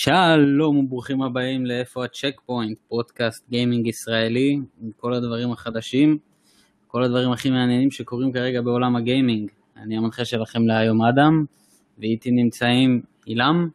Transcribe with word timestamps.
שלום 0.00 0.76
וברוכים 0.76 1.22
הבאים 1.22 1.66
לאיפה 1.66 2.04
הצ'ק 2.04 2.40
פוינט, 2.46 2.78
פודקאסט 2.88 3.48
גיימינג 3.50 3.86
ישראלי, 3.86 4.60
עם 4.80 4.90
כל 4.96 5.14
הדברים 5.14 5.52
החדשים, 5.52 6.18
כל 6.86 7.04
הדברים 7.04 7.32
הכי 7.32 7.50
מעניינים 7.50 7.90
שקורים 7.90 8.32
כרגע 8.32 8.60
בעולם 8.60 8.96
הגיימינג. 8.96 9.50
אני 9.76 9.96
המנחה 9.96 10.24
שלכם 10.24 10.66
להיום 10.66 11.04
אדם, 11.04 11.44
ואיתי 11.98 12.30
נמצאים 12.30 13.02
אילם 13.26 13.68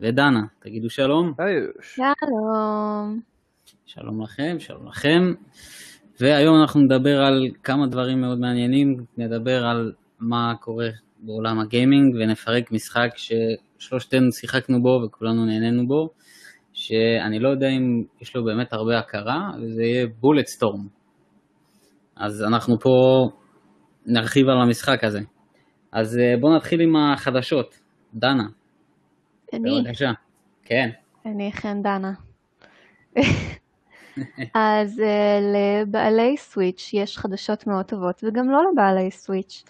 ודנה. 0.00 0.40
תגידו 0.58 0.90
שלום. 0.90 1.32
שלום. 1.80 3.20
שלום 3.86 4.22
לכם, 4.22 4.56
שלום 4.58 4.88
לכם. 4.88 5.32
והיום 6.20 6.60
אנחנו 6.60 6.80
נדבר 6.80 7.20
על 7.20 7.48
כמה 7.62 7.86
דברים 7.86 8.20
מאוד 8.20 8.38
מעניינים, 8.38 9.04
נדבר 9.16 9.66
על 9.66 9.92
מה 10.20 10.54
קורה 10.60 10.88
בעולם 11.18 11.58
הגיימינג 11.58 12.14
ונפרק 12.14 12.72
משחק 12.72 13.10
ששלושתנו 13.78 14.32
שיחקנו 14.32 14.82
בו 14.82 15.00
וכולנו 15.04 15.46
נהנינו 15.46 15.86
בו, 15.88 16.08
שאני 16.72 17.38
לא 17.38 17.48
יודע 17.48 17.68
אם 17.68 18.02
יש 18.20 18.36
לו 18.36 18.44
באמת 18.44 18.72
הרבה 18.72 18.98
הכרה, 18.98 19.50
וזה 19.62 19.82
יהיה 19.82 20.06
בולט 20.20 20.46
סטורם. 20.46 20.86
אז 22.16 22.42
אנחנו 22.42 22.80
פה 22.80 23.28
נרחיב 24.06 24.48
על 24.48 24.60
המשחק 24.62 25.04
הזה. 25.04 25.20
אז 25.92 26.18
אה, 26.18 26.34
בואו 26.40 26.56
נתחיל 26.56 26.80
עם 26.80 26.96
החדשות. 26.96 27.78
דנה. 28.14 28.44
אני. 29.52 29.82
בבקשה. 29.84 30.10
כן. 30.64 30.88
אני 31.26 31.52
חן 31.52 31.82
דנה. 31.82 32.12
אז 34.54 34.98
uh, 34.98 35.04
לבעלי 35.54 36.36
סוויץ' 36.36 36.90
יש 36.94 37.18
חדשות 37.18 37.66
מאוד 37.66 37.84
טובות, 37.84 38.24
וגם 38.24 38.50
לא 38.50 38.58
לבעלי 38.72 39.10
סוויץ'. 39.10 39.64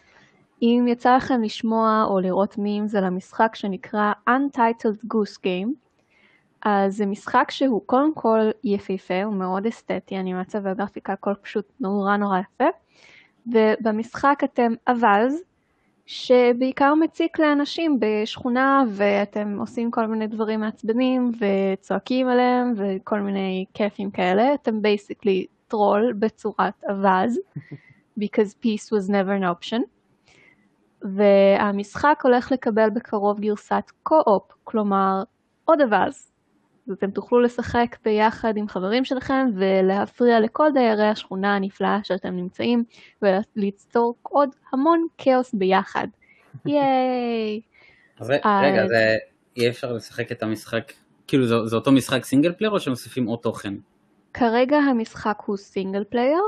אם 0.62 0.84
יצא 0.88 1.16
לכם 1.16 1.42
לשמוע 1.42 2.06
או 2.08 2.20
לראות 2.20 2.58
memes 2.58 2.94
על 2.94 3.04
המשחק 3.04 3.54
שנקרא 3.54 4.12
Untitled 4.28 5.06
Goose 5.14 5.38
Game, 5.44 5.68
אז 6.62 6.96
זה 6.96 7.06
משחק 7.06 7.50
שהוא 7.50 7.82
קודם 7.86 8.14
כל 8.14 8.38
יפהפה, 8.64 9.22
הוא 9.22 9.34
מאוד 9.34 9.66
אסתטי, 9.66 10.20
אנימציה 10.20 10.60
והגרפיקה 10.64 11.12
הכל 11.12 11.34
פשוט 11.42 11.72
נורא 11.80 12.16
נורא 12.16 12.38
יפה, 12.38 12.64
ובמשחק 13.46 14.40
אתם 14.44 14.72
אווז, 14.88 15.42
שבעיקר 16.06 16.94
מציק 16.94 17.38
לאנשים 17.38 18.00
בשכונה 18.00 18.84
ואתם 18.88 19.56
עושים 19.60 19.90
כל 19.90 20.06
מיני 20.06 20.26
דברים 20.26 20.60
מעצבנים 20.60 21.32
וצועקים 21.40 22.28
עליהם 22.28 22.74
וכל 22.76 23.20
מיני 23.20 23.64
כיפים 23.74 24.10
כאלה, 24.10 24.54
אתם 24.54 24.82
basically 24.82 25.46
טרול 25.68 26.12
בצורת 26.18 26.84
אווז, 26.88 27.38
because 28.20 28.54
peace 28.54 28.90
was 28.90 29.08
never 29.08 29.32
an 29.32 29.44
option. 29.44 29.97
והמשחק 31.02 32.20
הולך 32.22 32.52
לקבל 32.52 32.90
בקרוב 32.90 33.40
גרסת 33.40 33.92
co-op, 34.02 34.52
כלומר 34.64 35.22
עוד 35.64 35.80
אווז. 35.80 36.30
אז 36.88 36.92
אתם 36.92 37.10
תוכלו 37.10 37.40
לשחק 37.40 37.96
ביחד 38.04 38.56
עם 38.56 38.68
חברים 38.68 39.04
שלכם 39.04 39.46
ולהפריע 39.54 40.40
לכל 40.40 40.68
דיירי 40.74 41.08
השכונה 41.08 41.56
הנפלאה 41.56 41.98
שאתם 42.02 42.36
נמצאים 42.36 42.84
וליצור 43.22 44.14
עוד 44.22 44.48
המון 44.72 45.06
כאוס 45.18 45.54
ביחד. 45.54 46.06
ייי! 46.66 47.60
אז 48.18 48.30
רגע, 48.30 48.86
זה 48.86 49.16
יהיה 49.56 49.70
אפשר 49.70 49.92
לשחק 49.92 50.32
את 50.32 50.42
המשחק, 50.42 50.92
כאילו 51.26 51.46
זה, 51.46 51.66
זה 51.66 51.76
אותו 51.76 51.92
משחק 51.92 52.24
single 52.24 52.52
player 52.52 52.72
או 52.72 52.80
שמוסיפים 52.80 53.26
עוד 53.26 53.38
תוכן? 53.38 53.74
כרגע 54.34 54.76
המשחק 54.76 55.38
הוא 55.46 55.56
single 55.56 56.04
player. 56.04 56.40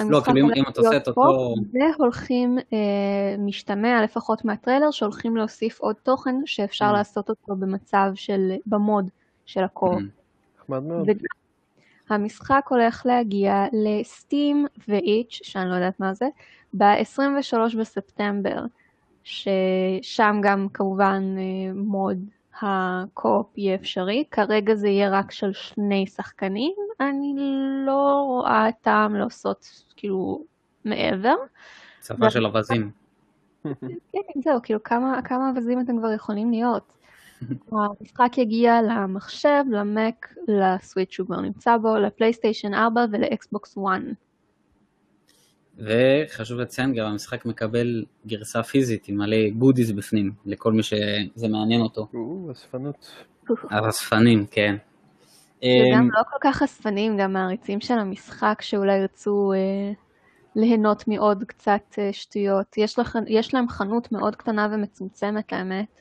לא, 0.00 0.20
כאילו 0.20 0.48
אם 0.56 0.62
אתה 0.68 0.80
עושה 0.80 0.96
את 0.96 1.08
אותו... 1.08 1.54
והולכים, 1.98 2.58
אה, 2.72 3.36
משתמע 3.38 4.02
לפחות 4.02 4.44
מהטריילר, 4.44 4.90
שהולכים 4.90 5.36
להוסיף 5.36 5.80
עוד 5.80 5.96
תוכן 6.02 6.36
שאפשר 6.46 6.90
Mm. 6.90 6.92
לעשות 6.92 7.28
אותו 7.28 7.56
במצב 7.56 8.12
של, 8.14 8.52
ב 8.66 8.75
mode 8.75 9.10
של 9.46 9.64
ה 9.64 9.69
co-op. 9.69 9.98
נחמד 10.58 10.82
מאוד. 10.82 11.08
המשחק 12.08 12.66
הולך 12.68 13.06
להגיע 13.06 13.64
ל 13.72 13.88
Steam 13.88 14.66
ול 14.88 15.03
itch, 15.03 15.40
שאני 15.42 15.70
לא 15.70 15.74
יודעת 15.74 16.00
מה 16.00 16.14
זה, 16.14 16.26
ב-23 16.74 17.76
בספטמבר, 17.78 18.64
ששם 19.24 20.40
גם 20.42 20.66
כמובן 20.74 21.22
אה, 21.38 21.72
mode 21.74 22.18
ה 22.60 22.76
co-op 22.76 23.58
יהיה 23.58 23.74
אפשרי. 23.74 24.24
כרגע 24.30 24.74
זה 24.74 24.88
יהיה 24.88 25.10
רק 25.10 25.30
של 25.30 25.52
שני 25.52 26.06
שחקנים, 26.06 26.74
אני 27.00 27.34
לא 27.86 28.24
רואה 28.26 28.68
טעם 28.80 29.14
לעשות 29.14 29.84
כאילו 29.96 30.42
מעבר. 30.84 31.34
צבא 32.00 32.30
של 32.30 32.46
אווזים. 32.46 32.90
כן, 34.12 34.40
זהו, 34.44 34.60
כאילו 34.62 34.82
כמה, 34.82 35.22
כמה 35.24 35.50
אווזים 35.50 35.80
אתם 35.80 35.98
כבר 35.98 36.12
יכולים 36.12 36.50
להיות. 36.50 36.92
המשחק 37.72 38.38
יגיע 38.38 38.82
למחשב, 38.82 39.64
ל 39.70 39.83
Mac, 39.83 40.34
ל 40.48 40.57
Switch 40.57 41.12
שהוא 41.12 41.26
כבר 41.26 41.40
נמצא 41.40 41.76
בו, 41.76 41.96
ל 41.96 42.03
PlayStation 42.03 42.74
4 42.74 43.04
ול 43.10 43.33
Xbox 43.33 43.78
1. 43.78 44.00
וחשוב 45.78 46.58
לציין 46.58 46.94
גם 46.94 47.06
המשחק 47.06 47.46
מקבל 47.46 48.04
גרסה 48.26 48.62
פיזית 48.62 49.08
עם 49.08 49.16
מלא 49.16 49.50
goodies 49.58 49.92
בפנים 49.92 50.32
לכל 50.46 50.72
מי 50.72 50.82
שזה 50.82 51.48
מעניין 51.48 51.80
אותו. 51.80 52.08
או, 52.14 52.52
אספנות. 52.52 53.24
הרספנים, 53.70 54.46
כן. 54.50 54.76
וגם 55.58 56.02
אמ, 56.02 56.10
לא 56.10 56.22
כל 56.30 56.36
כך 56.40 56.56
חשפנים, 56.56 57.16
גם 57.16 57.32
מעריצים 57.32 57.80
של 57.80 57.98
המשחק 57.98 58.58
שאולי 58.62 58.98
ירצו 58.98 59.52
אה, 59.52 59.92
ליהנות 60.56 61.08
מעוד 61.08 61.44
קצת 61.44 61.98
אה, 61.98 62.12
שטויות. 62.12 62.78
יש, 62.78 62.98
לכ, 62.98 63.16
יש 63.26 63.54
להם 63.54 63.68
חנות 63.68 64.12
מאוד 64.12 64.36
קטנה 64.36 64.68
ומצומצמת 64.72 65.52
האמת. 65.52 66.00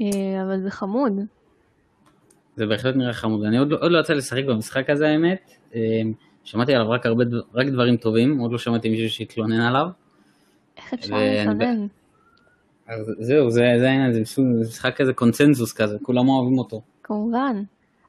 אה, 0.00 0.42
אבל 0.42 0.60
זה 0.62 0.70
חמוד. 0.70 1.12
זה 2.56 2.66
בהחלט 2.66 2.96
נראה 2.96 3.12
חמוד. 3.12 3.44
אני 3.44 3.58
עוד 3.58 3.70
לא, 3.70 3.78
עוד 3.80 3.92
לא 3.92 3.98
יצא 3.98 4.12
לשחק 4.12 4.44
במשחק 4.44 4.90
הזה 4.90 5.08
האמת. 5.08 5.50
אמ, 5.74 6.12
שמעתי 6.48 6.74
עליו 6.74 6.90
רק 6.90 7.06
הרבה, 7.06 7.24
רק 7.54 7.66
דברים 7.66 7.96
טובים, 7.96 8.38
עוד 8.38 8.52
לא 8.52 8.58
שמעתי 8.58 8.88
מישהו 8.88 9.10
שהתלונן 9.10 9.60
עליו. 9.60 9.86
איך 10.76 10.94
אפשר 10.94 11.16
להתלונן? 11.16 11.86
אז 12.88 13.12
זהו, 13.18 13.50
זה 13.50 13.62
זה 13.78 13.88
העניין, 13.88 14.12
זה 14.12 14.20
מסוג- 14.20 14.46
זה 14.62 14.68
משחק 14.68 14.96
כזה 14.96 15.12
קונצנזוס 15.12 15.72
כזה, 15.72 15.96
כולם 16.02 16.28
אוהבים 16.28 16.58
אותו. 16.58 16.82
כמובן. 17.02 17.62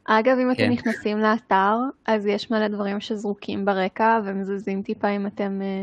אגב, 0.06 0.38
אם 0.38 0.54
כן. 0.56 0.64
אתם 0.64 0.72
נכנסים 0.74 1.18
לאתר, 1.18 1.76
אז 2.06 2.26
יש 2.26 2.52
מלא 2.52 2.68
דברים 2.68 3.00
שזרוקים 3.00 3.66
ברקע 3.66 4.20
ומזוזים 4.26 4.82
טיפה 4.82 5.10
אם 5.10 5.28
אתם 5.28 5.60
אה, 5.62 5.82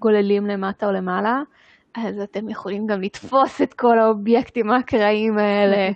גוללים 0.00 0.46
למטה 0.46 0.86
או 0.86 0.92
למעלה, 0.92 1.42
אז 1.94 2.18
אתם 2.20 2.48
יכולים 2.48 2.86
גם 2.86 3.00
לתפוס 3.02 3.62
את 3.62 3.74
כל 3.74 3.98
האובייקטים 3.98 4.70
האקראיים 4.70 5.38
האלה, 5.38 5.90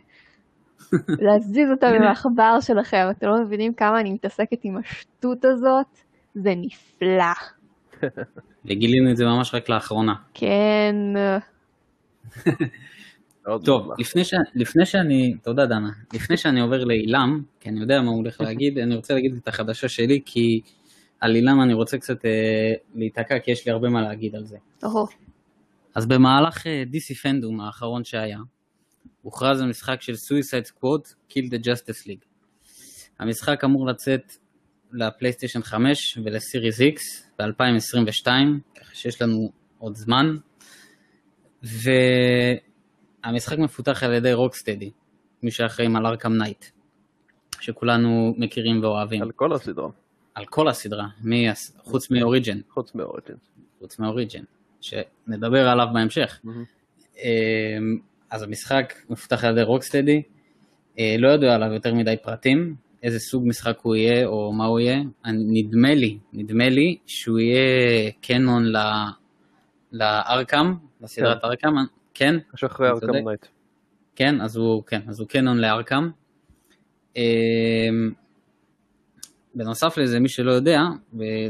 להזיז 1.26 1.70
אותם 1.70 1.86
עם 1.86 2.02
העכבר 2.02 2.60
שלכם. 2.60 3.06
אתם 3.10 3.26
לא 3.26 3.44
מבינים 3.44 3.74
כמה 3.74 4.00
אני 4.00 4.12
מתעסקת 4.12 4.58
עם 4.62 4.76
השטות 4.76 5.44
הזאת? 5.44 5.98
זה 6.34 6.50
נפלא. 6.56 7.34
וגילינו 8.66 9.10
את 9.10 9.16
זה 9.16 9.24
ממש 9.24 9.54
רק 9.54 9.68
לאחרונה. 9.68 10.14
כן, 10.34 10.96
טוב. 13.64 13.88
לפני, 13.98 14.24
ש... 14.24 14.34
לפני 14.54 14.86
שאני, 14.86 15.34
תודה 15.42 15.66
דנה, 15.66 15.90
לפני 16.14 16.36
שאני 16.36 16.60
עובר 16.60 16.84
לאילם, 16.84 17.42
כי 17.60 17.68
אני 17.68 17.80
יודע 17.80 18.00
מה 18.00 18.08
הוא 18.08 18.16
הולך 18.16 18.40
להגיד, 18.40 18.78
אני 18.78 18.96
רוצה 18.96 19.14
להגיד 19.14 19.34
את 19.42 19.48
החדשה 19.48 19.88
שלי, 19.88 20.20
כי 20.26 20.60
על 21.20 21.36
אילם 21.36 21.60
אני 21.62 21.74
רוצה 21.74 21.98
קצת 21.98 22.24
אה, 22.24 22.72
להיתקע, 22.94 23.38
כי 23.38 23.50
יש 23.50 23.66
לי 23.66 23.72
הרבה 23.72 23.88
מה 23.88 24.02
להגיד 24.02 24.34
על 24.36 24.44
זה. 24.44 24.56
אז 25.94 26.06
במהלך 26.06 26.66
אה, 26.66 26.82
DC 26.92 27.14
פנדום 27.22 27.60
האחרון 27.60 28.04
שהיה, 28.04 28.38
הוכרז 29.22 29.60
המשחק 29.60 30.02
של 30.02 30.12
Suicide 30.12 30.66
Squad, 30.66 31.14
Kill 31.30 31.50
the 31.50 31.64
Justice 31.64 32.06
League. 32.06 32.24
המשחק 33.18 33.64
אמור 33.64 33.86
לצאת 33.86 34.32
ל 34.92 34.98
PlayStation 34.98 35.62
5 35.62 36.18
ול 36.24 36.38
Series 36.38 36.80
X 36.80 37.00
ב-2022, 37.38 38.26
ככה 38.80 38.94
שיש 38.94 39.22
לנו 39.22 39.52
עוד 39.78 39.96
זמן. 39.96 40.36
והמשחק 43.24 43.58
מפותח 43.58 44.02
על 44.02 44.12
ידי 44.12 44.32
Rocksteady, 44.32 44.90
מי 45.42 45.50
שאחראים 45.50 45.96
על 45.96 46.06
Arkham 46.06 46.32
Knight, 46.32 46.64
שכולנו 47.60 48.34
מכירים 48.38 48.82
ואוהבים. 48.82 49.22
על 49.22 49.32
כל 49.32 49.52
הסדרה, 49.52 49.88
על 50.34 50.44
כל 50.46 50.68
הסדרה, 50.68 51.06
מי, 51.20 51.46
חוץ 51.78 52.10
מ 52.10 52.16
Origin, 52.16 52.60
חוץ 52.68 52.94
מ 52.94 52.99
Origins. 52.99 53.40
חוץ 53.78 53.98
מ 53.98 54.04
Origin, 54.04 54.42
שנדבר 54.80 55.68
עליו 55.68 55.86
בהמשך. 55.92 56.40
מהמם. 56.44 56.64
אז 58.30 58.42
המשחק 58.42 58.94
מפותח 59.10 59.44
על 59.44 59.52
ידי 59.52 59.62
Rocksteady, 59.62 60.22
אה, 60.98 61.16
לא 61.18 61.28
ידוע 61.28 61.54
עליו 61.54 61.72
יותר 61.72 61.94
מדי 61.94 62.14
פרטים, 62.22 62.74
איזה 63.02 63.18
סוג 63.18 63.46
משחק 63.46 63.78
הוא 63.82 63.96
יהיה 63.96 64.26
או 64.26 64.52
מה 64.52 64.66
הוא 64.66 64.80
יהיה. 64.80 64.98
נדמה 65.26 65.94
לי, 65.94 66.18
נדמה 66.32 66.68
לי 66.68 66.96
שהוא 67.06 67.38
יהיה 67.38 68.10
canon 68.20 68.64
ל- 68.64 69.08
ל 69.92 70.02
Arkham, 70.02 70.74
לסדרת 71.00 71.44
כן? 72.14 72.34
שאחרי 72.56 72.86
אתה 72.86 72.94
Arkham 72.94 73.06
צודק. 73.06 73.20
Knight. 73.24 73.46
כן, 74.16 74.40
אז 74.40 74.56
הוא, 74.56 74.82
כן, 74.86 75.00
אז 75.08 75.20
הוא 75.20 75.28
canon 75.28 75.58
ל 75.58 75.65
Arkham. 75.65 76.10
אמ, 77.16 77.22
בנוסף 79.54 79.98
לזה, 79.98 80.20
מי 80.20 80.28
שלא 80.28 80.52
יודע, 80.52 80.80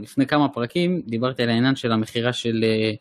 לפני 0.03 0.27
כמה 0.27 0.49
פרקים 0.49 1.03
דיברתי 1.07 1.43
על 1.43 1.49
העניין 1.49 1.77
של 1.77 1.93
המכירה 1.93 2.33
של, 2.33 2.65
אה, 2.65 2.93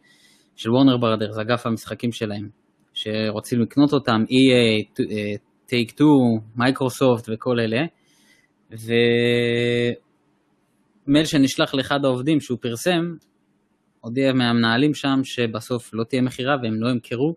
של 0.56 0.72
Warner 0.72 0.98
Brothers, 0.98 1.38
אגף 1.38 1.66
המשחקים 1.66 2.12
שלהם, 2.12 2.50
שרוצים 2.98 3.62
לקנות 3.62 3.94
אותם, 3.94 4.24
EA, 4.30 5.02
Take 5.66 5.92
Two, 5.92 6.40
Microsoft 6.56 7.30
וכל 7.34 7.60
אלה, 7.60 7.86
ומייל 11.08 11.26
שנשלח 11.26 11.74
לאחד 11.74 12.06
העובדים 12.06 12.40
שהוא 12.40 12.58
פרסם, 12.62 13.16
הודיע 14.02 14.34
מהמנהלים 14.34 14.94
שם 14.94 15.20
שבסוף 15.24 15.94
לא 15.94 16.04
תהיה 16.04 16.22
מכירה 16.22 16.56
והם 16.64 16.82
לא 16.82 16.90
ימכרו, 16.90 17.36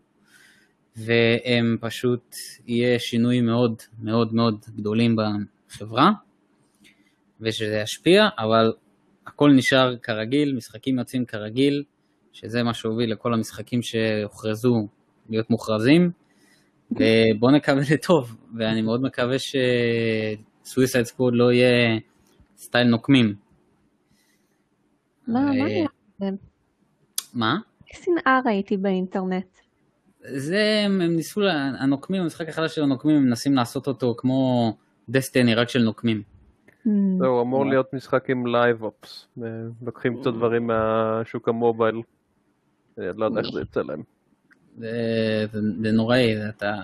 והם 0.96 1.76
פשוט, 1.80 2.34
יהיה 2.66 2.98
שינוי 2.98 3.40
מאוד 3.40 3.74
מאוד 4.02 4.34
מאוד 4.34 4.64
גדולים 4.76 5.16
בחברה, 5.16 6.10
ושזה 7.40 7.80
ישפיע, 7.82 8.28
אבל 8.38 8.72
הכל 9.26 9.50
נשאר 9.56 9.96
כרגיל, 9.96 10.54
משחקים 10.56 10.98
יוצאים 10.98 11.24
כרגיל, 11.24 11.82
שזה 12.32 12.62
מה 12.62 12.74
שהוביל 12.74 13.12
לכל 13.12 13.34
המשחקים 13.34 13.82
שהוכרזו 13.82 14.88
להיות 15.30 15.50
מוכרזים, 15.50 16.10
ובואו 16.90 17.52
נקווה 17.52 17.82
לטוב, 17.94 18.36
ואני 18.56 18.82
מאוד 18.82 19.02
מקווה 19.02 19.36
ש 19.38 19.75
Suicide 19.75 21.04
Squad 21.04 21.34
לא 21.34 21.52
יהיה 21.52 21.98
סטייל 22.56 22.86
נוקמים. 22.86 23.34
לא, 25.28 25.40
מה 25.40 25.50
היה 25.50 25.86
להם? 26.20 26.36
מה? 27.34 27.58
שנאה 27.86 28.40
ראיתי 28.46 28.76
באינטרנט. 28.76 29.46
זה, 30.20 30.82
הם, 30.84 31.02
ניסו, 31.02 31.40
הנוקמים, 31.80 32.22
המשחק 32.22 32.48
החדש 32.48 32.74
של 32.74 32.82
הנוקמים, 32.82 33.16
הם 33.16 33.24
מנסים 33.24 33.54
לעשות 33.54 33.86
אותו 33.86 34.14
כמו 34.18 34.72
Destiny, 35.08 35.54
רק 35.54 35.68
של 35.68 35.82
נוקמים. 35.82 36.22
Hmm. 36.86 36.90
זהו, 37.18 37.42
אמור. 37.42 37.66
להיות 37.66 37.94
משחק 37.94 38.30
עם 38.30 38.46
live 38.46 38.82
ops. 38.82 39.28
לוקחים 39.82 40.20
קצת 40.20 40.30
דברים 40.32 40.66
מהשוק 40.66 41.48
ה 41.48 41.55
mobile. 41.55 42.02
אני 42.98 43.06
לא 43.16 43.24
יודע 43.24 43.40
איך 43.40 43.50
זה 43.54 43.60
יצא 43.60 43.82
להם. 43.82 44.02
זה, 44.80 44.90
זה, 45.52 45.60
זה 45.82 45.92
נוראי, 45.92 46.36
זה 46.36 46.48
אתה... 46.48 46.74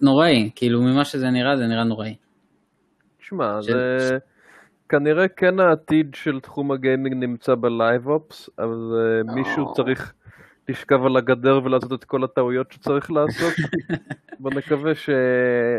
נוראי, 0.00 0.50
כאילו 0.54 0.82
ממה 0.82 1.04
שזה 1.04 1.30
נראה, 1.30 1.56
זה 1.56 1.66
נראה 1.66 1.84
נוראי. 1.84 2.14
תשמע, 3.18 3.62
של- 3.62 3.72
זה 3.98 4.18
כנראה 4.88 5.28
כן 5.28 5.60
העתיד 5.60 6.14
של 6.14 6.40
תחום 6.40 6.70
הגיימינג 6.72 7.14
נמצא 7.14 7.54
ב 7.54 7.65
live 7.65 8.08
ops, 8.08 8.50
אבל 8.58 8.92
אה, 8.98 9.34
מישהו 9.34 9.72
צריך 9.74 10.12
לשכב 10.68 11.04
על 11.04 11.16
הגדר 11.16 11.60
ולעשות 11.64 11.92
את 11.92 12.04
כל 12.04 12.24
הטעויות 12.24 12.72
שצריך 12.72 13.10
לעשות. 13.10 13.52
בוא 14.40 14.50
נקווה 14.54 14.94
ש... 14.94 15.10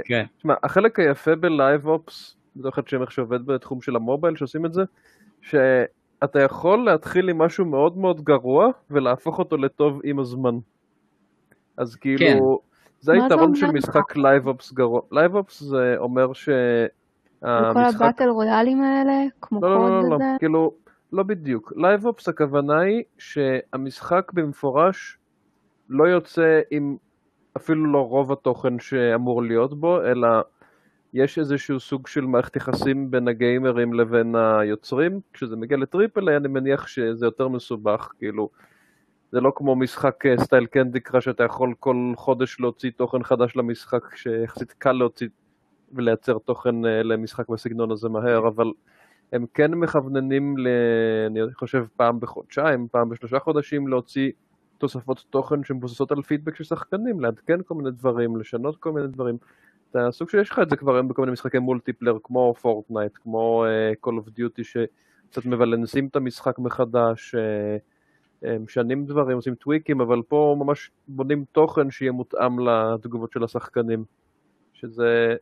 כן. 0.06 0.26
תשמע, 0.38 0.54
החלק 0.64 1.00
היפה 1.00 1.36
ב 1.36 1.46
live 1.46 1.88
ops, 1.88 2.36
זה 2.56 2.70
אחד 2.70 2.88
שם 2.88 3.02
איך 3.02 3.12
שעובד 3.12 3.46
בתחום 3.46 3.82
של 3.82 3.96
ה 3.96 4.01
mobile 4.01 4.36
שעושים 4.36 4.66
את 4.66 4.74
זה, 4.74 4.84
שאתה 5.42 6.42
יכול 6.42 6.86
להתחיל 6.86 7.30
עם 7.30 7.38
משהו 7.38 7.66
מאוד 7.66 7.98
מאוד 7.98 8.22
גרוע 8.24 8.68
ולהפוך 8.92 9.40
אותו 9.40 9.58
לטוב 9.58 10.00
עם 10.04 10.20
הזמן. 10.20 10.56
אז 11.78 11.96
כאילו, 11.96 12.20
כן. 12.20 12.40
זה 13.00 13.14
היתרון 13.14 13.56
של? 13.56 13.72
משחק 13.72 14.16
live 14.16 14.48
ops 14.48 14.72
גרוע. 14.72 15.02
live 15.12 15.36
ops 15.36 15.64
זה 15.64 15.96
אומר 15.98 16.34
שהמשחק... 16.34 18.02
ה 18.02 18.06
battle 18.06 18.30
רויאלים 18.30 18.82
האלה, 18.82 19.14
כמו 19.42 19.62
לא, 19.62 19.70
לא, 19.70 19.78
COD 19.78 19.92
לא, 19.92 20.10
לא, 20.10 20.16
וזה. 20.16 20.26
כאילו, 20.40 20.74
לא 21.14 21.24
בדיוק. 21.24 21.74
live 21.76 22.06
ops 22.06 22.30
הכוונה 22.30 22.80
היא 22.80 23.04
שהמשחק 23.18 24.32
במפורש 24.34 25.18
לא 25.90 26.04
יוצא 26.04 26.62
עם 26.72 26.96
אפילו 27.58 27.86
לא 27.86 28.08
רוב 28.08 28.32
התוכן 28.32 28.80
שאמור 28.80 29.44
להיות 29.44 29.80
בו, 29.80 30.02
אלא 30.02 30.28
יש 31.14 31.40
איזשהו 31.40 31.80
סוג 31.80 32.08
של 32.08 32.22
מערכת 32.22 32.56
יחסים 32.56 33.12
בין 33.12 33.28
הגיימרים 33.28 33.94
לבין 33.94 34.36
היוצרים. 34.36 35.20
כשזה 35.34 35.56
מגיע 35.56 35.78
לטריפל 35.78 36.30
איי 36.30 36.38
אני 36.38 36.48
מניח 36.48 36.88
שזה 36.88 37.26
יותר 37.26 37.48
מסובך, 37.48 38.12
כאילו, 38.20 38.50
זה 39.34 39.42
לא 39.42 39.52
כמו 39.56 39.76
משחק 39.76 40.26
אה, 40.26 40.38
סטייל 40.38 40.66
קנדי 40.66 41.00
קרא 41.00 41.20
שאתה 41.20 41.44
יכול 41.44 41.74
כל 41.80 42.14
חודש 42.16 42.60
להוציא 42.60 42.92
תוכן 42.98 43.24
חדש 43.24 43.56
למשחק, 43.56 44.16
שיחסית 44.16 44.72
קל 44.72 44.92
להוציא 44.92 45.28
ולייצר 45.94 46.38
תוכן 46.38 46.86
אה, 46.86 47.04
למשחק 47.04 47.50
בסגנון 47.50 47.92
הזה 47.92 48.10
מהר, 48.10 48.48
אבל 48.48 48.72
הם 49.32 49.46
כן 49.54 49.72
מכווננים, 49.74 50.58
ל... 50.58 50.68
אני 51.28 51.40
חושב 51.54 51.86
פעם 51.96 52.20
בחודשיים, 52.20 52.88
פעם 52.92 53.10
בשלושה 53.10 53.40
חודשים, 53.40 53.88
להוציא 53.88 54.32
תוספות 54.78 55.26
תוכן 55.30 55.64
שמבוססות 55.64 56.12
על 56.12 56.22
פידבק 56.22 56.56
של 56.56 56.64
שחקנים, 56.64 57.20
לעדכן 57.20 57.58
כל 57.66 57.76
מיני 57.76 57.92
דברים, 57.92 58.38
לשנות 58.38 58.78
כל 58.78 58.92
מיני 58.92 59.08
דברים. 59.08 59.38
אתה 59.92 60.12
סוג 60.12 60.30
שיש 60.30 60.50
לך 60.50 60.60
את 60.60 60.70
זה 60.70 60.76
כבר 60.76 60.96
היום 60.96 61.08
בכל 61.08 61.22
מיני 61.22 61.32
משחקי 61.32 61.60
מולטיפלר, 61.60 62.18
כמו 62.24 62.54
פורטנייט, 62.62 63.18
כמו 63.18 63.66
uh, 63.66 64.08
Call 64.08 64.14
of 64.14 64.30
Duty, 64.30 64.64
שקצת 64.64 65.46
מבלנסים 65.46 66.08
את 66.08 66.16
המשחק 66.16 66.60
מחדש, 66.60 67.36
uh, 67.36 67.93
משנים 68.60 69.06
דברים, 69.06 69.36
עושים 69.36 69.56
טוויקים, 69.56 70.02
אבל 70.02 70.22
פה 70.28 70.56
ממש 70.60 70.92
בונים 71.08 71.46
תוכן 71.52 71.92
שיהיה 71.92 72.12
מותאם 72.12 72.60
לתגובות 72.60 73.32
של 73.32 73.44
השחקנים. 73.44 74.04
שזה... 74.74 75.36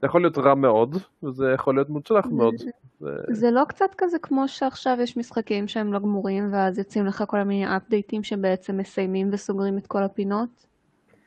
זה 0.00 0.06
יכול 0.06 0.20
להיות 0.20 0.38
רע 0.38 0.54
מאוד, 0.54 0.96
וזה 1.22 1.52
יכול 1.54 1.74
להיות 1.74 1.88
מוצלח 1.88 2.26
מאוד. 2.26 2.54
זה... 3.00 3.10
זה 3.28 3.50
לא 3.50 3.64
קצת 3.68 3.94
כזה 3.98 4.18
כמו 4.18 4.48
שעכשיו 4.48 4.96
יש 5.00 5.16
משחקים 5.16 5.68
שהם 5.68 5.92
לא 5.92 5.98
גמורים, 5.98 6.52
ואז 6.52 6.78
יוצאים 6.78 7.06
לך 7.06 7.24
כל 7.26 7.42
מיני 7.42 7.76
אפדייטים 7.76 8.22
שבעצם 8.22 8.76
מסיימים 8.76 9.28
וסוגרים 9.32 9.78
את 9.78 9.86
כל 9.86 10.02
הפינות? 10.02 10.66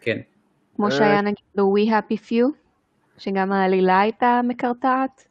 כן. 0.02 0.18
כמו 0.76 0.86
אה. 0.86 0.92
שהיה 0.92 1.22
נגיד 1.22 1.46
ב-We 1.56 1.90
Happy 1.90 2.18
Few, 2.30 2.46
שגם 3.18 3.52
העלילה 3.52 4.00
הייתה 4.00 4.42
מקרטעת? 4.44 5.28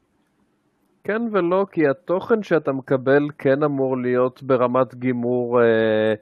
כן 1.06 1.22
ולא, 1.32 1.66
כי 1.72 1.88
התוכן 1.88 2.42
שאתה 2.42 2.72
מקבל 2.72 3.28
כן 3.38 3.62
אמור 3.62 3.96
להיות 3.96 4.42
ברמת 4.42 4.94
גימור 4.94 5.62
אה, 5.62 6.14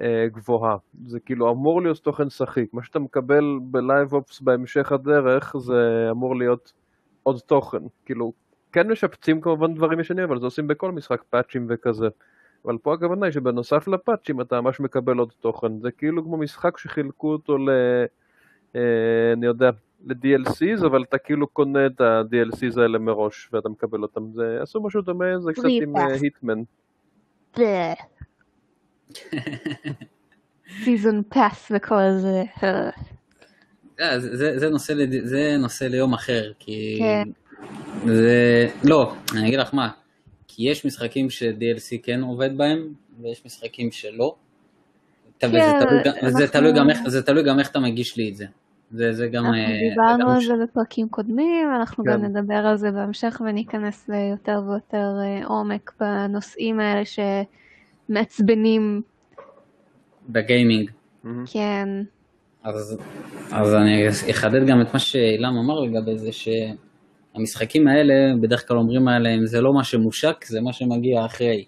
אה, 0.00 0.26
גבוהה. 0.28 0.76
זה 1.06 1.20
כאילו 1.20 1.50
אמור 1.50 1.82
להיות 1.82 1.98
תוכן 1.98 2.30
שחיק. 2.30 2.74
מה 2.74 2.82
שאתה 2.82 2.98
מקבל 2.98 3.44
בלייב 3.62 4.12
אופס 4.12 4.40
בהמשך 4.40 4.92
הדרך 4.92 5.56
זה 5.58 6.08
אמור 6.10 6.36
להיות 6.36 6.72
עוד 7.22 7.38
תוכן. 7.46 7.78
כאילו, 8.06 8.32
כן 8.72 8.90
משפצים 8.90 9.40
כמובן 9.40 9.74
דברים 9.74 10.00
ישנים, 10.00 10.24
אבל 10.24 10.38
זה 10.38 10.46
עושים 10.46 10.66
בכל 10.68 10.92
משחק 10.92 11.22
פאצ'ים 11.30 11.66
וכזה. 11.68 12.08
אבל 12.64 12.78
פה 12.78 12.94
הכוונה 12.94 13.26
היא 13.26 13.32
שבנוסף 13.32 13.88
לפאצ'ים 13.88 14.40
אתה 14.40 14.60
ממש 14.60 14.80
מקבל 14.80 15.18
עוד 15.18 15.32
תוכן. 15.40 15.80
זה 15.80 15.90
כאילו 15.90 16.24
כמו 16.24 16.36
משחק 16.36 16.78
שחילקו 16.78 17.32
אותו 17.32 17.58
ל... 17.58 17.70
אה, 18.76 19.32
אני 19.32 19.46
יודע, 19.46 19.70
ל-DLCs, 20.04 20.86
אבל 20.86 21.02
אתה 21.08 21.18
כאילו 21.18 21.46
קונה 21.46 21.86
את 21.86 22.00
ה-DLCs 22.00 22.80
האלה 22.80 22.98
מראש 22.98 23.48
ואתה 23.52 23.68
מקבל 23.68 24.02
אותם. 24.02 24.20
זה 24.34 24.42
עשו 24.62 24.80
משהו 24.82 25.00
דומה, 25.02 25.24
זה 25.38 25.52
קצת 25.52 25.64
עם. 25.64 25.94
היטמן. 26.22 26.62
סיזון 30.84 31.22
פאס 31.28 31.72
וכל 31.76 32.10
זה. 32.18 32.42
אה. 32.62 32.90
זה, 34.20 34.70
נושא 34.70 34.92
לד... 34.92 35.24
זה 35.24 35.56
נושא 35.58 35.84
ליום 35.84 36.14
אחר, 36.14 36.52
כי... 36.58 36.98
כן. 36.98 37.28
זה... 38.06 38.66
לא, 38.84 39.14
אני 39.32 39.48
אגיד 39.48 39.58
לך 39.58 39.74
מה, 39.74 39.88
כי 40.48 40.70
יש 40.70 40.86
משחקים 40.86 41.30
ש-DLC 41.30 41.98
כן 42.02 42.20
עובד 42.20 42.56
בהם, 42.56 42.78
ויש 43.22 43.46
משחקים 43.46 43.90
שלא. 43.90 44.34
כן, 45.38 45.46
וזה 45.48 45.58
תלוי, 45.80 46.02
גם- 46.04 46.12
וזה 46.26 46.38
אנחנו- 46.44 46.60
תלוי 46.60 46.72
גם 46.72 46.90
איך, 46.90 46.98
זה 47.06 47.22
תלוי 47.22 47.42
גם 47.44 47.58
איך 47.58 47.70
אתה 47.70 47.78
מגיש 47.80 48.16
לי 48.16 48.28
את 48.30 48.36
זה. 48.36 48.44
זה, 48.90 49.12
זה 49.12 49.28
גם... 49.28 49.44
אנחנו 49.44 49.60
אה, 49.60 49.88
דיברנו 49.90 50.24
גם 50.24 50.28
על 50.28 50.40
זה 50.40 50.54
בפרקים 50.62 51.08
קודמים, 51.08 51.68
אנחנו 51.80 52.04
גם 52.04 52.20
כן. 52.20 52.26
נדבר 52.26 52.54
על 52.54 52.76
זה 52.76 52.90
בהמשך 52.90 53.42
וניכנס 53.44 54.08
ליותר 54.08 54.62
ויותר 54.68 55.12
אה, 55.20 55.46
עומק 55.46 55.92
בנושאים 56.00 56.80
האלה 56.80 57.02
שמעצבנים, 58.08 59.02
בגיימינג. 60.28 60.90
כן. 61.46 61.88
אז, 62.64 62.98
אז 63.52 63.74
אני 63.74 64.08
אחדד 64.30 64.66
גם 64.66 64.80
את 64.80 64.92
מה 64.92 64.98
שאילם 64.98 65.56
אמר 65.64 65.80
לגבי 65.80 66.18
זה, 66.18 66.30
שהמשחקים 66.32 67.88
האלה, 67.88 68.14
בדרך 68.42 68.68
כלל 68.68 68.76
אומרים 68.76 69.08
עליהם, 69.08 69.46
זה 69.46 69.60
לא 69.60 69.72
מה 69.74 69.84
שמושק, 69.84 70.44
זה 70.44 70.60
מה 70.60 70.72
שמגיע 70.72 71.24
אחרי. 71.26 71.64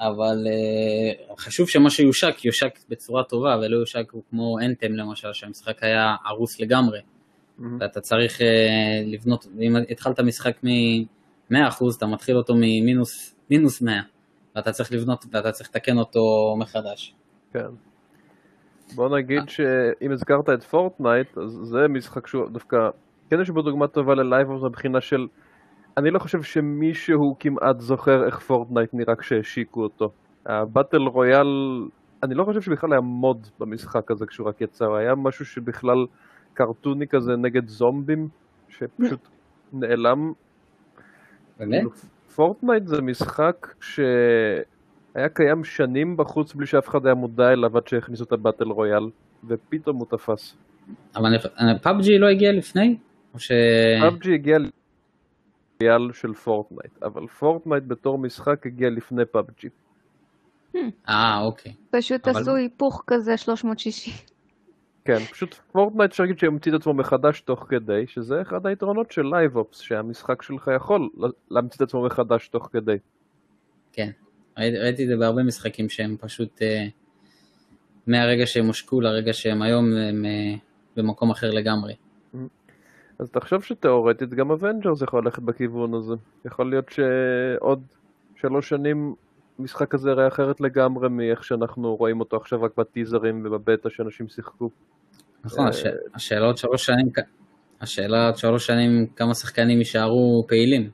אבל 0.00 0.46
uh, 0.46 1.40
חשוב 1.40 1.68
שמה 1.68 1.90
שיושק, 1.90 2.44
יושק 2.44 2.78
בצורה 2.88 3.24
טובה, 3.24 3.56
ולא 3.56 3.76
יושק 3.76 4.12
כמו 4.30 4.58
אנטם 4.58 4.92
למשל, 4.92 5.32
שהמשחק 5.32 5.82
היה 5.82 6.16
הרוס 6.24 6.60
לגמרי. 6.60 7.00
מהמם. 7.58 7.78
ואתה 7.80 8.00
צריך 8.00 8.38
uh, 8.38 8.44
לבנות, 9.06 9.46
אם 9.60 9.76
התחלת 9.90 10.20
משחק 10.20 10.64
מ-100%, 10.64 11.84
אתה 11.98 12.06
מתחיל 12.06 12.36
אותו 12.36 12.54
ממינוס 12.54 13.34
מינוס 13.50 13.82
100, 13.82 13.94
ואתה 14.56 14.72
צריך 14.72 14.92
לבנות, 14.92 15.24
ואתה 15.32 15.52
צריך 15.52 15.70
לתקן 15.70 15.98
אותו 15.98 16.20
מחדש. 16.58 17.14
כן. 17.52 17.70
בוא 18.94 19.18
נגיד 19.18 19.48
שאם 19.48 20.12
הזכרת 20.12 20.48
את 20.54 20.62
Fortnite, 20.62 21.38
אז 21.38 21.50
זה 21.62 21.78
משחק 21.88 22.26
שהוא 22.26 22.50
דווקא, 22.50 22.76
כן 23.30 23.40
יש 23.40 23.50
בו 23.50 23.62
דוגמה 23.62 23.86
טובה 23.86 24.14
ל 24.14 24.21
live 24.21 24.48
מבחינה 24.50 25.00
של, 25.00 25.26
אני 25.98 26.10
לא 26.10 26.18
חושב 26.18 26.42
שמישהו 26.42 27.36
כמעט 27.38 27.80
זוכר 27.80 28.26
איך 28.26 28.38
Fortnite 28.38 28.94
נראה 28.94 29.16
כשהשיקו 29.16 29.82
אותו. 29.82 30.08
ה 30.46 30.54
battle 30.54 31.02
royale, 31.02 31.46
אני 32.22 32.34
לא 32.34 32.44
חושב 32.44 32.60
שבכלל 32.60 32.92
היה 32.92 33.00
mode 33.00 33.46
במשחק 33.58 34.10
הזה 34.10 34.26
כשהוא 34.26 34.48
רק 34.48 34.60
יצא, 34.60 34.84
הוא 34.84 34.96
היה 34.96 35.14
משהו 35.14 35.44
שבכלל 35.44 36.06
קרטוני 36.54 37.06
כזה 37.08 37.32
נגד 37.36 37.68
זומבים, 37.68 38.28
שפשוט 38.68 39.28
נעלם. 39.72 40.32
באמת? 41.58 41.78
כאילו, 41.78 41.90
Fortnite 42.34 42.86
זה 42.86 43.02
משחק 43.02 43.66
שהיה 43.80 45.28
קיים 45.34 45.64
שנים 45.64 46.16
בחוץ 46.16 46.54
בלי 46.54 46.66
שאף 46.66 46.88
אחד 46.88 47.06
היה 47.06 47.14
מודע 47.14 47.48
אליו 47.48 47.76
עד 47.76 47.86
שהכניסו 47.86 48.24
את 48.24 48.32
ה 48.32 48.37
battle 48.37 48.68
royale, 48.68 49.10
ופתאום 49.48 49.96
הוא 49.96 50.06
תפס. 50.06 50.56
אבל 51.16 51.38
PUBG 51.82 52.18
לא 52.18 52.28
הגיע 52.28 52.52
לפני? 52.52 52.96
או 53.34 53.38
ש... 53.38 53.52
PUBG 54.00 54.34
הגיע 54.34 54.56
לפני 55.80 56.12
של 56.12 56.34
Fortnite, 56.34 57.02
אבל 57.02 57.26
Fortnite 57.26 57.84
בתור 57.86 58.18
משחק 58.18 58.66
הגיע 58.66 58.90
לפני 58.90 59.24
PUBG. 59.24 59.68
אה, 61.08 61.40
אוקיי. 61.40 61.72
פשוט 61.90 62.28
אבל- 62.28 62.40
עשו 62.40 62.54
היפוך 62.54 63.04
כזה 63.06 63.36
360. 63.36 64.14
כן, 65.04 65.18
פשוט 65.18 65.54
Fortnite 65.54 66.10
אפשר 66.10 66.22
להגיד 66.22 66.38
שהמציא 66.38 66.72
את 66.72 66.80
עצמו 66.80 66.94
מחדש 66.94 67.40
תוך 67.40 67.66
כדי, 67.68 68.06
שזה 68.06 68.42
אחד 68.42 68.66
היתרונות 68.66 69.12
של 69.12 69.22
live 69.26 69.52
ops, 69.52 69.78
שהמשחק 69.80 70.42
שלך 70.42 70.70
יכול 70.76 71.08
להמציא 71.50 71.76
את 71.76 71.88
עצמו 71.88 72.02
מחדש 72.06 72.48
תוך 72.48 72.68
כדי. 72.72 72.96
כן. 73.92 74.10
ראיתי, 74.58 74.78
ראיתי 74.78 75.02
את 75.04 75.08
זה 75.08 75.16
בהרבה 75.16 75.42
משחקים 75.42 75.88
שהם 75.88 76.16
פשוט... 76.20 76.62
אה, 76.62 76.86
מהרגע 78.06 78.46
שהם 78.46 78.66
הושקו 78.66 79.00
לרגע 79.00 79.32
שהם 79.32 79.62
היום 79.62 79.84
הם 79.92 80.24
אה, 80.24 80.54
במקום 80.96 81.30
אחר 81.30 81.50
לגמרי. 81.50 81.94
אז 83.20 83.30
תחשוב 83.30 83.62
שתאורטית 83.62 84.34
גם 84.34 84.50
Avengers 84.50 85.02
יכול 85.02 85.24
ללכת 85.24 85.42
בכיוון 85.42 85.94
הזה. 85.94 86.14
יכול 86.44 86.70
להיות 86.70 86.88
שעוד 86.88 87.82
שלוש 88.36 88.68
שנים 88.68 89.14
המשחק 89.58 89.94
הזה 89.94 90.10
יראה 90.10 90.28
אחרת 90.28 90.60
לגמרי 90.60 91.08
מאיך 91.08 91.44
שאנחנו 91.44 91.96
רואים 91.96 92.20
אותו 92.20 92.36
עכשיו 92.36 92.62
רק 92.62 92.70
בטיזרים 92.76 93.42
ובבטא 93.44 93.88
שאנשים 93.88 94.28
שיחקו. 94.28 94.70
נכון, 95.44 95.64
אה, 95.64 95.68
הש... 95.68 95.84
השאלה 96.14 96.46
עוד 96.46 96.56
שלוש 96.56 96.86
שנים, 96.86 97.06
השאלה 97.80 98.26
עוד 98.26 98.36
שלוש 98.36 98.66
שנים 98.66 99.06
כמה 99.16 99.34
שחקנים 99.34 99.78
יישארו 99.78 100.44
פעילים. 100.48 100.90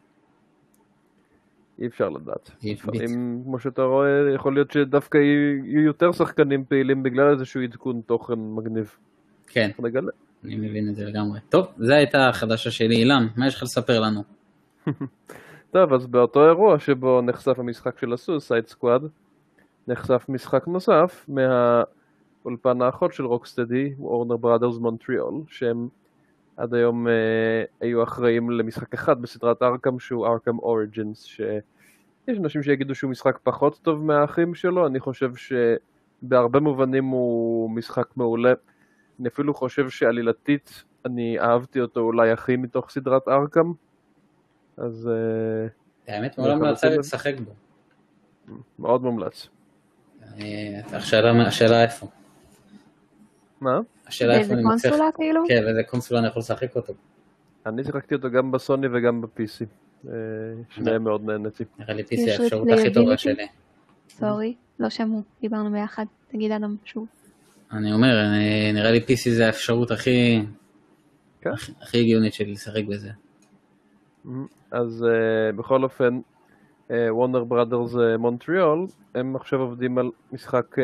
אי 1.78 1.86
אפשר 1.86 2.08
לדעת. 2.08 2.50
לפעמים, 2.62 3.42
כמו 3.44 3.58
שאתה 3.58 3.82
רואה, 3.82 4.34
יכול 4.34 4.54
להיות 4.54 4.70
שדווקא 4.70 5.18
יהיו 5.18 5.84
יותר 5.86 6.12
שחקנים 6.12 6.64
פעילים 6.64 7.02
בגלל 7.02 7.30
איזשהו 7.32 7.62
עדכון 7.62 8.00
תוכן 8.06 8.34
מגניב. 8.56 8.96
כן, 9.46 9.70
נגלה. 9.78 10.12
אני 10.46 10.56
מבין 10.56 10.88
את 10.88 10.94
זה 10.96 11.04
לגמרי. 11.04 11.40
טוב, 11.48 11.66
זו 11.78 11.92
הייתה 11.92 12.28
החדשה 12.28 12.70
שלי. 12.70 12.96
אילם, 12.96 13.28
מה 13.36 13.46
יש 13.46 13.54
לך 13.54 13.62
לספר 13.62 14.00
לנו? 14.00 14.22
טוב, 15.72 15.92
אז 15.92 16.06
באותו 16.06 16.46
אירוע 16.46 16.78
שבו 16.78 17.20
נחשף 17.22 17.58
המשחק 17.58 17.98
של 17.98 18.12
הסוסייד 18.12 18.66
סקוואד, 18.66 19.02
נחשף 19.88 20.26
משחק 20.28 20.66
נוסף 20.66 21.26
מהאולפן 21.28 22.82
האחות 22.82 23.12
של 23.12 23.24
רוקסטדי, 23.24 23.94
וורנר 23.98 24.36
בראדרס 24.36 24.78
מונטריאול, 24.78 25.42
שהם 25.48 25.88
עד 26.56 26.74
היום 26.74 27.08
אה, 27.08 27.12
היו 27.80 28.02
אחראים 28.02 28.50
למשחק 28.50 28.94
אחד 28.94 29.22
בסדרת 29.22 29.62
ארכם 29.62 29.98
שהוא 29.98 30.26
ארכם 30.26 30.58
אוריג'ינס, 30.58 31.24
שיש 31.24 32.38
אנשים 32.38 32.62
שיגידו 32.62 32.94
שהוא 32.94 33.10
משחק 33.10 33.38
פחות 33.42 33.78
טוב 33.82 34.04
מהאחים 34.04 34.54
שלו, 34.54 34.86
אני 34.86 35.00
חושב 35.00 35.32
שבהרבה 35.36 36.60
מובנים 36.60 37.04
הוא 37.04 37.70
משחק 37.70 38.06
מעולה. 38.16 38.52
אני 39.20 39.28
אפילו 39.28 39.54
חושב 39.54 39.90
שעלילתית 39.90 40.84
אני 41.04 41.40
אהבתי 41.40 41.80
אותו 41.80 42.00
אולי 42.00 42.30
הכי 42.30 42.56
מתוך 42.56 42.90
סדרת 42.90 43.28
ארכם. 43.28 43.72
אז 44.76 45.10
אה, 45.12 46.14
האמת, 46.14 46.38
מעולם 46.38 46.62
לא 46.62 46.68
יצא 46.68 46.88
לי 46.88 46.98
לשחק 46.98 47.34
בו. 47.40 47.52
מאוד 48.78 49.02
מומלץ. 49.02 49.48
השאלה 50.92 51.82
איפה. 51.82 52.06
מה? 53.60 53.80
השאלה 54.06 54.34
איפה 54.34 54.48
באיזה 54.48 54.54
אני 54.54 54.74
מצליח... 54.74 54.92
קונסולה 54.92 55.12
כאילו? 55.16 55.42
כן, 55.48 55.64
באיזה 55.64 55.82
קונסולה 55.82 56.20
אני 56.20 56.28
יכול 56.28 56.40
לשחק 56.40 56.76
אותו. 56.76 56.92
אני 57.66 57.84
שיחקתי 57.84 58.14
אותו 58.14 58.30
גם 58.30 58.52
בסוני 58.52 58.86
וגם 58.92 59.20
ב-PC. 59.20 59.64
אה, 60.08 60.12
שניהם 60.70 61.04
מאוד 61.04 61.24
נהניתי. 61.24 61.64
נראה 61.78 61.94
לי 61.94 62.02
PC 62.02 62.30
האפשרות 62.30 62.68
הכי 62.72 62.92
טובה? 62.92 63.16
שלי. 63.16 63.46
סורי, 64.08 64.54
לא 64.78 64.90
שמעו, 64.90 65.22
דיברנו 65.40 65.70
ביחד. 65.70 66.04
תגיד 66.28 66.52
אדם 66.52 66.76
שוב. 66.84 67.06
אני 67.72 67.92
אומר, 67.92 68.20
אני- 68.26 68.72
נראה 68.72 68.90
לי 68.90 68.98
PC 68.98 69.30
זה 69.30 69.46
האפשרות 69.46 69.90
הכי... 69.90 70.40
כן. 71.40 71.50
הכי- 71.50 71.72
הכי 71.82 72.00
הגיונית 72.00 72.32
שלי 72.34 72.52
לשחק 72.52 72.82
בזה. 72.88 73.10
אז 74.70 75.06
uh, 75.08 75.56
בכל 75.56 75.82
אופן, 75.84 76.18
וונר 76.90 77.44
בראדרס 77.44 77.94
מונטריאול, 78.18 78.86
הם 79.14 79.36
עכשיו 79.36 79.60
עובדים 79.60 79.98
על 79.98 80.10
משחק 80.32 80.76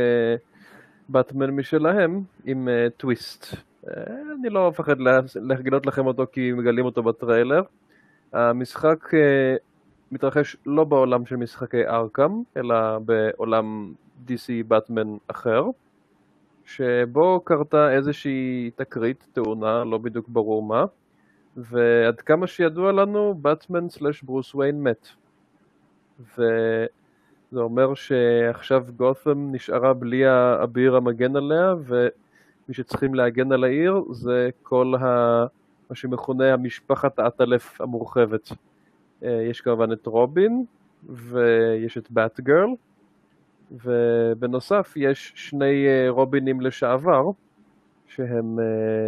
באטמן 1.08 1.50
משלהם 1.50 2.22
עם 2.44 2.68
טוויסט. 2.96 3.46
Uh, 3.54 3.88
אני 4.40 4.50
לא 4.50 4.68
מפחד 4.70 5.00
לה- 5.00 5.20
להגלות 5.36 5.86
לכם 5.86 6.06
אותו 6.06 6.26
כי 6.32 6.52
מגלים 6.52 6.84
אותו 6.84 7.02
בטריילר. 7.02 7.62
המשחק 8.32 9.14
uh, 9.14 9.16
מתרחש 10.12 10.56
לא 10.66 10.84
בעולם 10.84 11.26
של 11.26 11.36
משחקי 11.36 11.86
ארכם, 11.86 12.32
אלא 12.56 12.98
בעולם 12.98 13.92
DC 14.28 14.32
באטמן 14.68 15.16
אחר, 15.28 15.64
שבו 16.76 17.40
קרתה 17.40 17.92
איזושהי 17.92 18.70
תקרית, 18.76 19.28
תאונה, 19.32 19.84
לא 19.84 19.98
בדיוק 19.98 20.28
ברור 20.28 20.62
מה. 20.62 20.84
ועד 21.56 22.20
כמה 22.20 22.46
שידוע 22.46 22.92
לנו, 22.92 23.34
באטמן 23.34 23.88
סלאש 23.88 24.22
ברוס 24.22 24.54
וויין 24.54 24.82
מת. 24.82 25.08
וזה 26.20 27.60
אומר 27.60 27.94
שעכשיו 27.94 28.84
גות'ם 28.96 29.52
נשארה 29.52 29.94
בלי 29.94 30.26
האביר 30.26 30.96
המגן 30.96 31.36
עליה, 31.36 31.74
ומי 31.84 32.72
שצריכים 32.74 33.14
להגן 33.14 33.52
על 33.52 33.64
העיר 33.64 34.02
זה 34.10 34.50
כל 34.62 34.94
ה... 35.00 35.06
מה 35.90 35.96
שמכונה 35.96 36.52
המשפחת 36.52 37.18
האטלף 37.18 37.80
המורחבת. 37.80 38.52
אה, 39.24 39.42
יש 39.50 39.60
כמובן 39.60 39.92
את 39.92 40.06
רובין, 40.06 40.64
ויש 41.08 41.98
את 41.98 42.10
באט 42.10 42.40
גרל, 42.40 42.70
ובנוסף 43.84 44.92
יש 44.96 45.32
שני 45.34 45.86
אה, 45.86 46.10
רובינים 46.10 46.60
לשעבר, 46.60 47.30
שהם 48.06 48.58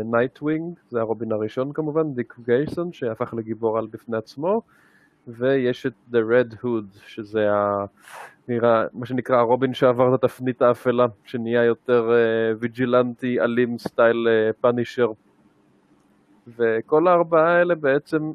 נייטווינג, 0.05 0.79
זה 0.91 1.01
הרובין 1.01 1.33
הראשון 1.33 1.73
כמובן, 1.73 2.15
דיק 2.15 2.35
גרייסון, 2.45 2.93
שהפך 2.93 3.35
לגיבור 3.35 3.79
על 3.79 3.87
בפני 3.87 4.17
עצמו, 4.17 4.63
ויש 5.29 5.87
את 5.87 5.93
The 6.13 6.17
Red 6.17 6.55
Hood, 6.65 6.99
שזה 7.07 7.53
ה... 7.53 7.85
נראה, 8.49 8.85
מה 8.93 9.07
שנקרא 9.07 9.37
הרובין 9.37 9.75
שעבר 9.75 10.15
את 10.15 10.25
התפנית 10.25 10.63
האפלה, 10.63 11.07
שנהיה 11.25 11.65
יותר 11.65 12.11
אה, 12.11 12.57
vigilante, 12.61 13.41
אלים, 13.41 13.79
style 13.79 14.29
פאנישר. 14.61 15.13
וכל 16.47 17.09
הארבעה 17.09 17.59
האלה 17.59 17.75
בעצם 17.75 18.33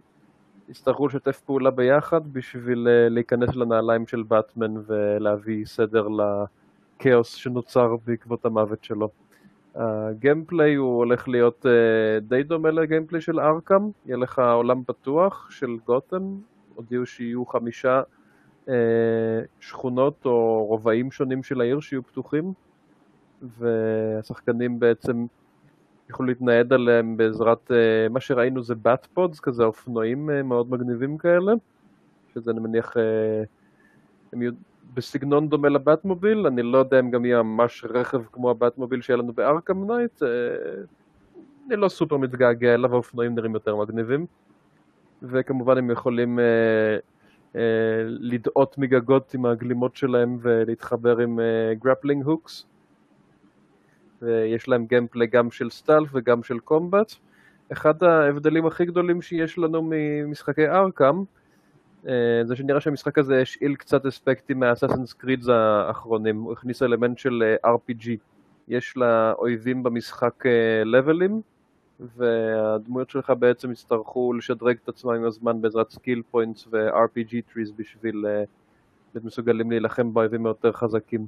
יצטרכו 0.69 1.07
לשתף 1.07 1.39
פעולה 1.39 1.71
ביחד 1.71 2.33
בשביל 2.33 2.87
אה, 2.87 3.13
להיכנס 3.13 3.55
לנעליים 3.55 4.07
של 4.07 4.23
באטמן 4.23 4.73
ולהביא 4.87 5.65
סדר 5.65 6.07
לכאוס 6.07 7.33
שנוצר 7.33 7.95
בעקבות 8.05 8.45
המוות 8.45 8.83
שלו. 8.83 9.09
ה 9.75 9.86
gameplay 9.86 10.75
הוא 10.75 10.97
הולך 10.97 11.27
להיות 11.27 11.65
אה, 11.65 12.23
די 12.27 12.43
דומה 12.43 12.71
ל 12.71 12.77
gameplay 12.77 13.21
של 13.21 13.39
ארכם, 13.39 13.89
יהיה 14.05 14.17
לך 14.17 14.39
עולם 14.39 14.83
פתוח 14.83 15.51
של 15.51 15.77
גותם, 15.85 16.23
הודיעו 16.75 17.05
שיהיו 17.05 17.45
חמישה 17.45 18.01
אה, 18.65 18.69
שכונות 19.59 20.25
או 20.25 20.65
רובעים 20.65 21.11
שונים 21.11 21.43
של 21.43 21.61
העיר 21.61 21.79
שיהיו 21.79 22.03
פתוחים, 22.03 22.53
והשחקנים 23.41 24.79
בעצם 24.79 25.25
יוכלו 26.09 26.25
להתנייד 26.25 26.73
עליהם 26.73 27.17
בעזרת, 27.17 27.71
אה, 27.71 28.13
מה 28.13 28.19
שראינו 28.19 28.63
זה 28.63 28.75
bat 28.75 29.07
pods, 29.13 29.39
כזה 29.39 29.63
אופנועים 29.63 30.29
אה, 30.29 30.43
מאוד 30.43 30.71
מגניבים 30.71 31.17
כאלה, 31.17 31.53
שזה 32.33 32.51
אני 32.51 32.59
מניח, 32.59 32.97
אה, 32.97 32.99
הם 34.33 34.41
יהיו 34.41 34.51
בסגנון 34.93 35.49
דומה 35.49 35.69
לבטמוביל, 35.69 36.47
אני 36.47 36.61
לא 36.61 36.77
יודע 36.77 36.99
אם 36.99 37.11
גם 37.11 37.25
יהיה 37.25 37.43
ממש 37.43 37.85
רכב 37.89 38.21
כמו 38.31 38.49
הבטמוביל 38.49 39.01
שהיה 39.01 39.17
לנו 39.17 39.33
בארכם 39.33 39.91
נייט, 39.91 40.23
אני 41.67 41.75
לא 41.75 41.89
סופר 41.89 42.17
מתגעגע 42.17 42.73
אליו, 42.73 42.93
האופנועים 42.93 43.35
נראים 43.35 43.53
יותר 43.53 43.75
מגניבים, 43.75 44.25
וכמובן 45.23 45.77
הם 45.77 45.91
יכולים 45.91 46.39
אה, 46.39 46.97
אה, 47.55 48.03
לדאות 48.05 48.77
מגגות 48.77 49.33
עם 49.33 49.45
הגלימות 49.45 49.95
שלהם 49.95 50.37
ולהתחבר 50.41 51.17
עם 51.17 51.39
grappling 51.83 52.25
hooks, 52.25 52.65
ויש 54.21 54.67
להם 54.67 54.85
gameplay 54.85 55.27
גם 55.27 55.51
של 55.51 55.69
stealth 55.69 56.09
וגם 56.13 56.43
של 56.43 56.59
combat. 56.59 57.13
אחד 57.71 58.03
ההבדלים 58.03 58.65
הכי 58.65 58.85
גדולים 58.85 59.21
שיש 59.21 59.57
לנו 59.57 59.89
ממשחקי 59.91 60.67
ארכם, 60.67 61.23
זה 62.43 62.55
שנראה 62.55 62.81
שהמשחק 62.81 63.17
הזה 63.17 63.41
השאיל 63.41 63.75
קצת 63.75 64.05
אספקטים 64.05 64.59
מהאססנס 64.59 65.13
קרידס 65.13 65.47
האחרונים, 65.47 66.41
הוא 66.41 66.53
הכניס 66.53 66.83
אלמנט 66.83 67.17
של 67.17 67.55
RPG. 67.65 68.09
יש 68.67 68.97
לאויבים 68.97 69.83
במשחק 69.83 70.43
לבלים, 70.85 71.41
והדמויות 71.99 73.09
שלך 73.09 73.33
בעצם 73.39 73.71
יצטרכו 73.71 74.33
לשדרג 74.33 74.77
את 74.83 74.89
עצמם 74.89 75.11
עם 75.11 75.23
הזמן 75.23 75.61
בעזרת 75.61 75.89
skill 75.89 76.21
points 76.31 76.67
ו-RPG 76.71 77.53
trees 77.53 77.71
בשביל 77.71 78.25
להיות 79.13 79.25
מסוגלים 79.25 79.71
להילחם 79.71 80.13
באויבים 80.13 80.45
היותר 80.45 80.71
חזקים. 80.71 81.27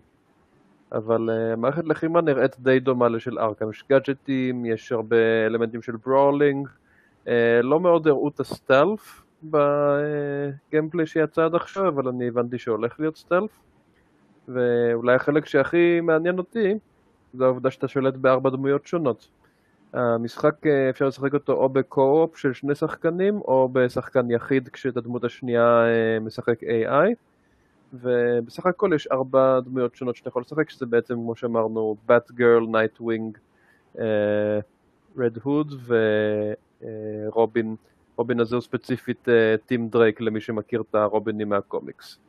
אבל 0.92 1.30
אה, 1.30 1.56
מערכת 1.56 1.86
לחימה 1.86 2.22
נראית 2.22 2.60
די 2.60 2.80
דומה 2.80 3.10
לשל 3.10 3.40
ארכם, 3.40 3.70
יש 3.70 3.84
גאדג'טים, 3.90 4.66
יש 4.66 4.92
הרבה 4.92 5.46
אלמנטים 5.46 5.82
של 5.82 5.96
brawling, 6.06 6.68
אה, 7.26 7.30
לא 7.64 7.80
מאוד 7.80 8.08
הראו 8.08 8.28
את 8.28 8.40
ה 8.40 8.49
stealth, 8.49 9.24
ב 9.44 9.62
gameplay 9.62 11.06
שיצא 11.06 11.46
עד 11.46 11.56
עכשיו, 11.56 11.88
אבל 11.88 12.08
אני 12.08 12.28
הבנתי 12.28 12.58
שהולך 12.58 13.00
להיות 13.00 13.18
stealth. 13.18 13.52
ואולי 14.48 15.16
החלק 15.16 15.46
שהכי 15.46 16.02
מעניין 16.02 16.38
אותי, 16.38 16.74
זה 17.34 17.46
העובדה 17.46 17.72
שאתה 17.72 17.88
שולט 17.88 18.14
בארבע 18.14 18.50
דמויות 18.50 18.88
שונות. 18.88 19.28
המשחק 19.94 20.68
אה, 20.68 20.90
אפשר 20.90 21.08
לשחק 21.08 21.34
אותו 21.34 21.54
או 21.54 21.70
ב 21.70 21.81
co-op 21.81 22.38
של 22.38 22.54
שני 22.54 22.76
שחקנים 22.76 23.38
או 23.38 23.70
בשחקן 23.74 24.32
יחיד 24.32 24.70
כשאת 24.70 24.98
הדמות 24.98 25.24
השנייה 25.24 25.86
אה, 25.86 26.20
משחק 26.20 26.64
AI 26.64 27.14
ובסך 27.94 28.66
הכל 28.66 28.92
יש 28.96 29.08
ארבע 29.08 29.60
דמויות 29.60 29.96
שונות 29.96 30.16
שאתה 30.16 30.28
יכול 30.28 30.42
לשחק 30.42 30.70
שזה 30.70 30.86
בעצם 30.86 31.14
כמו 31.14 31.36
שאמרנו 31.36 31.96
בת 32.06 32.32
גרל, 32.32 32.66
נייט 32.68 33.02
ווינג, 33.02 33.38
רד 35.18 35.38
הוד 35.44 35.74
ורובין 37.28 37.76
רובין 38.16 38.40
הזה 38.40 38.56
הוא 38.56 38.62
ספציפית 38.62 39.28
טים 39.66 39.90
דרייק 39.90 40.22
למי 40.22 40.42
שמכיר 40.42 40.82
את 40.82 40.96
הרובינים 40.96 41.50
מהקומיקס. 41.50 42.20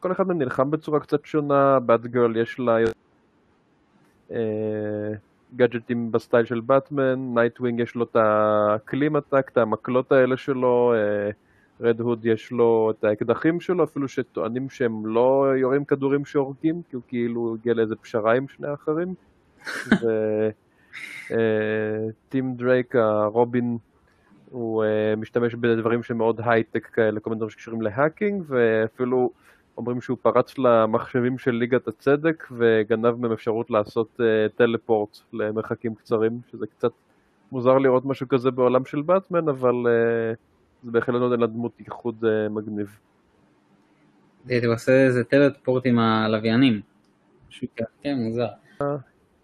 כל 0.00 0.12
אחד 0.12 0.26
מהם 0.28 0.38
נלחם 0.38 0.70
בצורה 0.70 1.00
קצת 1.00 1.24
שונה, 1.24 1.80
בת 1.80 2.00
גרל 2.00 2.36
יש 2.36 2.60
לה 2.60 2.76
גאדג'טים 5.56 6.12
בסטייל 6.12 6.44
של 6.44 6.60
באטמן, 6.60 7.34
נייטווינג 7.34 7.80
יש 7.80 7.94
לו 7.94 8.04
את 8.04 8.16
הכלים 8.20 9.16
עתק, 9.16 9.48
את 9.52 9.58
המקלות 9.58 10.12
האלה 10.12 10.36
שלו, 10.36 10.94
רד 11.80 12.00
הוד 12.00 12.26
יש 12.26 12.50
לו 12.50 12.92
את 12.98 13.04
האקדחים 13.04 13.60
שלו, 13.60 13.84
אפילו 13.84 14.08
שטוענים 14.08 14.70
שהם 14.70 15.06
לא 15.06 15.46
יורים 15.56 15.84
כדורים 15.84 16.24
שהורגים, 16.24 16.82
כי 16.90 16.96
הוא 16.96 17.02
כאילו 17.08 17.54
הגיע 17.54 17.74
לאיזה 17.74 17.96
פשרה 17.96 18.34
עם 18.34 18.48
שני 18.48 18.68
האחרים. 18.68 19.14
וטים 21.30 22.54
דרייק, 22.54 22.96
הרובין, 22.96 23.78
הוא 24.50 24.84
משתמש 25.16 25.54
בדברים 25.54 26.02
שמאוד 26.02 26.40
הייטק 26.44 26.86
כאלה, 26.86 27.20
כל 27.20 27.30
מיני 27.30 27.38
דברים 27.38 27.50
שקשורים 27.50 27.82
להאקינג, 27.82 28.42
ואפילו 28.46 29.30
אומרים 29.78 30.00
שהוא 30.00 30.18
פרץ 30.22 30.58
למחשבים 30.58 31.38
של 31.38 31.50
ליגת 31.50 31.88
הצדק 31.88 32.48
וגנב 32.52 33.14
מהם 33.14 33.32
אפשרות 33.32 33.70
לעשות 33.70 34.20
uh, 34.20 34.22
טלפורט 34.56 35.18
למרחקים 35.32 35.94
קצרים, 35.94 36.40
שזה 36.50 36.66
קצת 36.66 36.92
מוזר 37.52 37.78
לראות 37.78 38.04
משהו 38.04 38.28
כזה 38.28 38.50
בעולם 38.50 38.84
של 38.84 39.02
באטמן, 39.02 39.48
אבל 39.48 39.74
uh, 39.74 40.36
זה 40.82 40.90
בהחלט 40.90 41.14
נותן 41.20 41.40
לדמות 41.40 41.80
ייחוד 41.80 42.24
מגניב. 42.50 42.98
הייתי 44.46 44.66
עושה 44.66 44.92
איזה 45.06 45.24
טלפורט 45.24 45.86
עם 45.86 45.98
הלוויינים. 45.98 46.80
כן, 48.02 48.14
מוזר. 48.18 48.48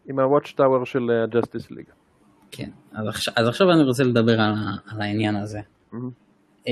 עם 0.07 0.19
ה-Watch 0.19 0.49
Tower 0.49 0.85
של 0.85 1.11
ה-Justice 1.11 1.71
League. 1.71 1.93
כן, 2.51 2.71
אז 2.93 3.09
עכשיו, 3.09 3.35
אז 3.37 3.49
עכשיו 3.49 3.71
אני 3.71 3.83
רוצה 3.83 4.05
לדבר 4.05 4.41
על, 4.41 4.55
על 4.87 5.01
העניין 5.03 5.37
הזה. 5.37 5.61
Mm-hmm. 5.93 6.69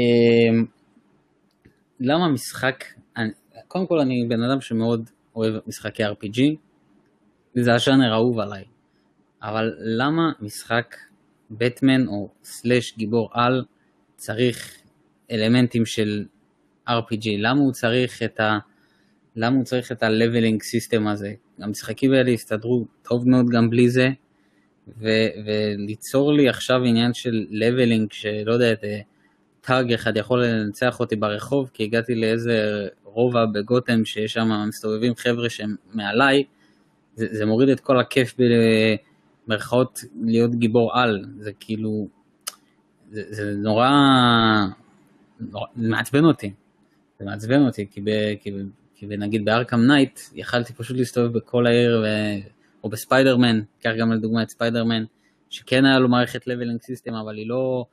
למה 2.00 2.28
משחק, 2.28 2.84
אני, 3.16 3.30
קודם 3.68 3.86
כל 3.86 3.98
אני 4.00 4.26
בן 4.28 4.42
אדם 4.42 4.60
שמאוד 4.60 5.10
אוהב 5.36 5.54
משחקי 5.66 6.04
RPG, 6.04 6.40
וזה 7.56 7.74
השאנר 7.74 8.12
האהוב 8.12 8.38
עליי. 8.38 8.64
אבל 9.42 9.72
למה 9.78 10.32
משחק 10.40 10.94
בטמן 11.50 12.06
או 12.06 12.28
סלאש 12.42 12.96
גיבור 12.96 13.30
על 13.32 13.64
צריך 14.22 14.78
אלמנטים 15.30 15.86
של 15.86 16.24
RPG? 16.88 17.26
למה 17.38 17.60
הוא 17.60 17.72
צריך 17.72 18.22
את 18.22 18.40
ה... 18.40 18.58
למה 19.36 19.56
הוא 19.56 19.64
צריך 19.64 19.92
את 19.92 20.02
ה-leveling 20.02 20.58
system 20.58 21.08
הזה? 21.10 21.32
המשחקים 21.58 22.12
האלה 22.12 22.30
יסתדרו 22.30 22.86
טוב 23.02 23.28
מאוד 23.28 23.46
גם 23.50 23.70
בלי 23.70 23.90
זה, 23.90 24.10
ו- 24.88 25.28
וליצור 25.46 26.32
לי 26.32 26.48
עכשיו 26.48 26.84
עניין 26.84 27.14
של 27.14 27.46
leveling 27.50 28.06
שלא 28.10 28.52
יודע, 28.52 28.74
טאג 29.60 29.92
אחד 29.92 30.16
יכול 30.16 30.44
לנצח 30.44 31.00
אותי 31.00 31.16
ברחוב 31.16 31.70
כי 31.74 31.82
הגעתי 31.82 32.14
לאיזה 32.14 32.88
רובע 33.04 33.46
בגותם 33.46 34.04
שיש 34.04 34.32
שם 34.32 34.48
מסתובבים 34.68 35.14
חבר'ה 35.14 35.50
שהם 35.50 35.74
מעליי, 35.94 36.44
זה, 37.14 37.26
זה 37.30 37.46
מוריד 37.46 37.68
את 37.68 37.80
כל 37.80 38.00
הכיף 38.00 38.34
במרכאות 39.48 40.00
להיות 40.22 40.54
גיבור 40.54 40.98
על, 40.98 41.24
זה 41.38 41.50
כאילו, 41.60 42.21
זה, 43.12 43.22
זה 43.30 43.54
נורא, 43.56 43.90
נורא, 45.40 45.66
מעצבן 45.76 46.24
אותי, 46.24 46.52
זה 47.18 47.24
מעצבן 47.24 47.66
אותי, 47.66 47.86
כי, 47.90 48.00
ב, 48.00 48.08
כי, 48.40 48.50
כי 48.94 49.06
נגיד 49.06 49.44
בארקם 49.44 49.80
נייט 49.80 50.20
יכלתי 50.34 50.72
פשוט 50.72 50.96
להסתובב 50.96 51.32
בכל 51.32 51.66
העיר, 51.66 52.02
ו, 52.04 52.06
או 52.84 52.88
בספיידרמן, 52.88 53.60
קח 53.80 53.90
גם 53.98 54.12
לדוגמה 54.12 54.42
את 54.42 54.50
ספיידרמן, 54.50 55.04
שכן 55.50 55.84
היה 55.84 55.98
לו 55.98 56.08
מערכת 56.08 56.46
leveling 56.46 56.82
system, 56.82 57.14
אבל 57.14 57.36
היא 57.36 57.48
לא... 57.48 57.84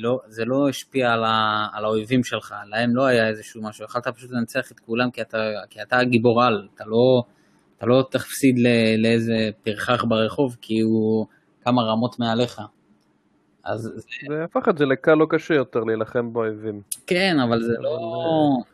לא, 0.00 0.20
זה 0.28 0.44
לא 0.44 0.68
השפיע 0.68 1.12
על, 1.12 1.24
ה, 1.24 1.66
על 1.72 1.84
האויבים 1.84 2.24
שלך, 2.24 2.54
להם 2.70 2.96
לא 2.96 3.06
היה 3.06 3.28
איזשהו 3.28 3.62
משהו, 3.62 3.84
יכלת 3.84 4.08
פשוט 4.08 4.30
לנצח 4.30 4.72
את 4.72 4.80
כולם 4.80 5.10
כי 5.10 5.22
אתה, 5.22 5.38
כי 5.70 5.82
אתה 5.82 6.04
גיבור 6.04 6.42
על, 6.42 6.68
אתה 6.74 6.84
לא, 6.86 7.22
אתה 7.76 7.86
לא 7.86 8.04
תפסיד 8.10 8.58
לא, 8.58 8.70
לאיזה 8.98 9.50
פרחח 9.62 10.04
ברחוב 10.04 10.56
כי 10.60 10.80
הוא 10.80 11.26
כמה 11.64 11.82
רמות 11.82 12.18
מעליך. 12.18 12.60
אז 13.64 13.80
זה... 13.80 13.90
זה 14.28 14.44
הפך 14.44 14.68
את 14.68 14.78
זה 14.78 14.86
לקל 14.86 15.20
או 15.20 15.28
קשה 15.28 15.54
יותר 15.54 15.80
להילחם 15.80 16.32
באויבים. 16.32 16.80
כן, 17.06 17.36
אבל 17.40 17.62
זה 17.62 17.74
לא... 17.80 17.98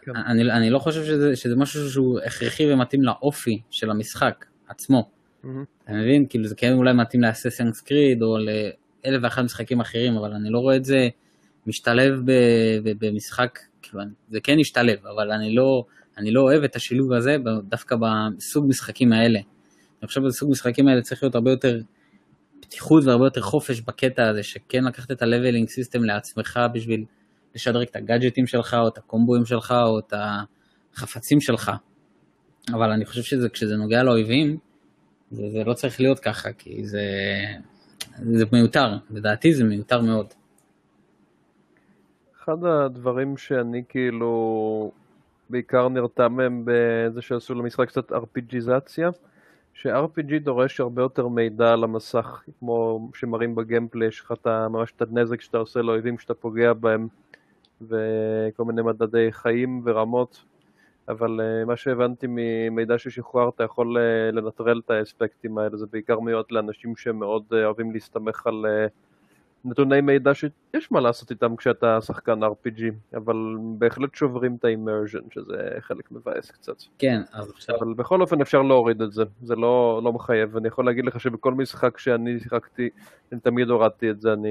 כן. 0.03 0.17
אני, 0.17 0.53
אני 0.53 0.71
לא 0.71 0.79
חושב 0.79 1.05
שזה, 1.05 1.37
שזה 1.37 1.57
משהו 1.57 1.91
שהוא 1.91 2.21
הכרחי 2.21 2.73
ומתאים 2.73 3.03
לאופי 3.03 3.61
של 3.71 3.91
המשחק 3.91 4.45
עצמו. 4.69 5.11
Mm-hmm. 5.45 5.49
אתה 5.85 5.93
מבין? 5.93 6.27
כאילו 6.29 6.47
זה 6.47 6.55
כן 6.55 6.73
אולי 6.73 6.93
מתאים 6.93 7.23
לאססנס 7.23 7.81
קריד 7.81 8.23
או 8.23 8.37
אלף 9.07 9.21
ואחד 9.23 9.43
משחקים 9.43 9.81
אחרים, 9.81 10.17
אבל 10.17 10.33
אני 10.33 10.51
לא 10.51 10.59
רואה 10.59 10.77
את 10.77 10.85
זה 10.85 11.09
משתלב 11.67 12.21
במשחק, 12.99 13.59
כאילו, 13.83 14.03
זה 14.31 14.41
כן 14.41 14.59
ישתלב, 14.59 15.07
אבל 15.07 15.33
אני 15.33 15.55
לא, 15.55 15.85
אני 16.19 16.31
לא 16.31 16.41
אוהב 16.41 16.65
את 16.65 16.77
השילוב 16.77 17.13
הזה 17.13 17.37
דווקא 17.69 17.97
בסוג 17.97 18.69
משחקים 18.69 19.13
האלה. 19.13 19.39
אני 20.01 20.07
חושב 20.07 20.21
שבסוג 20.21 20.51
משחקים 20.51 20.89
האלה 20.89 21.03
צריך 21.03 21.23
להיות 21.23 21.35
הרבה 21.35 21.51
יותר 21.51 21.81
פתיחות 22.71 23.05
והרבה 23.07 23.27
יותר 23.27 23.41
חופש 23.41 23.81
בקטע 23.81 24.29
הזה, 24.29 24.43
שכן 24.43 24.85
לקחת 24.85 25.11
את 25.11 25.23
ה-leveling 25.23 25.67
system 25.67 26.01
לעצמך 26.01 26.61
בשביל 26.75 27.05
לשדרג 27.55 27.87
את 27.91 27.97
הגאדג'טים 27.97 28.47
שלך, 28.47 28.77
או 28.83 28.89
את 28.89 28.99
הקומבואים 28.99 29.45
שלך, 29.45 29.75
או 29.87 29.99
את 29.99 30.15
החפצים 30.95 31.41
שלך. 31.41 31.71
אבל 32.73 32.91
אני 32.91 33.05
חושב 33.05 33.23
שכשזה 33.23 33.77
נוגע 33.77 34.03
לאויבים, 34.03 34.57
זה, 35.31 35.43
זה 35.53 35.65
לא 35.65 35.75
צריך 35.75 36.01
להיות 36.01 36.19
ככה, 36.19 36.53
כי 36.53 36.87
זה, 36.87 37.03
זה 38.19 38.45
מיותר, 38.53 38.97
לדעתי 39.11 39.55
זה 39.55 39.65
מיותר 39.65 40.01
מאוד. 40.01 40.27
אחד 42.43 42.65
הדברים 42.65 43.37
שאני 43.37 43.83
כאילו 43.89 44.93
בעיקר 45.51 45.89
נרתע 45.89 46.29
מהם 46.29 46.65
בזה 46.65 47.23
שעשו 47.23 47.55
למשחק 47.55 47.89
קצת 47.89 48.13
RPGיזציה, 48.13 49.11
ש-RPG 49.75 50.39
דורש 50.41 50.81
הרבה 50.81 51.03
יותר 51.03 51.29
מידע 51.29 51.73
על 51.73 51.85
המסך, 51.85 52.43
כמו 52.59 53.09
שמראים 53.15 53.55
בגיימפלי, 53.55 54.07
יש 54.07 54.21
לך 54.21 54.35
ממש 54.47 54.93
את 54.97 55.03
הנזק 55.03 55.41
שאתה 55.41 55.59
עושה 55.59 55.83
לאויבים 55.83 56.17
כשאתה 56.17 56.35
פוגע 56.35 56.73
בהם, 56.73 57.09
וכל 57.83 58.65
מיני 58.65 58.83
מדדי 58.83 59.33
חיים 59.33 59.83
ורמות. 59.85 60.45
אבל 61.09 61.41
uh, 61.41 61.67
מה 61.67 61.77
שהבנתי 61.77 62.27
ממידע 62.29 62.99
ששוחרר, 62.99 63.49
אתה 63.49 63.65
יכול 63.65 63.97
uh, 63.97 64.35
לנטרל 64.35 64.81
את 64.85 64.91
האספקטים 64.91 65.59
האלה, 65.59 65.77
זה 65.77 65.87
בעיקר 65.93 66.21
מיועד 66.21 66.45
לאנשים 66.51 66.97
שמאוד 66.97 67.43
uh, 67.53 67.55
אוהבים 67.55 67.93
להסתמך 67.93 68.47
על 68.47 68.67
נתוני 69.65 70.01
מידע 70.01 70.35
שיש 70.35 70.93
מה 70.93 71.01
לעשות 71.01 71.31
איתם 71.31 71.57
כשאתה 71.57 71.99
שחקן 72.01 72.43
RPG, 72.43 72.83
אבל 73.15 73.37
בהחלט 73.79 74.15
שוברים 74.15 74.57
את 74.59 74.65
האימרז'ן, 74.65 75.19
שזה 75.31 75.55
חלק 75.81 76.13
מבאס 76.13 76.51
קצת. 76.51 76.83
כן, 76.99 77.21
אז 77.33 77.51
עכשיו... 77.51 77.77
אבל 77.77 77.95
בכל 77.95 78.21
אופן 78.21 78.41
אפשר 78.41 78.63
להוריד 78.63 79.03
את 79.03 79.13
זה, 79.13 79.23
זה 79.43 79.55
לא, 79.55 80.01
לא 80.05 80.13
מחייב, 80.13 80.57
אני 80.57 80.69
יכול 80.69 80.87
להגיד 80.87 81.05
לך 81.05 81.21
שבכל 81.21 81.55
משחק 81.55 81.99
שאני 81.99 82.41
שיחקתי, 82.41 82.89
אני 83.33 83.41
תמיד 83.41 83.69
הורדתי 83.69 84.11
את 84.11 84.21
זה, 84.21 84.33
אני, 84.33 84.49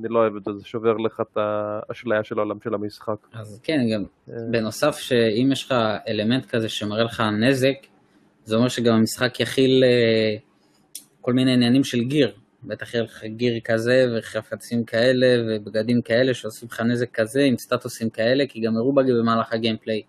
אני 0.00 0.08
לא 0.08 0.18
אוהב 0.18 0.36
את 0.36 0.44
זה, 0.44 0.52
זה 0.52 0.64
שובר 0.64 0.96
לך 0.96 1.20
את 1.20 1.36
האשליה 1.36 2.24
של 2.24 2.38
העולם 2.38 2.56
של 2.64 2.74
המשחק. 2.74 3.26
אז 3.32 3.60
כן, 3.62 3.80
גם 3.94 4.04
אה. 4.28 4.34
בנוסף 4.50 4.96
שאם 4.96 5.48
יש 5.52 5.64
לך 5.64 5.74
אלמנט 6.08 6.46
כזה 6.46 6.68
שמראה 6.68 7.04
לך 7.04 7.22
נזק, 7.40 7.76
זה 8.44 8.56
אומר 8.56 8.68
שגם 8.68 8.94
המשחק 8.94 9.40
יכיל 9.40 9.84
אה, 9.84 10.36
כל 11.20 11.32
מיני 11.32 11.52
עניינים 11.52 11.84
של 11.84 12.00
גיר. 12.00 12.39
בטח 12.64 12.94
יהיה 12.94 13.04
לך 13.04 13.24
גיר 13.24 13.60
כזה 13.64 14.06
וחפצים 14.18 14.84
כאלה 14.84 15.26
ובגדים 15.48 16.02
כאלה 16.02 16.34
שעושים 16.34 16.68
לך 16.72 16.80
נזק 16.80 17.10
כזה 17.10 17.42
עם 17.42 17.58
סטטוסים 17.58 18.10
כאלה, 18.10 18.44
כי 18.48 18.60
גם 18.60 18.76
הראו 18.76 18.92
באגי 18.92 19.12
במהלך 19.12 19.52
הגיימפליי. 19.52 20.02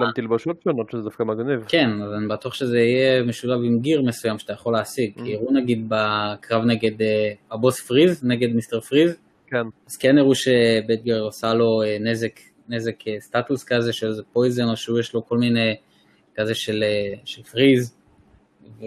להם 0.00 0.12
תלבושות 0.14 0.62
שונות 0.62 0.90
שזה 0.90 1.02
דווקא 1.02 1.22
מגניב. 1.22 1.64
כן, 1.68 1.90
אז 2.02 2.12
אני 2.18 2.28
בטוח 2.28 2.54
שזה 2.54 2.78
יהיה 2.78 3.22
משולב 3.22 3.58
עם 3.64 3.80
gear 3.80 4.02
מסוים 4.02 4.38
שאתה 4.38 4.52
יכול 4.52 4.72
להשיג. 4.72 5.12
כי. 5.24 5.34
הראו 5.34 5.52
נגיד 5.52 5.88
בקרב 5.88 6.64
נגד 6.64 7.02
אה, 7.02 7.32
הבוס 7.50 7.80
פריז, 7.80 8.24
נגד 8.24 8.48
מיסטר 8.54 8.80
פריז, 8.80 9.16
כן. 9.46 9.66
אז 9.86 9.96
כן 9.96 10.18
הראו 10.18 10.34
שבת 10.34 10.83
גרל 10.83 11.20
עושה 11.20 11.54
לו 11.54 11.82
אה, 11.82 11.96
נזק, 12.00 12.40
נזק 12.68 13.08
אה, 13.08 13.20
סטטוס 13.20 13.64
כזה, 13.64 13.92
שזה 13.92 14.22
poison, 14.32 14.68
או 14.68 14.76
שהוא 14.76 14.98
יש 14.98 15.14
לו 15.14 15.26
כל 15.26 15.38
מיני 15.38 15.74
כזה 16.36 16.54
של, 16.54 16.84
של 17.24 17.42
freeze. 17.42 17.96
ו... 18.80 18.84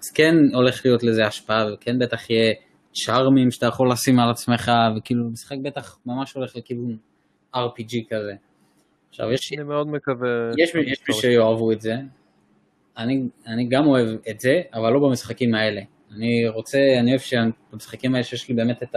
אז 0.00 0.10
כן 0.10 0.34
הולך 0.54 0.82
להיות 0.84 1.02
לזה 1.02 1.26
השפעה, 1.26 1.74
וכן 1.74 1.98
בטח 1.98 2.30
יהיה 2.30 2.54
צ'ארמים 2.94 3.50
שאתה 3.50 3.66
יכול 3.66 3.92
לשים 3.92 4.20
על 4.20 4.30
עצמך, 4.30 4.72
וכאילו 4.96 5.24
משחק 5.30 5.56
בטח 5.62 5.98
ממש 6.06 6.32
הולך 6.32 6.56
לכיוון 6.56 6.96
RPG 7.56 7.96
כזה. 8.10 8.32
עכשיו 9.08 9.32
יש... 9.32 9.52
אני 9.52 9.62
מאוד 9.62 9.88
מקווה... 9.88 10.28
יש, 10.58 10.74
מי 11.08 11.14
שיאהבו 11.14 11.72
את 11.72 11.80
זה, 11.80 11.94
אני, 12.98 13.22
אני 13.46 13.68
גם 13.68 13.86
אוהב 13.86 14.08
את 14.30 14.40
זה, 14.40 14.60
אבל 14.74 14.92
לא 14.92 15.00
במשחקים 15.00 15.54
האלה. 15.54 15.80
אני 16.16 16.48
רוצה, 16.48 16.78
אני 17.00 17.10
אוהב 17.10 17.20
שבמשחקים 17.20 18.14
האלה 18.14 18.24
שיש 18.24 18.48
לי 18.48 18.54
באמת 18.54 18.82
את 18.82 18.96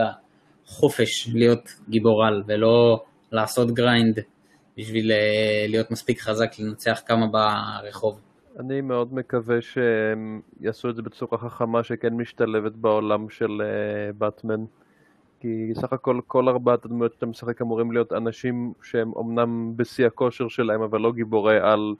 החופש 0.67 1.29
להיות 1.33 1.69
גיבור 1.89 2.25
על, 2.25 2.43
ולא 2.47 3.03
לעשות 3.31 3.71
grind 3.71 4.19
בשביל 4.77 5.11
אה, 5.11 5.65
להיות 5.67 5.91
מספיק 5.91 6.21
חזק 6.21 6.59
לנצח 6.59 7.01
כמה 7.05 7.27
ברחוב. 7.27 8.21
אני 8.59 8.81
מאוד 8.81 9.13
מקווה 9.13 9.61
שהם 9.61 10.41
יעשו 10.59 10.89
את 10.89 10.95
זה 10.95 11.01
בצורה 11.01 11.37
חכמה 11.37 11.83
שכן 11.83 12.13
משתלבת 12.13 12.71
בעולם 12.71 13.29
של 13.29 13.61
באטמן. 14.17 14.63
אה, 14.63 14.83
כי 15.43 15.71
סך 15.75 15.93
הכל 15.93 16.19
כל 16.27 16.49
ארבעת 16.49 16.85
הדמויות 16.85 17.13
שאתה 17.13 17.25
משחק 17.25 17.61
אמורים 17.61 17.91
להיות 17.91 18.13
אנשים 18.13 18.73
שהם 18.81 19.11
אמנם 19.19 19.73
בשיא 19.75 20.07
הכושר 20.07 20.47
שלהם, 20.47 20.81
אבל 20.81 21.01
לא 21.01 21.11
גיבורי 21.11 21.59
על 21.59 21.95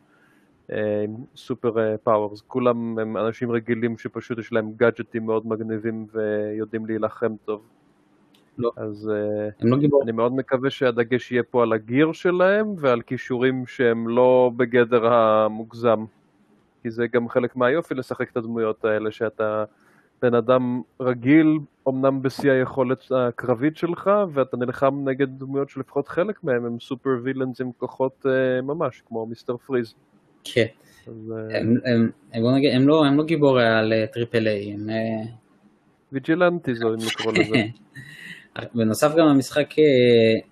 אה, 0.71 1.05
סופר 1.35 1.79
אה, 1.79 1.97
powers. 1.97 2.41
כולם 2.47 2.99
הם 2.99 3.17
אנשים 3.17 3.51
רגילים 3.51 3.97
שפשוט 3.97 4.39
יש 4.39 4.53
להם 4.53 4.71
גאדג'טים 4.75 5.25
מאוד 5.25 5.47
מגניבים 5.47 6.05
ויודעים 6.13 6.85
להילחם 6.85 7.35
טוב. 7.45 7.61
לא. 8.57 8.71
אז 8.75 9.11
אה, 9.13 9.49
הם 9.59 9.67
לא 9.67 9.77
גיבור. 9.77 10.03
אני 10.03 10.11
מאוד 10.11 10.33
מקווה 10.33 10.69
שהדגש 10.69 11.31
יהיה 11.31 11.43
פה 11.43 11.63
על 11.63 11.73
ה 11.73 11.81
gear 11.81 12.11
שלהם 12.11 12.67
ועל 12.77 13.01
כישורים 13.01 13.65
שהם 13.67 14.07
לא 14.07 14.51
בגדר 14.57 15.13
המוגזם. 15.13 16.05
כי 16.83 16.91
זה 16.91 17.03
גם 17.13 17.29
חלק 17.29 17.55
מהיופי 17.55 17.93
לשחק 17.93 18.31
את 18.31 18.37
הדמויות 18.37 18.85
האלה, 18.85 19.11
שאתה 19.11 19.63
בן 20.21 20.35
אדם 20.35 20.81
רגיל, 20.99 21.57
אמנם 21.89 22.21
בשיא 22.21 22.51
היכולת 22.51 23.03
הקרבית 23.11 23.77
שלך, 23.77 24.09
ואתה 24.33 24.57
נלחם 24.57 25.09
נגד 25.09 25.27
דמויות 25.39 25.69
שלפחות 25.69 26.07
חלק 26.07 26.43
מהם 26.43 26.65
הם 26.65 26.79
super 26.79 27.09
villains 27.23 27.61
עם 27.61 27.71
כוחות 27.77 28.25
אה, 28.25 28.61
ממש, 28.61 29.01
כמו 29.05 29.25
מיסטר 29.25 29.57
פריז. 29.57 29.93
כן. 30.43 30.65
אז, 31.07 31.33
אה, 31.35 31.59
הם, 31.59 31.67
הם, 31.85 32.09
הם, 32.33 32.41
בוא 32.41 32.51
נגיד, 32.51 32.71
הם, 32.75 32.87
לא, 32.87 33.05
הם 33.05 33.17
לא 33.17 33.23
גיבורי 33.23 33.67
על 33.67 33.93
triple 34.13 34.47
A, 34.47 34.73
הם... 34.73 34.87
vigilantes 36.11 36.75
או, 36.75 36.87
אם 36.87 36.99
לקרוא 37.07 37.33
לזה. 37.33 37.63
בנוסף 38.75 39.15
גם 39.17 39.27
המשחק, 39.27 39.67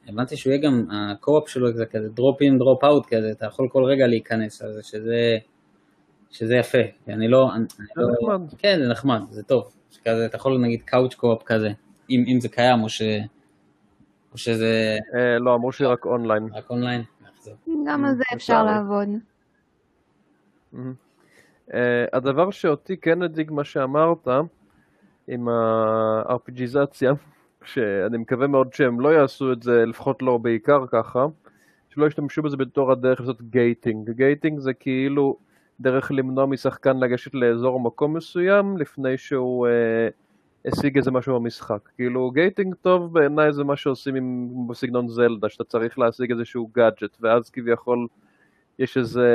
הבנתי 0.08 0.38
שהוא 0.38 0.54
יהיה 0.54 0.62
גם, 0.62 0.86
ה 0.92 1.01
co-op 1.01 1.50
שלו 1.50 1.72
זה 1.72 1.86
כזה 1.86 2.10
drop 2.10 2.42
in, 2.42 2.58
drop 2.58 2.84
out 2.84 3.06
כזה, 3.06 3.32
אתה 3.32 3.46
יכול 3.46 3.68
כל 3.72 3.84
רגע 3.84 4.08
להיכנס, 4.08 4.62
אז 4.62 4.80
שזה... 4.82 5.38
שזה 6.32 6.56
יפה, 6.56 6.78
אני 7.08 7.28
לא... 7.28 7.56
אני 7.56 7.66
זה 7.78 8.02
לא... 8.02 8.08
נחמד. 8.12 8.54
כן, 8.58 8.80
זה 8.84 8.88
נחמד, 8.90 9.22
זה 9.30 9.44
טוב. 9.44 9.74
כזה, 10.06 10.26
אתה 10.26 10.36
יכול 10.36 10.58
נגיד 10.58 10.82
קאוץ' 10.82 11.16
קו-אפ 11.16 11.44
כזה, 11.44 11.72
אם, 12.10 12.24
אם 12.28 12.40
זה 12.40 12.50
קיים 12.50 12.84
או, 12.84 12.90
ש... 12.90 13.02
או 14.34 14.38
שזה... 14.38 14.98
אה, 15.16 15.40
לא, 15.40 15.56
אמרו 15.56 15.72
שזה 15.72 15.88
רק 15.88 16.06
אונליין. 16.06 16.50
רק 16.54 16.70
אונליין? 16.70 17.04
גם 17.88 18.06
על 18.06 18.16
זה 18.16 18.24
אפשר 18.34 18.64
לעבוד. 18.64 19.08
Uh, 20.74 21.74
הדבר 22.14 22.52
שאותי 22.52 22.98
כן 22.98 23.22
הדאיג 23.22 23.52
מה 23.52 23.64
שאמרת, 23.64 24.28
עם 25.28 25.50
ה-RPGיזציה, 25.50 27.12
שאני 27.72 28.18
מקווה 28.18 28.48
מאוד 28.48 28.74
שהם 28.74 29.00
לא 29.00 29.10
יעשו 29.10 29.54
את 29.54 29.64
זה, 29.64 29.86
לפחות 29.86 30.22
לא 30.22 30.38
בעיקר 30.38 30.86
ככה, 30.92 31.26
שלא 31.90 32.08
ישתמשו 32.08 32.42
בזה 32.42 32.58
בתור 32.58 32.92
הדרך 32.92 33.20
לעשות 33.20 33.42
gating. 33.42 34.10
gating 34.10 34.60
זה 34.60 34.74
כאילו... 34.74 35.38
דרך 35.82 36.12
למנוע 36.12 36.46
משחקן 36.46 36.98
לגשת 36.98 37.34
לאזור 37.34 37.80
מקום 37.80 38.18
מסוים 38.18 38.78
לפני 38.78 39.18
שהוא 39.18 39.68
אה, 39.68 40.08
השיג 40.66 40.98
איזה 40.98 41.12
משהו 41.12 41.40
במשחק. 41.40 41.90
כאילו 41.96 42.32
gating 42.32 42.76
טוב 42.82 43.14
בעיניי 43.14 43.54
זה 43.54 43.64
מה 43.64 43.76
שעושים 43.76 44.16
עם, 44.16 44.50
בסגנון 44.68 45.08
זלדה, 45.08 45.50
שאתה 45.50 45.64
צריך 45.64 46.00
להשיג 46.00 46.32
איזשהו 46.32 46.70
גאדג'ט, 46.76 47.18
ואז 47.22 47.50
כביכול 47.50 48.08
יש 48.80 48.98
איזה, 48.98 49.28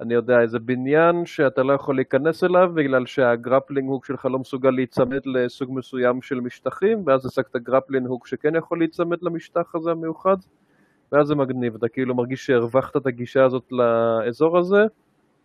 אני 0.00 0.14
יודע, 0.14 0.40
איזה 0.40 0.58
בניין 0.58 1.26
שאתה 1.26 1.62
לא 1.62 1.72
יכול 1.72 1.96
להיכנס 1.96 2.44
אליו 2.44 2.70
בגלל 2.74 3.06
שה 3.06 3.26
grappling 3.26 3.88
hook 3.88 4.04
שלך 4.04 4.24
לא 4.24 4.38
מסוגל 4.38 4.70
להיצמד 4.70 5.26
לסוג 5.26 5.70
מסוים 5.72 6.22
של 6.22 6.40
משטחים, 6.40 7.02
ואז 7.06 7.26
השגת 7.26 7.56
grappling 7.56 8.06
hook 8.06 8.26
שכן 8.26 8.54
יכול 8.54 8.78
להיצמד 8.78 9.18
למשטח 9.22 9.74
הזה 9.74 9.90
המיוחד. 9.90 10.36
ואז 11.12 11.26
זה 11.26 11.34
מגניב, 11.34 11.74
אתה 11.74 11.88
כאילו 11.88 12.14
מרגיש 12.14 12.46
שהרווחת 12.46 12.96
את 12.96 13.06
הגישה 13.06 13.44
הזאת 13.44 13.72
לאזור 13.72 14.58
הזה, 14.58 14.86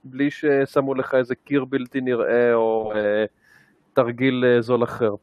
בלי 0.04 0.32
ששמו 0.32 0.96
לך 0.96 1.16
איזה 1.16 1.36
קיר 1.36 1.66
בלתי 1.66 2.02
נראה 2.02 2.54
או 2.54 2.94
אה, 2.96 3.26
תרגיל 3.94 4.46
אה, 4.46 4.62
זול 4.62 4.84
אחר. 4.84 5.16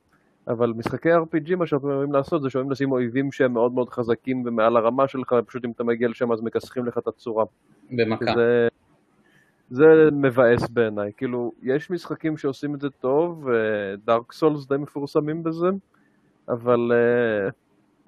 אבל 0.49 0.73
משחקי 0.77 1.15
RPG 1.15 1.57
מה 1.57 1.67
שאנחנו 1.67 1.93
אוהבים 1.93 2.13
לעשות 2.13 2.43
זה 2.43 2.51
שאוהבים 2.51 2.73
לשים 2.73 2.93
אויבים 2.93 3.33
שהם 3.33 3.53
מאוד 3.53 3.73
מאוד 3.73 3.89
חזקים 3.89 4.43
ומעל 4.47 4.77
הרמה 4.77 5.09
שלך, 5.09 5.35
ופשוט 5.39 5.65
אם 5.65 5.71
אתה 5.71 5.85
מגיע 5.85 6.09
לשם 6.09 6.33
אז 6.33 6.43
מכסחים 6.43 6.87
לך 6.87 6.99
את 6.99 7.07
הצורה. 7.07 7.45
במכה. 7.91 8.35
זה, 8.35 8.69
זה 9.71 10.09
מבאס 10.13 10.69
בעיניי. 10.69 11.13
כאילו, 11.17 11.53
יש 11.63 11.91
משחקים 11.91 12.37
שעושים 12.37 12.75
את 12.75 12.81
זה 12.81 12.91
טוב, 12.91 13.47
ודארק 13.47 14.33
סולס 14.33 14.67
די 14.69 14.77
מפורסמים 14.77 15.43
בזה, 15.43 15.69
אבל 16.49 16.93
uh, 16.93 17.53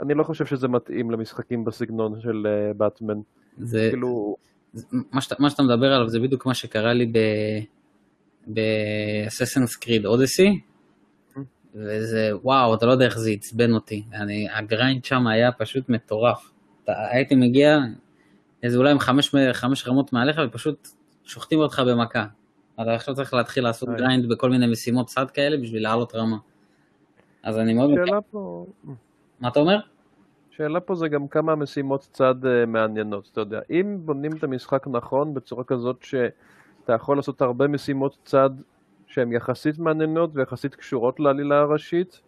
אני 0.03 0.15
לא 0.15 0.23
חושב 0.23 0.47
שזה 0.47 0.69
מתאים 0.69 1.11
למשחקים 1.11 1.65
בסגנון 1.65 2.21
של 2.21 2.47
באטמן. 2.77 3.19
Uh, 3.19 3.23
זה... 3.59 3.89
כאילו... 3.91 4.37
מה 4.93 5.21
שאתה, 5.21 5.35
מה 5.39 5.51
שאתה 5.51 5.63
מדבר 5.63 5.93
עליו 5.93 6.09
זה 6.09 6.21
בדיוק 6.21 6.47
מה 6.47 6.55
שקרה 6.55 6.93
לי 6.93 7.13
ב 8.47 8.59
Assassin's 8.59 9.77
Creed 9.77 10.07
Odyssey, 10.07 10.61
וזה, 11.75 12.31
וואו, 12.43 12.75
אתה 12.75 12.87
לא 12.87 12.93
יודע 12.93 13.05
איך 13.05 13.19
זה 13.19 13.31
עצבן 13.31 13.73
אותי. 13.75 14.05
אני, 14.13 14.49
ה 14.51 14.60
grind 14.60 15.05
שם 15.05 15.27
היה 15.27 15.53
פשוט 15.53 15.89
מטורף. 15.89 16.51
אתה, 16.85 16.93
הייתי 17.11 17.35
מגיע 17.35 17.79
איזה 18.63 18.79
אולי 18.79 18.91
עם 18.91 18.99
חמש, 18.99 19.35
חמש 19.53 19.89
רמות 19.89 20.13
מעליך 20.13 20.41
ופשוט 20.47 20.89
שוחטים 21.25 21.59
אותך 21.59 21.83
במכה. 21.87 22.27
אתה 22.75 22.95
עכשיו 22.95 23.15
צריך 23.15 23.35
להתחיל 23.35 23.65
לעשות 23.65 23.89
grind 23.89 24.29
בכל 24.29 24.51
מיני 24.51 24.67
משימות 24.67 25.07
צד 25.07 25.31
כאלה 25.31 25.57
בשביל 25.57 25.83
לעלות 25.83 26.15
רמה. 26.15 26.37
אז 27.43 27.59
אני 27.59 27.75
מאוד... 27.75 27.91
שאלה 28.07 28.21
פה... 28.31 28.67
מה 29.41 29.49
אתה 29.49 29.61
אומר? 29.61 29.77
השאלה 30.53 30.81
פה 30.81 30.95
זה 30.95 31.09
גם 31.09 31.29
כמה 31.29 31.55
משימות 31.55 32.09
צד 32.13 32.35
uh, 32.45 32.67
מעניינות, 32.67 33.29
אתה 33.33 33.41
יודע. 33.41 33.61
אם 33.71 33.99
בונים 34.05 34.33
את 34.33 34.45
המשחק 34.45 34.87
נכון, 34.87 35.35
בצורה 35.35 35.65
כזאת 35.65 36.03
שאתה 36.03 36.93
יכול 36.93 37.17
לעשות 37.17 37.43
הרבה 37.43 37.69
משימות 37.69 38.19
צד 38.25 38.51
שהן 39.07 39.33
יחסית 39.33 39.79
מעניינות 39.79 40.31
ויחסית 40.35 40.75
קשורות 40.75 41.21
לעלילה 41.21 41.61
הראשית, 41.61 42.21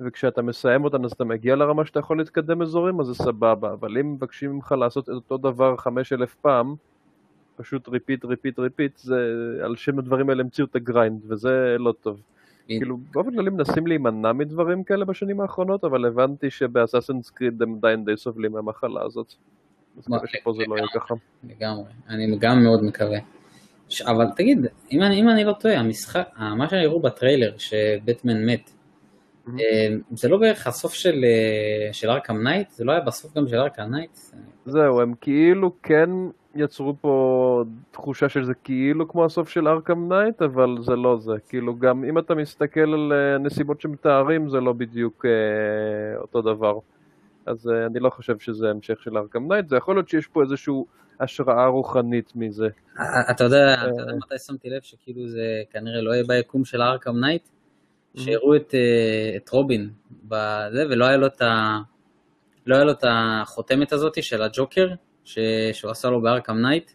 וכשאתה 0.00 0.42
מסיים 0.42 0.84
אותן 0.84 1.04
אז 1.04 1.12
אתה 1.12 1.24
מגיע 1.24 1.56
לרמה 1.56 1.84
שאתה 1.84 1.98
יכול 1.98 2.18
להתקדם 2.18 2.62
אזורים, 2.62 3.00
אז 3.00 3.06
זה 3.06 3.14
סבבה. 3.14 3.72
אבל 3.72 3.98
אם 3.98 4.12
מבקשים 4.12 4.52
ממך 4.52 4.72
לעשות 4.72 5.04
את 5.04 5.14
אותו 5.14 5.38
דבר 5.38 5.76
חמש 5.76 6.12
אלף 6.12 6.34
פעם, 6.34 6.74
פשוט 7.56 7.88
repeat, 7.88 8.24
repeat, 8.24 8.58
repeat, 8.58 8.96
זה 8.96 9.16
על 9.64 9.76
שם 9.76 9.98
הדברים 9.98 10.30
האלה 10.30 10.42
המציאו 10.42 10.66
את 10.66 10.76
ה 10.76 10.83
grind, 10.83 11.22
וזה 11.28 11.76
לא 11.78 11.94
טוב. 12.00 12.20
כאילו, 12.78 12.96
באופן 13.12 13.36
כללי 13.36 13.50
מנסים 13.50 13.86
להימנע 13.86 14.32
מדברים 14.32 14.84
כאלה 14.84 15.04
בשנים 15.04 15.40
האחרונות, 15.40 15.84
אבל 15.84 16.04
הבנתי 16.04 16.50
שב 16.50 16.69
Assassin's 16.69 17.30
Creed 17.30 17.62
הם 17.62 17.74
עדיין 17.74 18.04
די 18.04 18.16
סובלים 18.16 18.52
מהמחלה 18.52 19.02
הזאת. 19.02 19.34
אז 19.98 20.08
מקווה 20.08 20.28
שפה 20.28 20.52
זה 20.52 20.62
לא 20.68 20.76
יהיה 20.76 20.86
ככה. 20.94 21.14
לגמרי, 21.44 21.84
אני 22.08 22.38
גם 22.38 22.62
מאוד 22.62 22.84
מקווה. 22.84 23.18
אבל 24.06 24.26
תגיד, 24.36 24.66
אם 24.92 25.02
אני, 25.02 25.20
אם 25.20 25.28
אני 25.28 25.44
לא 25.44 25.52
טועה, 25.52 25.78
המשחק, 25.78 26.28
מה 26.56 26.68
שהראו 26.68 27.00
בטריילר, 27.00 27.54
שבטמן 27.58 28.46
מת, 28.46 28.70
זה 30.10 30.28
לא 30.28 30.36
בערך 30.36 30.66
הסוף 30.66 30.94
של, 30.94 31.24
של 31.92 32.10
Arkham 32.10 32.42
Knight? 32.42 32.70
זה 32.70 32.84
לא 32.84 32.92
היה 32.92 33.00
בסוף 33.00 33.36
גם 33.36 33.48
של 33.48 33.56
Arkham 33.56 33.82
Knight? 33.82 34.18
זהו, 34.66 35.00
הם 35.00 35.14
כאילו 35.20 35.72
כן 35.82 36.10
יצרו 36.54 36.94
פה 37.00 37.64
תחושה 37.90 38.28
שזה 38.28 38.54
כאילו 38.54 39.08
כמו 39.08 39.24
הסוף 39.24 39.48
של 39.48 39.68
Arkham 39.68 40.12
Knight, 40.12 40.42
אבל 40.42 40.76
זה 40.80 40.96
לא 40.96 41.18
זה. 41.18 41.32
כאילו 41.48 41.78
גם 41.78 42.04
אם 42.04 42.18
אתה 42.18 42.34
מסתכל 42.34 42.80
על 42.80 43.12
נסיבות 43.38 43.80
שמתארים, 43.80 44.48
זה 44.48 44.60
לא 44.60 44.72
בדיוק 44.72 45.26
אה, 45.26 46.20
אותו 46.20 46.42
דבר. 46.42 46.78
אז 47.46 47.68
אה, 47.68 47.86
אני 47.86 48.00
לא 48.00 48.10
חושב 48.10 48.38
שזה 48.38 48.70
המשך 48.70 49.02
של 49.02 49.18
Arkham 49.18 49.52
Knight, 49.52 49.68
זה 49.68 49.76
יכול 49.76 49.96
להיות 49.96 50.08
שיש 50.08 50.26
פה 50.26 50.42
איזושהי 50.42 50.74
השראה 51.20 51.66
רוחנית 51.66 52.32
מזה. 52.36 52.68
אתה 53.30 53.44
יודע, 53.44 53.74
אתה 53.74 54.00
יודע 54.00 54.12
מתי 54.16 54.38
שמתי 54.38 54.70
לב 54.70 54.82
שכאילו 54.82 55.28
זה 55.28 55.62
כנראה 55.70 56.00
לא 56.00 56.12
יהיה 56.12 56.24
ביקום 56.28 56.64
של 56.64 56.82
Arkham 56.82 57.20
Knight? 57.20 57.48
שהראו 58.16 58.56
את, 58.56 58.74
את 59.36 59.48
רובין 59.48 59.90
בזה, 60.24 60.84
ולא 60.90 61.04
היה 61.04 61.16
לו 61.16 61.26
את. 61.26 61.42
לא 62.66 62.74
היה 62.74 62.84
לו 62.84 62.92
את 62.92 63.04
החותמת 63.08 63.92
הזאת 63.92 64.22
של 64.22 64.42
הג'וקר, 64.42 64.88
ש... 65.24 65.38
שהוא 65.72 65.90
עשה 65.90 66.10
לו 66.10 66.22
ב 66.22 66.27
Arkham 66.27 66.56
Knight. 66.56 66.90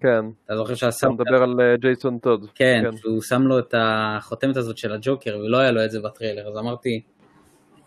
כן. 0.00 0.24
אתה 0.44 0.56
זוכר 0.56 0.74
שעשה... 0.74 1.06
אתה 1.06 1.14
מדבר 1.14 1.42
על 1.42 1.54
ג'ייסון 1.80 2.18
טוד. 2.18 2.50
כן, 2.54 2.82
כן, 2.84 2.96
שהוא 2.96 3.22
שם 3.22 3.42
לו 3.42 3.58
את 3.58 3.74
החותמת 3.78 4.56
הזאת 4.56 4.78
של 4.78 4.92
הג'וקר, 4.92 5.38
ולא 5.38 5.58
היה 5.58 5.70
לו 5.70 5.84
את 5.84 5.90
זה 5.90 6.00
בטריילר, 6.00 6.48
אז 6.48 6.56
אמרתי, 6.58 7.02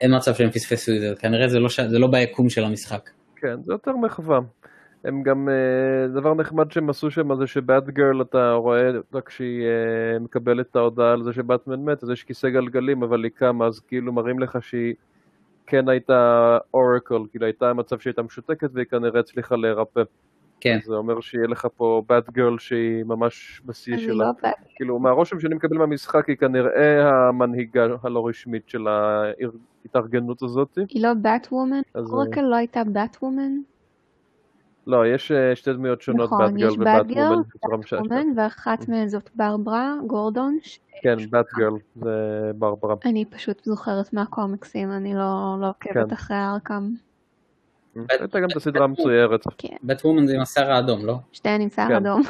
אין 0.01 0.15
מצב 0.15 0.33
שהם 0.33 0.51
פספסו 0.51 0.91
את 0.91 0.99
זה, 0.99 1.13
כנראה 1.19 1.47
זה 1.47 1.59
לא, 1.59 1.69
ש... 1.69 1.79
זה 1.79 1.99
לא 1.99 2.07
ביקום 2.07 2.49
של 2.49 2.63
המשחק. 2.63 3.09
כן, 3.35 3.63
זה 3.65 3.73
יותר 3.73 3.95
מחווה. 3.95 4.39
הם 5.03 5.23
גם, 5.23 5.49
uh, 5.49 6.19
דבר 6.19 6.33
נחמד 6.33 6.71
שהם 6.71 6.89
עשו 6.89 7.11
שם 7.11 7.35
זה 7.35 7.47
ש 7.47 7.83
Batgirl 7.83 8.21
אתה 8.21 8.51
רואה 8.51 8.91
רק 9.13 9.27
כשהיא 9.27 9.63
uh, 10.17 10.19
מקבלת 10.23 10.65
את 10.71 10.75
ההודעה 10.75 11.11
על 11.11 11.23
זה 11.23 11.33
שבטמן 11.33 11.85
מת, 11.85 12.03
אז 12.03 12.09
יש 12.09 12.23
כיסא 12.23 12.49
גלגלים 12.49 13.03
אבל 13.03 13.23
היא 13.23 13.31
קמה, 13.35 13.65
אז 13.65 13.79
כאילו 13.79 14.13
מראים 14.13 14.39
לך 14.39 14.57
שהיא 14.61 14.93
כן 15.71 15.89
הייתה 15.89 16.57
אורקל, 16.73 17.19
כאילו 17.31 17.45
הייתה 17.45 17.73
מצב 17.73 17.99
שהיא 17.99 18.11
הייתה 18.11 18.21
משותקת 18.21 18.69
והיא 18.73 18.85
כנראה 18.85 19.19
הצליחה 19.19 19.55
להירפא. 19.55 20.01
כן. 20.59 20.79
זה 20.83 20.95
אומר 20.95 21.21
שיהיה 21.21 21.47
לך 21.47 21.67
פה 21.75 22.03
בת 22.09 22.29
גרל 22.29 22.59
שהיא 22.59 23.03
ממש 23.03 23.61
בשיא 23.65 23.93
אני 23.93 24.01
שלה. 24.01 24.13
לא 24.13 24.31
בת... 24.31 24.53
כאילו, 24.75 24.99
מהרושם 24.99 25.39
שאני 25.39 25.55
מקבל 25.55 25.77
מהמשחק, 25.77 26.29
היא 26.29 26.37
כנראה 26.37 27.09
המנהיגה 27.09 27.87
הלא 28.03 28.27
רשמית 28.27 28.69
של 28.69 28.87
ההתארגנות 28.87 30.43
הזאת. 30.43 30.77
היא 30.89 31.03
לא 31.03 31.13
בת 31.13 31.47
וומן? 31.51 31.81
אז, 31.93 32.11
אורקל 32.11 32.41
לא 32.41 32.55
הייתה 32.55 32.83
בת 32.83 33.17
וומן? 33.21 33.51
לא, 34.87 35.07
יש 35.07 35.31
אה, 35.31 35.55
שתי 35.55 35.73
דמויות 35.73 36.01
שונות, 36.01 36.25
נכון, 36.25 36.57
יש 36.57 36.63
גרל 36.77 36.81
ובת 36.81 37.05
בת 37.05 37.11
גרל, 37.15 37.27
וומן. 37.27 37.41
בצורה 37.55 37.77
בת 37.77 37.83
משעשעת. 37.83 37.99
וומן, 38.11 38.27
ואחת 38.35 38.89
מהן 38.89 39.07
זאת 39.07 39.29
ברברה 39.35 39.93
גורדון. 40.07 40.57
ש- 40.63 40.79
כן, 41.01 41.15
בת 41.29 41.45
גרל, 41.57 41.77
זה 41.95 42.11
ברברה. 42.55 42.95
אני 43.05 43.25
פשוט 43.25 43.63
זוכרת 43.65 44.13
מהקומיקסים, 44.13 44.91
אני 44.91 45.13
לא 45.13 45.57
לא 45.61 45.69
עוקבת 45.69 45.93
כן. 46.09 46.13
אחרי 46.13 46.37
ארקם. 46.37 46.89
הייתה 48.09 48.39
גם 48.39 48.47
את 48.51 48.55
הסדרה 48.55 48.83
המצוירת. 48.83 49.43
כן, 49.57 49.75
בית 49.83 50.05
וומן 50.05 50.27
זה 50.27 50.35
עם 50.35 50.41
השיער 50.41 50.71
האדום, 50.71 51.05
לא? 51.05 51.15
שתיהן 51.31 51.61
עם 51.61 51.69
שיער 51.69 51.87
כן. 51.87 51.95
אדום. 51.95 52.21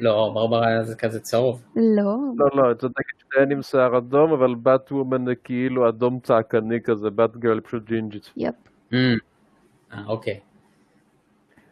לא, 0.00 0.30
ברברה 0.34 0.84
זה 0.84 0.96
כזה 0.96 1.20
צהוב. 1.20 1.62
לא, 1.76 2.16
לא, 2.36 2.46
לא, 2.54 2.70
את 2.72 2.78
צודקת 2.78 3.04
שתיהן 3.18 3.52
עם 3.52 3.62
שיער 3.62 3.98
אדום, 3.98 4.32
אבל 4.32 4.54
בת 4.54 4.92
וומן 4.92 5.24
זה 5.26 5.34
כאילו 5.34 5.88
אדום 5.88 6.20
צעקני 6.22 6.80
כזה, 6.80 7.10
בת 7.10 7.36
גרל 7.36 7.60
פשוט 7.60 7.84
ג'ינג'ית. 7.84 8.30
יפ. 8.36 8.54
Mm. 8.92 8.94
אה, 9.92 10.06
אוקיי. 10.06 10.40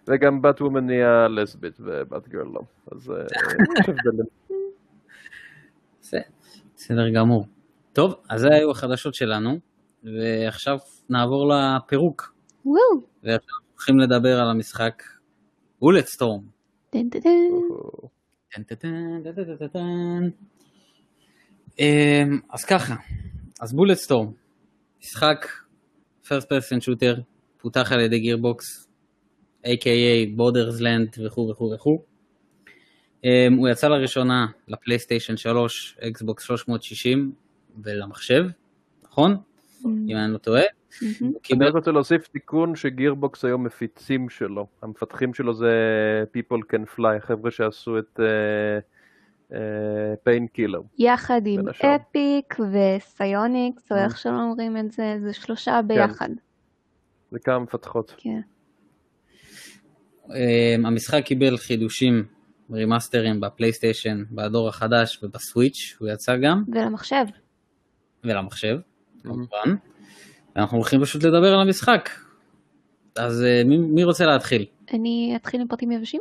וגם 0.09 0.43
בת 0.43 0.61
וומן 0.61 0.87
נהיה 0.87 1.29
לסבית 1.29 1.75
ובת 1.81 2.29
גרל 2.29 2.47
לא. 2.55 2.61
אז 2.93 3.11
אה, 3.11 3.17
יש 3.81 3.89
הבדלים. 3.89 4.27
בסדר, 6.77 7.11
גמור. 7.11 7.47
טוב, 7.93 8.15
אז 8.29 8.41
זה 8.41 8.49
היו 8.55 8.71
החדשות 8.71 9.15
שלנו, 9.15 9.59
ועכשיו 10.05 10.79
נעבור 11.11 11.53
לפירוק. 11.53 12.35
וואו. 12.65 12.81
ועכשיו 13.23 13.55
הולכים 13.73 13.99
לדבר 13.99 14.41
על 14.41 14.51
המשחק 14.51 15.03
בולט 15.81 16.07
סטורם. 16.07 16.43
טן 16.91 17.09
טן 17.09 17.21
טן. 17.21 17.31
טן 18.55 18.63
טן 18.63 18.75
טן 18.75 19.33
טן 19.35 19.45
טן 19.45 19.57
טן 19.57 19.67
טן. 19.67 20.29
אמ, 21.79 22.41
אז 22.51 22.65
ככה, 22.65 22.95
אז 23.61 23.73
Bulletstorm, 23.73 24.33
משחק 25.03 25.47
first 26.25 26.45
person 26.45 26.81
shooter, 26.85 27.21
פותח 27.59 27.93
על 27.93 28.01
ידי 28.01 28.19
Gearbox, 28.19 28.88
a.k.a 29.64 30.37
Borderlands 30.37 31.09
וכו' 31.27 31.49
וכו' 31.51 31.73
וכו'. 31.75 32.03
אמ, 33.25 33.55
הוא 33.59 33.68
יצא 33.68 33.88
לראשונה 33.88 34.46
לפלייסטיישן 34.68 35.37
3, 35.37 35.99
אקסבוקס 36.01 36.42
360 36.44 37.33
ולמחשב, 37.85 38.44
נכון? 39.05 39.37
אם 39.87 40.16
אני 40.16 40.33
לא 40.33 40.38
טועה. 40.38 40.62
הוא 41.20 41.33
אני 41.53 41.64
רק 41.64 41.75
רוצה 41.75 41.90
להוסיף 41.90 42.29
תיקון 42.29 42.77
ש 42.77 42.92
Gearbox 42.92 43.45
היום 43.44 43.64
מפיצים 43.64 44.29
שלו. 44.29 44.66
המפתחים 44.83 45.35
שלו 45.35 45.55
זה 45.55 45.73
People 46.37 46.61
Can 46.75 46.99
Fly, 46.99 47.16
החבר'ה 47.18 47.51
שעשו 47.51 47.99
את 47.99 48.20
Painkiller. 50.25 50.81
יחד 50.99 51.40
עם. 51.44 51.61
Epic 51.69 52.57
ו 52.73 52.86
Psyonix, 52.86 53.93
או 53.92 53.96
Mm. 53.96 54.01
איך 54.01 54.18
שלא 54.18 54.42
אומרים 54.42 54.77
את 54.77 54.92
זה, 54.92 55.16
זה 55.23 55.33
שלושה 55.33 55.81
ביחד. 55.87 56.29
זה 57.31 57.38
כמה 57.38 57.59
מפתחות. 57.59 58.14
כן. 58.18 58.40
אמ, 60.35 60.87
המשחק 60.87 61.23
קיבל 61.25 61.57
חידושים, 61.57 62.25
רימאסטרים 62.71 63.40
בפלייסטיישן, 63.40 64.25
בדור 64.31 64.69
החדש 64.69 65.21
ובסוויץ', 65.23 65.97
הוא 65.99 66.09
יצא 66.09 66.37
גם, 66.37 66.64
ולמחשב. 66.69 67.25
ולמחשב, 68.25 68.79
כמובן. 69.23 69.75
ואנחנו 70.57 70.77
הולכים 70.77 71.03
פשוט 71.03 71.23
לדבר 71.23 71.55
על 71.55 71.61
המשחק. 71.61 72.09
אז 73.16 73.43
אה, 73.43 73.62
מי, 73.64 73.77
מי 73.77 74.05
רוצה 74.05 74.27
להתחיל? 74.27 74.66
אני 74.93 75.33
אתחיל 75.37 75.61
עם 75.61 75.69
פרטים 75.69 75.93
יבשים? 75.93 76.21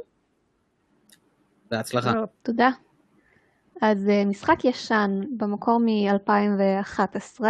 בהצלחה. 1.71 2.13
תודה. 2.43 2.69
אז 3.81 4.09
אה, 4.09 4.25
משחק 4.25 4.65
ישן 4.65 5.21
במקור 5.37 5.79
מ-2011, 5.79 7.41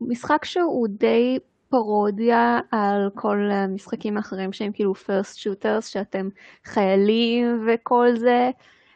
ומשחק 0.00 0.44
שהוא 0.44 0.88
די 0.90 1.38
פרודיה 1.76 2.60
על 2.70 3.10
כל 3.14 3.50
המשחקים 3.50 4.16
האחרים 4.16 4.52
שהם 4.52 4.72
כאילו 4.72 4.92
first 4.94 5.36
shooters, 5.36 5.82
שאתם 5.82 6.28
חיילים 6.64 7.66
וכל 7.66 8.16
זה, 8.16 8.50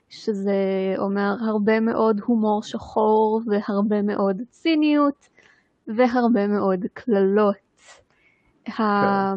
שזה 0.08 0.94
אומר 0.98 1.34
הרבה 1.40 1.80
מאוד 1.80 2.20
הומור 2.24 2.62
שחור 2.62 3.40
והרבה 3.46 4.02
מאוד 4.02 4.42
ציניות 4.50 5.28
והרבה 5.86 6.46
מאוד 6.46 6.86
קללות. 6.94 7.56
ה- 8.78 9.34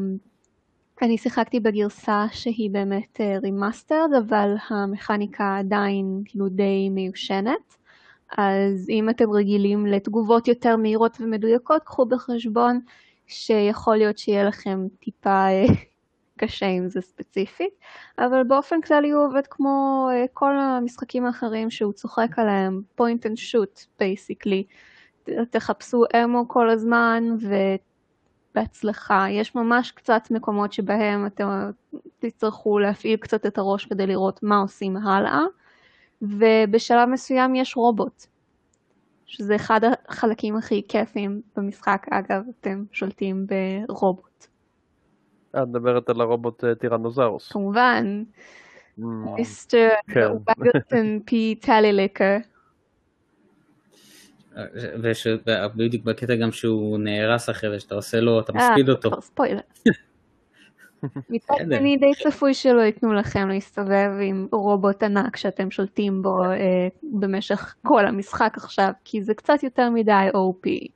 אני 1.01 1.17
שיחקתי 1.17 1.59
בגרסה 1.59 2.25
שהיא 2.31 2.71
באמת 2.71 3.21
remastered, 3.43 4.09
אבל 4.17 4.55
המכניקה 4.69 5.57
עדיין 5.59 6.21
כאילו 6.25 6.49
די 6.49 6.89
מיושנת. 6.89 7.77
אז 8.37 8.89
אם 8.89 9.09
אתם 9.09 9.31
רגילים 9.31 9.85
לתגובות 9.85 10.47
יותר 10.47 10.77
מהירות 10.77 11.17
ומדויקות, 11.21 11.83
קחו 11.83 12.05
בחשבון 12.05 12.79
שיכול 13.27 13.97
להיות 13.97 14.17
שיהיה 14.17 14.43
לכם 14.43 14.87
טיפה 14.99 15.47
אה, 15.47 15.65
קשה 16.39 16.65
עם 16.65 16.87
זה 16.87 17.01
ספציפית, 17.01 17.73
אבל 18.17 18.43
באופן 18.43 18.81
כללי 18.81 19.09
הוא 19.09 19.25
עובד 19.25 19.47
כמו 19.49 20.07
אה, 20.11 20.25
כל 20.33 20.59
המשחקים 20.59 21.25
האחרים 21.25 21.69
שהוא 21.69 21.93
צוחק 21.93 22.39
עליהם, 22.39 22.81
point 22.99 23.23
and 23.25 23.37
shoot 23.37 23.85
basically. 24.01 24.63
תחפשו 25.49 26.03
אמו 26.23 26.47
כל 26.47 26.69
הזמן 26.69 27.23
ובהצלחה. 28.55 29.25
יש 29.29 29.55
ממש 29.55 29.91
קצת 29.91 30.31
מקומות 30.31 30.73
שבהם 30.73 31.25
אתם 31.25 31.71
תצטרכו 32.19 32.79
להפעיל 32.79 33.17
קצת 33.17 33.45
את 33.45 33.57
הראש 33.57 33.85
כדי 33.85 34.07
לראות 34.07 34.43
מה 34.43 34.57
עושים 34.57 34.97
הלאה, 34.97 35.41
ובשלב 36.21 37.09
מסוים 37.09 37.55
יש 37.55 37.77
רובוט, 37.77 38.25
שזה 39.33 39.55
אחד 39.55 39.81
החלקים 40.07 40.55
הכי 40.55 40.81
כיפים 40.87 41.41
במשחק. 41.55 42.05
אגב, 42.11 42.43
אתם 42.61 42.83
שולטים 42.91 43.47
ברובוט. 43.87 44.47
אה, 45.55 45.63
את 45.63 45.67
מדברת 45.67 46.09
על 46.09 46.21
הרובוט 46.21 46.63
אה, 46.63 46.75
טירנוזאוס. 46.75 47.51
כמובן, 47.51 48.23
Mm, 48.99 49.03
מיסטר 49.35 49.89
כן. 50.07 50.27
וגלטון 50.31 51.19
פי 51.25 51.55
טליליקר. 51.61 52.37
ובדיוק 55.75 56.03
בקטע 56.03 56.35
גם 56.35 56.51
שהוא 56.51 56.99
נהרס 56.99 57.49
אחרי 57.49 57.69
זה, 57.69 57.79
שאתה 57.79 57.95
עושה 57.95 58.19
לו, 58.19 58.39
אתה 58.39 58.53
אה, 58.55 58.69
מספיד 58.69 58.89
אותו. 58.89 59.09
כבר 59.11 59.21
ספוילר. 59.21 59.59
מצד. 61.29 61.53
שני 61.59 61.97
די 61.97 62.11
צפוי 62.23 62.53
שלא 62.53 62.81
ייתנו 62.81 63.13
לכם 63.13 63.49
להסתובב 63.49 64.11
עם 64.21 64.47
רובוט 64.51 65.03
ענק 65.03 65.37
שאתם 65.37 65.71
שולטים 65.71 66.21
בו 66.21 66.43
אה, 66.43 66.87
במשך 67.19 67.75
כל 67.87 68.07
המשחק 68.07 68.53
עכשיו, 68.57 68.91
כי 69.03 69.23
זה 69.23 69.33
קצת 69.33 69.63
יותר 69.63 69.89
מדי 69.89 70.27
OP. 70.33 70.87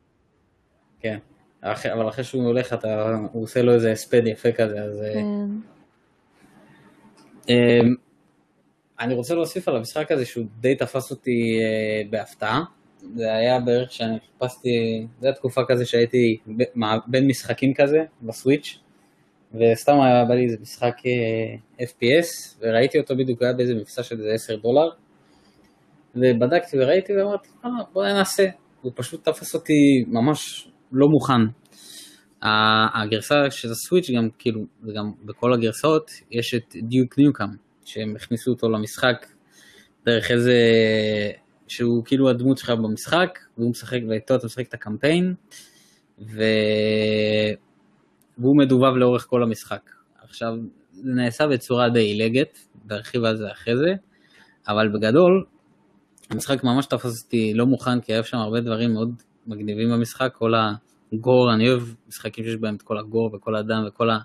כן. 1.00 1.18
אבל 1.64 2.10
אחרי 2.10 2.24
שהוא 2.24 2.44
הולך, 2.44 2.74
אתה, 2.74 3.16
הוא 3.32 3.44
עושה 3.44 3.62
לו 3.62 3.74
איזה 3.74 3.92
הספד 3.92 4.28
יפה 4.28 4.52
כזה, 4.52 4.82
אז... 4.82 5.02
אה, 5.02 5.14
כן. 5.14 5.24
אמ, 7.50 7.96
אני 9.00 9.14
רוצה 9.14 9.36
להוסיף 9.36 9.68
על 9.68 9.76
המשחק 9.76 10.12
הזה 10.12 10.26
שהוא 10.26 10.46
די 10.60 10.76
תפס 10.76 11.12
אותי 11.12 11.60
אה, 11.62 12.02
בהפתעה. 12.10 12.64
זה 13.16 13.34
היה 13.34 13.60
בערך 13.60 13.92
שאני 13.92 14.18
חיפשתי, 14.20 15.08
זו 15.22 15.28
התקופה 15.28 15.62
כזה 15.68 15.86
שהייתי 15.86 16.38
בין 17.08 17.28
משחקים 17.28 17.74
כזה 17.74 18.04
בסוויץ', 18.22 18.80
וסתם 19.60 20.02
היה 20.02 20.26
בא 20.26 20.34
לי 20.34 20.44
איזה 20.44 20.58
משחק 20.62 20.94
אה, 21.06 21.86
FPS, 21.86 22.58
וראיתי 22.62 23.00
אותו 23.00 23.16
בדיוק, 23.16 23.42
היה 23.42 23.54
באיזה 23.54 23.74
מבצע 23.76 24.04
של 24.04 24.16
איזה 24.16 24.30
10 24.34 24.56
דולר, 24.56 24.90
ובדקתי 26.16 26.78
וראיתי 26.80 27.14
ואמרתי, 27.14 27.50
אה, 27.66 27.70
בוא 27.94 28.06
ננסה. 28.08 28.46
הוא 28.82 28.92
פשוט 28.96 29.30
תפס 29.30 29.56
אותי 29.56 30.04
ממש 30.08 30.68
לא 30.92 31.08
מוכן. 31.08 31.68
הגרסה 32.94 33.52
של 33.52 33.72
הסוויץ' 33.72 34.12
גם 34.12 34.30
כאילו, 34.40 34.62
וגם 34.84 35.12
בכל 35.26 35.54
הגרסאות, 35.54 36.12
יש 36.32 36.56
את 36.56 36.76
דיוק 36.84 37.18
ניוקאם, 37.18 37.48
שהם 37.86 38.16
הכניסו 38.16 38.52
אותו 38.52 38.70
למשחק 38.70 39.26
דרך 40.06 40.32
איזה, 40.32 40.54
שהוא 41.68 42.06
כאילו 42.06 42.30
הדמות 42.30 42.58
שלך 42.58 42.70
במשחק, 42.70 43.40
והוא 43.58 43.70
משחק, 43.70 44.00
ואיתו 44.10 44.36
אתה 44.36 44.46
משחק 44.46 44.68
את 44.68 44.74
הקמפיין, 44.74 45.34
ו... 46.20 46.44
והוא 48.40 48.58
מדובב 48.58 48.96
לאורך 48.96 49.26
כל 49.30 49.44
המשחק. 49.44 49.90
עכשיו, 50.24 50.50
זה 50.92 51.12
נעשה 51.16 51.48
בצורה 51.48 51.90
די 51.90 52.00
עילגת, 52.00 52.58
נרחיב 52.90 53.24
על 53.24 53.38
זה 53.38 53.52
אחרי 53.52 53.78
זה, 53.78 53.94
אבל 54.68 54.90
בגדול, 54.94 55.46
המשחק 56.30 56.64
ממש 56.64 56.86
תפס 56.86 57.24
אותי 57.24 57.54
לא 57.54 57.66
מוכן, 57.66 58.02
כי 58.02 58.14
היה 58.14 58.24
שם 58.24 58.38
הרבה 58.38 58.62
דברים 58.62 58.94
מאוד 58.94 59.10
מגניבים 59.48 59.90
במשחק, 59.90 60.30
כל 60.34 60.52
הגור, 60.56 61.54
אני 61.54 61.70
אוהב 61.70 61.82
משחקים 62.08 62.44
שיש 62.44 62.56
בהם 62.56 62.76
את 62.76 62.82
כל 62.82 62.98
הגור 62.98 63.36
וכל 63.36 63.56
הדם 63.56 63.84
וכל 63.88 64.10
ה... 64.10 64.18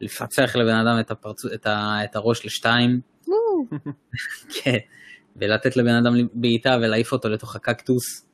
לפצח 0.00 0.56
לבן 0.56 0.74
אדם 0.74 1.00
את, 1.00 1.10
הפרצו... 1.10 1.48
את, 1.54 1.66
ה... 1.66 2.04
את 2.04 2.16
הראש 2.16 2.46
לשתיים, 2.46 3.00
כן, 4.54 4.78
ולתת 5.36 5.76
לבן 5.76 5.94
אדם 5.94 6.12
בעיטה 6.34 6.70
ולהעיף 6.80 7.12
אותו 7.12 7.28
לתוך 7.28 7.56
הקקטוס, 7.56 8.28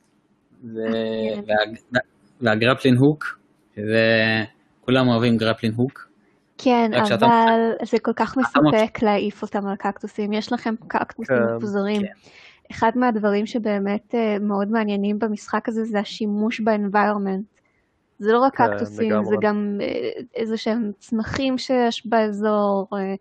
ו... 0.63 0.67
מעניין. 0.67 1.75
וה... 1.93 1.99
והגרפלין 2.41 2.95
הוק, 2.97 3.39
שזה 3.75 4.43
כולם 4.85 5.07
אוהבים 5.07 5.37
גרפלין 5.37 5.73
הוק. 5.73 6.09
כן, 6.57 6.91
רק 6.93 7.05
שאתה- 7.05 7.25
אבל 7.25 7.85
זה 7.85 7.99
כל 7.99 8.13
כך 8.15 8.37
מספק 8.37 9.01
להעיף 9.03 9.41
אותם 9.41 9.67
על 9.67 9.75
קקטוסים. 9.75 10.33
יש 10.33 10.53
לכם 10.53 10.75
קקטוסים 10.87 11.37
כן, 11.37 11.55
מפוזרים. 11.57 12.01
כן. 12.01 12.07
אחד 12.71 12.91
מהדברים 12.95 13.45
שבאמת 13.45 14.15
אה, 14.15 14.37
מאוד 14.39 14.67
מעניינים 14.71 15.19
במשחק 15.19 15.69
הזה 15.69 15.83
זה 15.83 15.99
השימוש 15.99 16.59
באנביירמנט. 16.59 17.45
זה 18.19 18.31
לא 18.33 18.39
רק 18.39 18.55
כן, 18.57 18.67
קקטוסים, 18.73 19.11
לגמרי. 19.11 19.25
זה 19.29 19.35
גם 19.41 19.77
אה, 19.81 20.09
איזה 20.35 20.57
שהם 20.57 20.91
צמחים 20.99 21.57
שיש 21.57 22.07
באזור, 22.07 22.87
אה, 22.93 23.15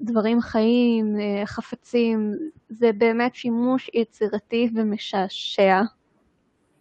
דברים 0.00 0.40
חיים, 0.40 1.16
חפצים. 1.44 2.34
זה 2.68 2.90
באמת 2.98 3.34
שימוש 3.34 3.90
יצירתי 3.94 4.70
ומשעשע. 4.74 5.82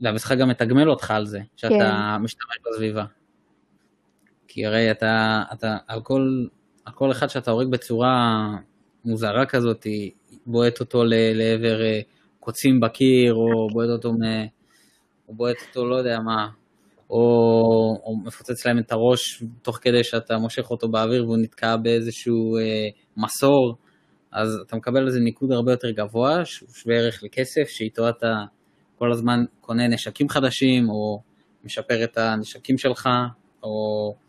והמשחק 0.01 0.37
גם 0.37 0.49
מתגמל 0.49 0.89
אותך 0.89 1.11
על 1.11 1.25
זה, 1.25 1.39
שאתה 1.55 2.17
משתמש 2.19 2.57
בסביבה. 2.71 3.05
כי 4.53 4.65
הרי 4.65 4.91
אתה, 4.91 5.43
אתה 5.53 5.77
על, 5.87 6.01
כל, 6.01 6.45
על 6.85 6.93
כל 6.93 7.11
אחד 7.11 7.27
שאתה 7.27 7.51
הורג 7.51 7.67
בצורה 7.67 8.47
מוזרה 9.05 9.45
כזאת, 9.45 9.87
בועט 10.45 10.79
אותו 10.79 11.03
ל- 11.03 11.33
לעבר 11.33 11.81
אה, 11.81 11.99
קוצים 12.39 12.79
בקיר, 12.79 13.33
או 13.33 13.67
בועט 13.73 13.89
אותו, 13.89 14.11
מ, 14.13 14.17
או 15.27 15.33
בועט 15.33 15.55
אותו 15.67 15.87
לא 15.87 15.95
יודע 15.95 16.19
מה, 16.19 16.47
או, 17.09 17.19
או 18.03 18.17
מפוצץ 18.25 18.65
להם 18.65 18.79
את 18.79 18.91
הראש 18.91 19.43
תוך 19.61 19.79
כדי 19.81 20.03
שאתה 20.03 20.37
מושך 20.37 20.71
אותו 20.71 20.87
באוויר 20.87 21.25
והוא 21.25 21.37
נתקע 21.37 21.75
באיזשהו 21.75 22.57
אה, 22.57 22.87
מסור, 23.17 23.75
אז 24.31 24.59
אתה 24.67 24.75
מקבל 24.75 25.01
על 25.01 25.09
זה 25.09 25.19
ניקוד 25.19 25.51
הרבה 25.51 25.71
יותר 25.71 25.89
גבוה, 25.91 26.45
שהוא 26.45 26.69
שווה 26.69 26.95
ערך 26.95 27.23
לכסף, 27.23 27.67
שאיתו 27.67 28.09
אתה 28.09 28.43
כל 28.99 29.11
הזמן 29.11 29.45
קונה 29.61 29.87
נשקים 29.87 30.29
חדשים, 30.29 30.89
או 30.89 31.21
משפר 31.63 32.03
את 32.03 32.17
הנשקים 32.17 32.77
שלך, 32.77 33.09
או... 33.63 34.22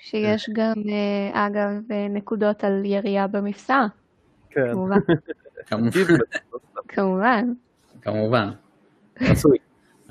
שיש 0.00 0.50
גם, 0.52 0.74
אה, 0.88 1.46
אגב, 1.46 1.92
אה, 1.92 2.06
נקודות 2.08 2.64
על 2.64 2.84
ירייה 2.84 3.26
במפסע, 3.26 3.86
כן. 4.50 4.72
כמובן. 4.72 4.98
כמובן, 5.66 5.90
כמובן. 6.88 7.52
כמובן. 8.02 8.48
רצוי. 9.20 9.58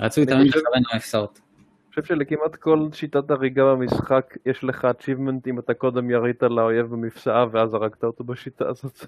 רצוי 0.00 0.26
תמיד 0.26 0.46
חושב- 0.46 0.58
לכוון 0.58 0.82
למפסעות. 0.92 1.40
אני 1.58 2.02
חושב 2.02 2.14
שלכמעט 2.14 2.56
כל 2.56 2.88
שיטת 2.92 3.30
הריגה 3.30 3.64
במשחק 3.64 4.36
יש 4.46 4.64
לך 4.64 4.84
achievement 5.00 5.50
אם 5.50 5.58
אתה 5.58 5.74
קודם 5.74 6.10
ירית 6.10 6.42
לאויב 6.42 6.86
במפסעה 6.86 7.46
ואז 7.52 7.74
הרגת 7.74 8.04
אותו 8.04 8.24
בשיטה 8.24 8.68
הזאת. 8.68 9.06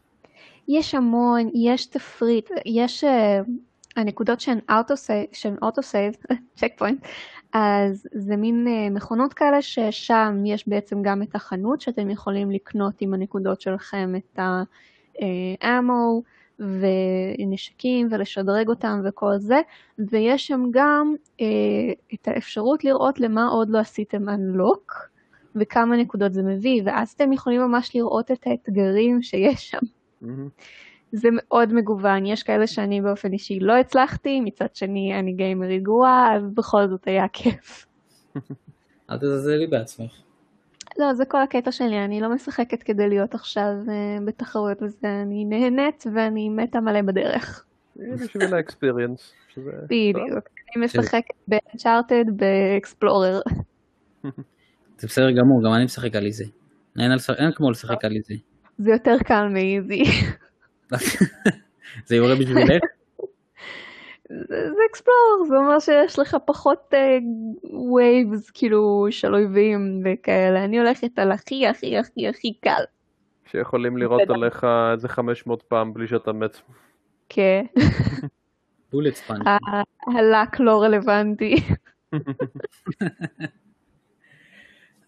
יש 0.69 0.95
המון, 0.95 1.51
יש 1.55 1.87
תפריט, 1.87 2.51
יש 2.67 3.05
uh, 3.05 3.09
הנקודות 3.97 4.41
שהן 4.41 4.59
autosave, 4.71 5.27
שהן 5.33 5.57
autosave, 5.63 6.15
צ'ק 6.57 6.73
פוינט, 6.79 7.07
אז 7.53 8.07
זה 8.13 8.37
מין 8.37 8.67
uh, 8.67 8.95
מכונות 8.95 9.35
כאלה 9.35 9.63
ששם 9.63 10.43
יש 10.47 10.69
בעצם 10.69 11.03
גם 11.03 11.23
את 11.23 11.35
החנות 11.35 11.81
שאתם 11.81 12.11
יכולים 12.11 12.51
לקנות 12.51 12.95
עם 13.01 13.15
הנקודות 13.15 13.61
שלכם 13.61 14.13
את 14.17 14.39
האמו 15.61 16.23
ונשקים 16.59 18.09
ולשדרג 18.11 18.69
אותם 18.69 19.01
וכל 19.05 19.39
זה, 19.39 19.61
ויש 19.99 20.47
שם 20.47 20.63
גם 20.71 21.15
uh, 21.41 21.43
את 22.15 22.29
האפשרות 22.29 22.85
לראות 22.85 23.21
למה 23.21 23.47
עוד 23.47 23.71
לא 23.71 23.79
עשיתם 23.79 24.29
unlock 24.29 25.11
וכמה 25.57 25.97
נקודות 25.97 26.33
זה 26.33 26.43
מביא, 26.43 26.83
ואז 26.85 27.11
אתם 27.11 27.33
יכולים 27.33 27.61
ממש 27.61 27.97
לראות 27.97 28.31
את 28.31 28.47
האתגרים 28.47 29.23
שיש 29.23 29.71
שם. 29.71 29.79
מהמם. 30.21 30.49
זה 31.13 31.29
מאוד 31.33 31.73
מגוון, 31.73 32.27
יש 32.27 32.43
כאלה 32.43 32.67
שאני 32.67 33.01
באופן 33.01 33.33
אישי 33.33 33.61
לא 33.61 33.77
הצלחתי, 33.77 34.41
מצד 34.41 34.67
שני 34.75 35.19
אני 35.19 35.33
גיימרית 35.33 35.83
גרועה, 35.83 36.37
אז 36.37 36.43
בכל 36.55 36.89
זאת 36.89 37.07
היה 37.07 37.29
כיף. 37.33 37.87
אל 39.11 39.19
תזלזלי 39.19 39.67
בעצמך. 39.67 40.13
לא, 40.99 41.15
זה 41.15 41.25
כל 41.25 41.43
הקטע 41.43 41.73
שלי, 41.73 42.05
אני 42.05 42.21
לא 42.21 42.35
משחקת 42.35 42.83
כדי 42.83 43.09
להיות 43.09 43.35
עכשיו 43.35 43.73
uh, 43.87 43.91
בתחרויות 44.25 44.83
וזה, 44.83 45.23
אני 45.23 45.45
נהנית 45.45 46.05
ואני 46.15 46.49
מתה 46.49 46.81
מלא 46.81 47.03
בדרך. 47.03 47.65
בשביל 47.97 48.55
האקספיריאנס. 48.55 49.33
בדיוק. 49.85 50.49
אני 50.77 50.85
משחקת 50.85 51.35
באנצ'ארטד 51.49 52.25
באקספלורר. 52.37 53.41
זה 54.99 55.07
בסדר 55.07 55.31
גמור, 55.31 55.63
גם 55.65 55.75
אני 55.75 55.85
משחק 55.85 56.15
על 56.15 56.27
איזה. 56.27 56.45
אין, 56.99 57.53
כמו 57.55 57.71
לשחק 57.71 58.05
על 58.05 58.17
איזה. 58.17 58.35
זה 58.79 58.91
יותר 58.91 59.17
קל 59.25 59.49
מאיזי. 59.49 60.03
זה 62.07 62.17
יורה 62.17 62.35
בשבילך? 62.35 62.83
זה 64.31 64.45
זה 64.49 64.81
אקספלורר, 64.91 65.49
זה 65.49 65.57
אומר 65.57 65.79
שיש 65.79 66.19
לך 66.19 66.37
פחות 66.45 66.95
וייבס 67.97 68.51
כאילו 68.51 69.07
של 69.11 69.35
אויבים 69.35 70.03
וכאלה. 70.05 70.65
אני 70.65 70.79
הולכת 70.79 71.19
על 71.19 71.33
הכי 71.33 71.67
הכי 71.67 71.99
הכי 71.99 72.29
הכי 72.29 72.53
קל. 72.61 72.83
שיכולים 73.47 73.97
בטח. 74.23 74.35
עליך 74.35 74.67
איזה 74.93 75.09
500 75.09 75.63
פעם 75.63 75.95
בלי 75.95 76.09
שאתה 76.09 76.33
מת. 76.33 76.57
כן. 77.29 77.65
בולט 78.93 79.15
ספאנץ'. 79.15 79.47
ה- 79.47 79.83
הלק 80.19 80.61
לא 80.61 80.83
רלוונטי. 80.83 81.55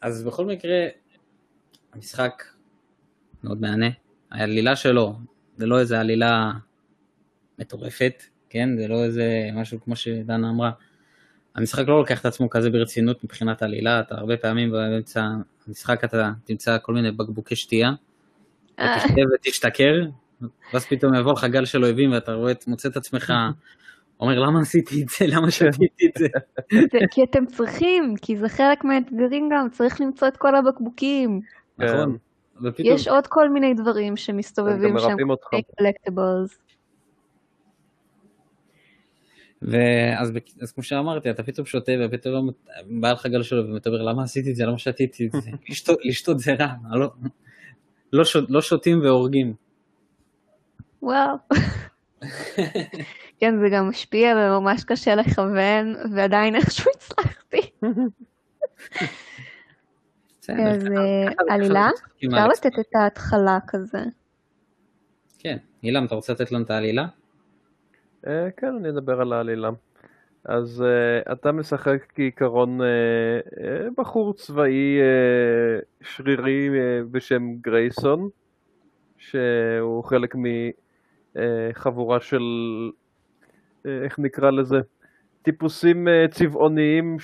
אז 0.01 0.25
בכל 0.25 0.47
מקרה, 0.47 0.87
המשחק 1.93 2.43
מאוד 3.45 3.61
מהנה. 3.61 3.87
העלילה 4.31 4.77
שלו, 4.77 5.15
זה 5.57 5.67
לא 5.67 5.81
איזה 5.81 6.01
עלילה 6.01 6.53
מטורפת, 7.59 8.23
כן? 8.51 8.69
זה 8.77 8.89
לא 8.89 9.05
איזה 9.05 9.49
משהו 9.55 9.81
כמו 9.81 9.97
שדנה 9.97 10.51
אמרה. 10.51 10.71
המשחק 11.55 11.89
לא 11.89 11.99
לוקח 11.99 12.21
את 12.21 12.27
עצמו 12.27 12.51
כזה 12.51 12.71
ברצינות 12.71 13.25
מבחינת 13.25 13.63
עלילה, 13.63 14.01
אתה 14.01 14.15
הרבה 14.15 14.37
פעמים 14.37 14.71
באמצע 14.71 15.29
המשחק 15.67 16.05
אתה 16.05 16.31
תמצא 16.45 16.79
כל 16.83 16.95
מיני 16.95 17.13
בקבוקי 17.13 17.57
שתייה, 17.57 17.91
אה. 18.79 18.97
ותשתה 18.97 19.21
ותשתכר, 19.35 19.95
ואז 20.73 20.87
פתאום 20.87 21.15
יבוא 21.15 21.33
לך 21.33 21.45
גל 21.45 21.65
של 21.65 21.85
אויבים 21.85 22.13
ואתה 22.13 22.33
רואה, 22.33 22.53
מוצא 22.67 22.89
את 22.89 22.97
עצמך, 22.97 23.33
אומר 24.21 24.39
למה 24.39 24.61
עשיתי 24.61 25.03
את 25.03 25.09
זה, 25.09 25.27
למה 25.37 25.51
שתיתי 25.51 26.07
את 26.07 26.19
זה. 26.19 26.29
זה 26.73 26.99
כי 27.11 27.25
אתם 27.31 27.47
צריכים, 27.47 28.15
כי 28.23 28.37
זה 28.37 28.49
חלק 28.49 28.85
מהאתגרים 28.85 29.49
גם, 29.53 29.69
צריך 29.71 30.01
למצוא 30.01 30.29
את 30.29 30.37
כל 30.37 30.57
הבקבוקים. 30.57 31.41
נכון. 31.79 32.17
ופתאום, 32.63 32.95
יש 32.95 33.09
עוד 33.09 33.27
כל 33.27 33.49
מיני 33.49 33.75
דברים 33.75 34.17
שמסתובבים 34.17 34.99
שם. 34.99 35.17
קולקטיבלס. 35.79 36.59
ואז 39.63 40.33
אז 40.63 40.73
כמו 40.73 40.83
שאמרתי, 40.83 41.31
אתה 41.31 41.43
פתאום 41.43 41.67
שותה 41.67 41.93
ופתאום 42.05 42.51
בא 43.01 43.13
לך 43.13 43.27
גל 43.27 43.43
שלו 43.43 43.75
ואתה 43.75 43.91
אומר 43.91 44.03
למה 44.03 44.23
עשיתי 44.23 44.51
את 44.51 44.57
זה, 44.57 44.65
למה 44.67 44.79
שתיתי 44.79 45.27
את 45.27 45.33
זה, 45.33 45.51
לשתות- 45.69 45.99
לשתות 46.05 46.39
זה 46.39 46.55
רע, 46.55 46.67
לא- 46.93 47.11
לא 48.13 48.25
שות- 48.25 48.51
לא 48.51 48.63
שותים 48.63 49.01
והורגים. 49.01 49.55
וואו. 51.03 51.37
כן, 53.41 53.61
זה 53.61 53.69
גם 53.73 53.89
משפיע 53.89 54.35
וממש 54.37 54.85
קשה 54.85 55.15
לכוון, 55.15 55.95
ועדיין 56.15 56.55
איכשהו 56.57 56.91
הצלחתי. 56.97 57.61
אז 60.49 60.87
אה, 60.87 61.55
עלילה? 61.55 61.91
אפשר 62.27 62.49
לתת 62.49 62.79
את 62.81 62.95
ההתחלה 62.95 63.59
כזה. 63.67 63.99
כן, 65.39 65.57
אילם, 65.83 66.05
אתה 66.05 66.15
רוצה 66.15 66.33
לתת 66.33 66.53
לנו 66.53 66.65
את 66.65 66.71
העלילה? 66.71 67.07
אה, 68.27 68.49
כן, 68.57 68.75
אני 68.81 68.89
אדבר 68.89 69.21
על 69.21 69.33
העלילה. 69.33 69.71
אז 70.45 70.85
uh, 70.85 71.33
אתה 71.33 71.53
משחק 71.53 72.07
כעיקרון 72.15 72.81
uh, 72.81 72.85
uh, 72.85 73.61
בחור 73.99 74.35
צבאי 74.35 74.99
uh, 75.01 76.05
שרירי 76.07 76.69
uh, 76.69 77.05
בשם 77.11 77.55
גרייסון, 77.61 78.29
שהוא 79.17 80.05
חלק 80.05 80.35
מחבורה 81.35 82.21
של, 82.21 82.43
uh, 83.83 83.89
איך 84.05 84.19
נקרא 84.19 84.51
לזה? 84.51 84.81
טיפוסים 85.43 86.09
uh, 86.09 86.11
צבעוניים 86.31 87.17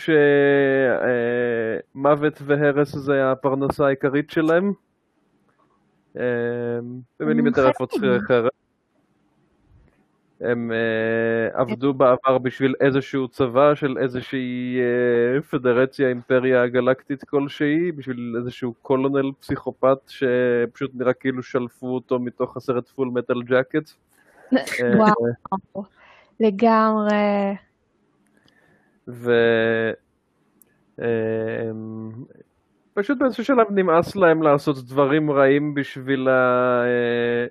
שמוות 1.94 2.42
והרס 2.42 2.96
זה 2.96 3.30
הפרנסה 3.32 3.86
העיקרית 3.86 4.30
שלהם. 4.30 4.72
במילים 7.20 7.46
יותר 7.46 7.68
יפות 7.68 7.92
חרב. 8.28 8.48
הם 10.40 10.70
uh, 10.70 10.74
עבדו 11.58 11.94
בעבר 11.94 12.38
בשביל 12.38 12.74
איזשהו 12.80 13.28
צבא 13.28 13.74
של 13.74 13.98
איזושהי 13.98 14.78
פדרציה, 15.50 16.08
אימפריה 16.08 16.66
גלקטית 16.66 17.24
כלשהי, 17.24 17.92
בשביל 17.92 18.34
איזשהו 18.38 18.74
קולונל 18.82 19.32
פסיכופת 19.40 19.98
שפשוט 20.06 20.90
נראה 20.94 21.12
כאילו 21.12 21.42
שלפו 21.42 21.86
אותו 21.86 22.18
מתוך 22.18 22.56
הסרט 22.56 22.88
פול 22.88 23.08
מטל 23.08 23.42
ג'קט. 23.42 23.90
וואו, 24.96 25.34
לגמרי. 26.40 27.67
ו... 29.08 29.32
אמ, 30.98 32.10
באיזשהו 32.96 33.44
שלב 33.44 33.66
נמאס 33.70 34.16
להם 34.16 34.42
לעשות 34.42 34.84
דברים 34.84 35.30
רעים 35.30 35.74
בשביל 35.74 36.28
ה... 36.28 36.82
אה, 36.84 37.46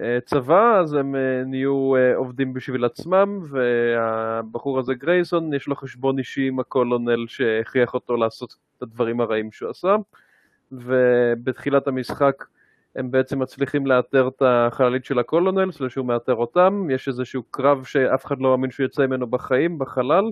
אה, 0.00 0.80
אז 0.80 0.94
הם 0.94 1.16
אה, 1.16 1.42
נהיו 1.46 1.92
עובדים 2.16 2.52
בשביל 2.52 2.84
עצמם, 2.84 3.40
והבחור 3.50 4.78
הזה 4.78 4.94
גרייסון, 4.94 5.54
יש 5.54 5.66
לו 5.66 5.76
חשבון 5.76 6.18
אישי 6.18 6.48
עם 6.48 6.60
הקולונל 6.60 7.26
שהכריח 7.28 7.94
אותו 7.94 8.16
לעשות 8.16 8.54
את 8.76 8.82
הדברים 8.82 9.20
הרעים 9.20 9.52
שהוא 9.52 9.70
עשה, 9.70 9.96
ובתחילת 10.72 11.86
המשחק 11.86 12.44
הם 12.96 13.10
בעצם 13.10 13.38
מצליחים 13.38 13.86
לאתר 13.86 14.28
את 14.28 14.42
החללית 14.46 15.04
של 15.04 15.18
הקולונל, 15.18 15.70
שהוא 15.88 16.06
מאתר 16.06 16.34
אותם, 16.34 16.88
יש 16.90 17.08
איזשהו 17.08 17.42
קרב 17.50 17.84
שאף 17.84 18.26
אחד 18.26 18.40
לא 18.40 18.50
מאמין 18.50 18.70
שהוא 18.70 18.84
יוצא 18.84 19.06
ממנו 19.06 19.26
בחיים, 19.26 19.78
בחלל, 19.78 20.24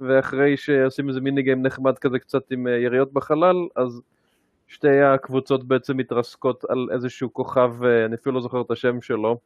ואחרי 0.00 0.56
שעושים 0.56 1.08
איזה 1.08 1.20
mini 1.20 1.42
game 1.42 1.62
נחמד 1.62 1.98
כזה 1.98 2.18
קצת 2.18 2.50
עם 2.50 2.66
יריות 2.66 3.12
בחלל, 3.12 3.56
אז 3.76 4.02
שתי 4.66 5.00
הקבוצות 5.00 5.64
בעצם 5.64 5.96
מתרסקות 5.96 6.64
על 6.68 6.88
איזשהו 6.92 7.32
כוכב, 7.32 7.84
אני 8.06 8.14
אפילו 8.14 8.34
לא 8.34 8.40
זוכר 8.40 8.60
את 8.60 8.70
השם 8.70 9.00
שלו, 9.00 9.38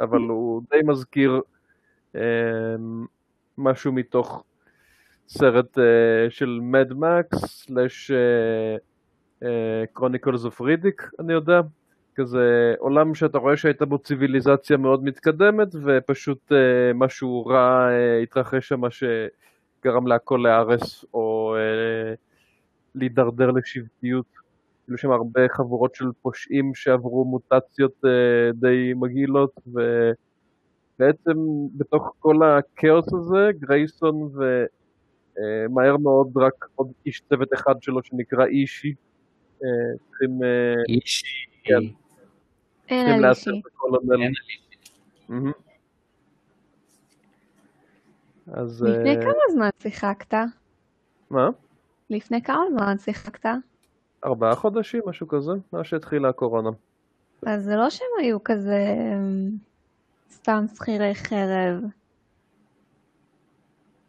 אבל 0.00 0.18
הוא 0.18 0.62
די 0.70 0.80
מזכיר 0.84 1.40
אה, 2.16 2.20
משהו 3.58 3.92
מתוך 3.92 4.44
סרט 5.28 5.78
אה, 5.78 6.30
של 6.30 6.58
Mad 6.62 6.92
Max, 6.92 7.44
slash 7.44 8.10
Chronicles 9.92 10.44
of 10.44 10.60
Riddick, 10.60 11.10
אני 11.18 11.32
יודע. 11.32 11.60
כזה 12.16 12.74
עולם 12.78 13.14
שאתה 13.14 13.38
רואה 13.38 13.56
שהייתה 13.56 13.84
בו 13.84 13.98
ציוויליזציה 13.98 14.76
מאוד 14.76 15.04
מתקדמת, 15.04 15.68
ופשוט 15.84 16.52
אה, 16.52 16.92
משהו 16.94 17.46
רע 17.46 17.88
אה, 17.90 18.22
התרחש 18.22 18.68
שם 18.68 18.84
שגרם 19.86 20.06
להכל 20.06 20.40
להיהרס, 20.42 21.04
או 21.14 21.54
אה, 21.56 22.14
להידרדר 22.94 23.50
לשבטיות. 23.50 24.26
היו 24.88 24.98
שם 24.98 25.10
הרבה 25.10 25.40
חבורות 25.48 25.94
של 25.94 26.04
פושעים 26.22 26.74
שעברו 26.74 27.24
מוטציות 27.24 28.04
uh, 28.04 28.08
די 28.54 28.92
מגעילות, 28.96 29.50
ובעצם 29.66 31.38
בתוך 31.76 32.14
כל 32.18 32.36
הכאוס 32.42 33.12
הזה, 33.14 33.50
גרייסון 33.58 34.30
ומהר 34.34 35.94
uh, 35.94 35.98
מאוד 35.98 36.32
רק 36.36 36.66
עוד 36.74 36.92
איש 37.06 37.22
צוות 37.28 37.48
אחד 37.54 37.74
שלו 37.80 38.02
שנקרא 38.02 38.44
אישי, 38.44 38.94
uh, 39.60 39.64
צריכים... 40.08 40.42
Uh, 40.42 40.44
אישי. 40.88 41.46
כן. 41.62 41.80
אין 42.88 43.24
על 43.24 43.34
אישי. 43.34 44.62
אז... 48.52 48.82
לפני 48.82 49.16
כמה 49.22 49.42
זמן 49.52 49.68
שיחקת? 49.82 50.34
מה? 51.30 51.48
לפני 52.10 52.42
כמה 52.42 52.64
זמן 52.70 52.98
שיחקת? 52.98 53.46
ארבעה 54.24 54.54
חודשים, 54.54 55.00
משהו 55.06 55.28
כזה, 55.28 55.52
מאז 55.72 55.84
שהתחילה 55.84 56.28
הקורונה. 56.28 56.70
אז 57.46 57.64
זה 57.64 57.76
לא 57.76 57.90
שהם 57.90 58.08
היו 58.20 58.44
כזה 58.44 58.94
סתם 60.30 60.64
שכירי 60.74 61.14
חרב. 61.14 61.82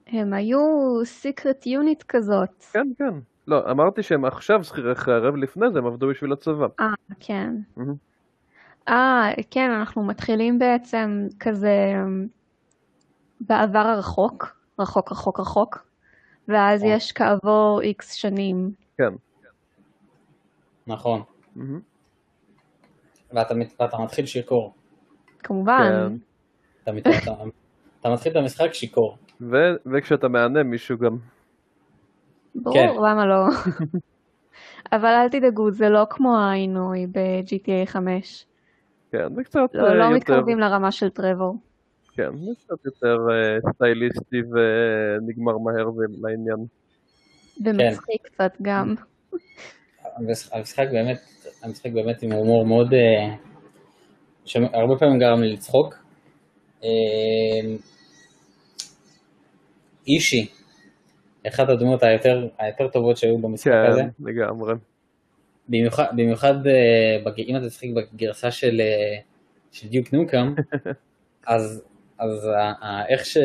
הם 0.07 0.33
היו 0.33 0.59
סיקרט 1.03 1.65
יוניט 1.65 2.03
כזאת. 2.07 2.63
כן, 2.73 2.87
כן. 2.97 3.13
לא, 3.47 3.71
אמרתי 3.71 4.03
שהם 4.03 4.25
עכשיו 4.25 4.63
שכירי 4.63 4.95
חרב, 4.95 5.35
לפני 5.35 5.71
זה 5.73 5.79
הם 5.79 5.85
עבדו 5.85 6.07
בשביל 6.07 6.33
הצבא. 6.33 6.67
אה, 6.79 6.85
כן. 7.19 7.55
אה, 8.89 9.29
כן, 9.51 9.71
אנחנו 9.71 10.03
מתחילים 10.03 10.59
בעצם 10.59 11.27
כזה 11.39 11.93
בעבר 13.41 13.79
הרחוק, 13.79 14.57
רחוק 14.79 15.11
רחוק 15.11 15.39
רחוק, 15.39 15.87
ואז 16.47 16.83
יש 16.83 17.11
כעבור 17.11 17.81
איקס 17.81 18.13
שנים. 18.13 18.71
כן. 18.97 19.13
נכון. 20.87 21.21
ואתה, 23.33 23.53
ואתה 23.79 23.97
מתחיל 23.97 24.25
שיכור. 24.25 24.73
כמובן. 25.39 26.09
כן. 26.85 26.97
אתה, 26.99 27.09
אתה, 27.09 27.43
אתה 28.01 28.09
מתחיל 28.09 28.31
את 28.31 28.37
המשחק 28.37 28.73
שיכור. 28.73 29.17
ו, 29.41 29.55
וכשאתה 29.85 30.27
מהנה 30.27 30.63
מישהו 30.63 30.97
גם. 30.97 31.17
ברור, 32.55 32.75
כן. 32.75 32.89
למה 32.95 33.25
לא? 33.25 33.45
אבל 34.95 35.09
אל 35.09 35.29
תדאגו, 35.29 35.71
זה 35.71 35.89
לא 35.89 36.05
כמו 36.09 36.37
העינוי 36.37 37.07
ב-GTA 37.07 37.85
5. 37.85 38.45
כן, 39.11 39.35
זה 39.35 39.43
קצת 39.43 39.55
לא, 39.55 39.61
יותר... 39.81 39.93
לא 39.93 40.15
מתקרבים 40.15 40.59
לרמה 40.59 40.91
של 40.91 41.09
טרוור. 41.09 41.55
כן, 42.17 42.37
זה 42.37 42.51
קצת 42.59 42.85
יותר 42.85 43.15
uh, 43.15 43.73
סטייליסטי 43.73 44.37
ונגמר 44.37 45.57
מהר 45.57 45.89
לעניין. 46.21 46.65
ומצחיק 47.65 48.21
כן. 48.21 48.29
קצת 48.29 48.51
גם. 48.61 48.95
המשחק 50.53 50.87
באמת, 50.91 51.17
המשחק 51.63 51.91
באמת 51.93 52.23
עם 52.23 52.31
הומור 52.31 52.65
מאוד, 52.65 52.93
אה, 52.93 53.35
שהרבה 54.45 54.95
פעמים 54.99 55.19
גרם 55.19 55.41
לי 55.41 55.53
לצחוק. 55.53 55.95
אה, 56.83 57.75
אישי, 60.07 60.47
אחת 61.47 61.69
הדמות 61.69 62.03
היותר, 62.03 62.47
היותר 62.57 62.87
טובות 62.87 63.17
שהיו 63.17 63.37
במשחק 63.37 63.71
כן, 63.71 63.91
הזה. 63.91 64.01
כן, 64.01 64.07
לגמרי. 64.19 64.73
במיוחד, 65.69 66.05
במיוחד 66.15 66.67
אה, 66.67 67.31
אם 67.47 67.55
אתה 67.55 67.67
תשחק 67.67 67.87
בגרסה 68.13 68.51
של, 68.51 68.81
של 69.71 69.87
דיוק 69.87 70.13
נוקאם, 70.13 70.55
אז, 71.47 71.83
אז 72.19 72.49
איך, 73.09 73.25
ש, 73.25 73.37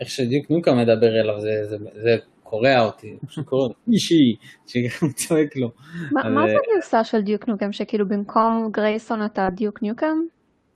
איך 0.00 0.10
שדיוק 0.10 0.50
נוקאם 0.50 0.78
מדבר 0.78 1.20
אליו 1.20 1.40
זה, 1.40 1.64
זה, 1.64 1.76
זה 1.94 2.16
קורע 2.42 2.80
אותי, 2.80 3.16
פשוט 3.26 3.46
קורע 3.46 3.62
אותי, 3.62 3.74
אישי, 3.92 4.36
שגם 4.66 5.08
צועק 5.20 5.56
לו. 5.56 5.70
מה 6.12 6.46
זה 6.48 6.54
הגרסה 6.72 7.04
של 7.04 7.20
דיוק 7.20 7.48
נוקם, 7.48 7.72
שכאילו 7.72 8.08
במקום 8.08 8.68
גרייסון 8.72 9.24
אתה 9.24 9.48
דיוק 9.54 9.82
ניוקם? 9.82 10.16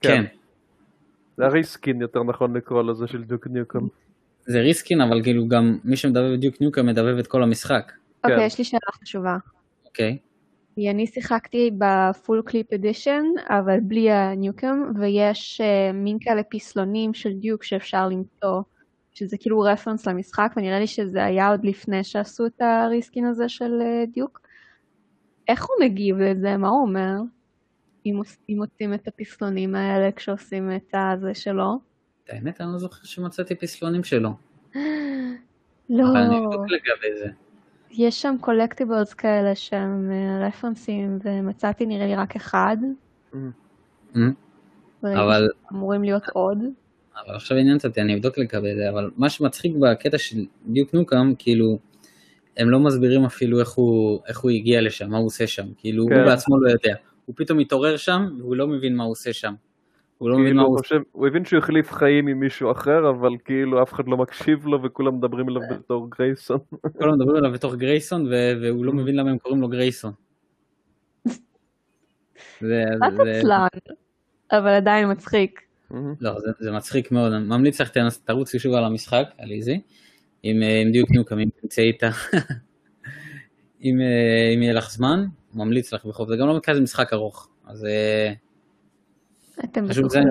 כן. 0.01 0.23
זה 1.37 1.45
הריסקין 1.45 2.01
יותר 2.01 2.23
נכון 2.23 2.57
לקרוא 2.57 2.83
לזה 2.83 3.07
של 3.07 3.23
דיוק 3.23 3.47
ניוקם. 3.47 3.87
זה 4.45 4.59
ריסקין, 4.59 5.01
אבל 5.01 5.23
כאילו 5.23 5.47
גם 5.47 5.77
מי 5.83 5.95
שמדבב 5.95 6.33
בדיוק 6.33 6.61
ניוקם 6.61 6.85
מדבב 6.85 7.17
את 7.19 7.27
כל 7.27 7.43
המשחק. 7.43 7.91
אוקיי, 8.23 8.45
יש 8.45 8.57
לי 8.57 8.63
שאלה 8.63 8.91
חשובה. 9.01 9.37
אוקיי. 9.85 10.17
אני 10.77 11.07
שיחקתי 11.07 11.71
בפול 11.77 12.41
קליפ 12.45 12.73
אדישן, 12.73 13.23
אבל 13.49 13.79
בלי 13.79 14.11
הניוקם, 14.11 14.83
ויש 14.99 15.61
מין 15.93 16.17
כאלה 16.21 16.41
פסלונים 16.43 17.13
של 17.13 17.33
דיוק 17.33 17.63
שאפשר 17.63 18.07
למצוא. 18.07 18.61
שזה 19.15 19.37
כאילו 19.37 19.59
רפרנס 19.59 20.07
למשחק, 20.07 20.53
ונראה 20.57 20.79
לי 20.79 20.87
שזה 20.87 21.25
היה 21.25 21.49
עוד 21.49 21.65
לפני 21.65 22.03
שעשו 22.03 22.45
את 22.45 22.61
הריסקין 22.61 23.25
הזה 23.25 23.49
של 23.49 23.81
דיוק. 24.13 24.41
איך 25.47 25.65
הוא 25.65 25.85
מגיב 25.85 26.17
לזה? 26.17 26.57
מה 26.57 26.69
הוא 26.69 26.81
אומר? 26.81 27.15
אם, 28.05 28.21
אם 28.49 28.55
מוצאים 28.57 28.93
את 28.93 29.07
הפסלונים 29.07 29.75
האלה 29.75 30.11
כשעושים 30.11 30.71
את 30.75 30.93
הזה 30.93 31.33
שלו? 31.33 31.79
האמת, 32.29 32.61
אני 32.61 32.71
לא 32.71 32.77
זוכר 32.77 33.03
שמצאתי 33.03 33.55
פסלונים 33.55 34.03
שלו. 34.03 34.29
לא. 35.89 36.03
אבל 36.11 36.17
אני 36.17 36.37
אבדוק 36.37 36.65
לגבי 36.69 37.17
זה. 37.19 37.29
יש 37.97 38.21
שם 38.21 38.35
קולקטיבלס 38.41 39.13
כאלה 39.13 39.55
שהם 39.55 40.11
רפרנסים, 40.47 41.19
ומצאתי 41.23 41.85
נראה 41.85 42.05
לי 42.05 42.15
רק 42.15 42.35
אחד. 42.35 42.77
אבל... 45.03 45.49
אמורים 45.71 46.03
להיות 46.03 46.29
עוד. 46.33 46.57
אבל 47.25 47.35
עכשיו 47.35 47.57
עניינת 47.57 47.85
אותי, 47.85 48.01
אני 48.01 48.15
אבדוק 48.15 48.37
לגבי 48.37 48.75
זה, 48.75 48.89
אבל 48.89 49.11
מה 49.17 49.29
שמצחיק 49.29 49.75
בקטע 49.75 50.17
של 50.17 50.45
דיוק 50.65 50.93
נוקאם, 50.93 51.35
כאילו, 51.35 51.77
הם 52.57 52.69
לא 52.69 52.79
מסבירים 52.79 53.25
אפילו 53.25 53.59
איך 53.59 53.71
הוא, 53.71 54.19
איך 54.27 54.39
הוא 54.39 54.51
הגיע 54.51 54.81
לשם, 54.81 55.09
מה 55.09 55.17
הוא 55.17 55.25
עושה 55.25 55.47
שם, 55.47 55.65
כאילו, 55.77 56.05
כן. 56.07 56.15
הוא 56.15 56.25
בעצמו 56.25 56.61
לא 56.61 56.69
יודע. 56.69 56.95
הוא 57.25 57.35
פתאום 57.37 57.57
מתעורר 57.57 57.97
שם, 57.97 58.25
והוא 58.39 58.55
לא 58.55 58.67
מבין 58.67 58.95
מה 58.95 59.03
הוא 59.03 59.11
עושה 59.11 59.33
שם. 59.33 59.53
הוא 60.17 60.29
לא 60.29 60.39
מבין 60.39 60.55
מה 60.55 60.61
הוא 60.61 60.79
עושה. 60.79 60.95
הוא 61.11 61.27
הבין 61.27 61.45
שהוא 61.45 61.59
החליף 61.59 61.91
חיים 61.91 62.27
עם 62.27 62.39
מישהו 62.39 62.71
אחר, 62.71 63.09
אבל 63.09 63.29
כאילו 63.45 63.83
אף 63.83 63.93
אחד 63.93 64.07
לא 64.07 64.17
מקשיב 64.17 64.67
לו 64.67 64.83
וכולם 64.83 65.17
מדברים 65.17 65.49
אליו 65.49 65.61
בתור 65.71 66.09
גרייסון. 66.09 66.57
כולם 66.99 67.13
מדברים 67.15 67.37
אליו 67.37 67.51
בתור 67.51 67.75
גרייסון, 67.75 68.27
והוא 68.61 68.85
לא 68.85 68.93
מבין 68.93 69.15
למה 69.15 69.31
הם 69.31 69.37
קוראים 69.37 69.61
לו 69.61 69.67
גרייסון. 69.67 70.11
זה 72.61 72.83
עצלן, 73.01 73.67
אבל 74.51 74.69
עדיין 74.69 75.11
מצחיק. 75.11 75.61
לא, 76.21 76.39
זה, 76.39 76.51
זה 76.59 76.71
מצחיק 76.71 77.11
מאוד, 77.11 77.33
אני 77.33 77.47
ממליץ 77.47 77.81
לך 77.81 77.89
תרוצי 78.25 78.59
שוב 78.59 78.73
על 78.73 78.83
המשחק, 78.83 79.27
על 79.37 79.51
איזי, 79.51 79.81
עם, 80.43 80.61
עם 80.81 80.91
דיוק 80.91 81.11
נוקם, 81.11 81.39
אם 81.39 81.49
תמצאי 81.61 81.83
איתה, 81.83 82.09
אם, 83.83 83.99
אם 84.55 84.61
יהיה 84.61 84.73
לך 84.73 84.91
זמן, 84.91 85.25
ממליץ 85.53 85.93
לך 85.93 86.05
בחוב, 86.05 86.29
זה 86.29 86.35
גם 86.37 86.47
לא 86.47 86.59
כזה 86.63 86.81
משחק 86.81 87.13
ארוך, 87.13 87.49
אז 87.65 87.87
אתם 89.63 89.85
בטוחים 89.85 90.23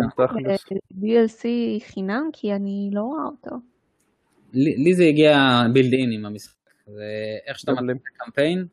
DLC 0.92 1.44
חינם? 1.86 2.30
כי 2.32 2.52
אני 2.52 2.90
לא 2.92 3.00
רואה 3.00 3.24
אותו. 3.24 3.56
לי, 4.52 4.76
לי 4.84 4.94
זה 4.94 5.04
הגיע 5.04 5.36
built 5.72 5.92
in 5.92 6.12
עם 6.12 6.26
המשחק, 6.26 6.56
זה 6.86 7.02
איך 7.46 7.58
שאתה 7.58 7.72
מתאים 7.72 7.96
את 7.96 8.02
הקמפיין, 8.14 8.66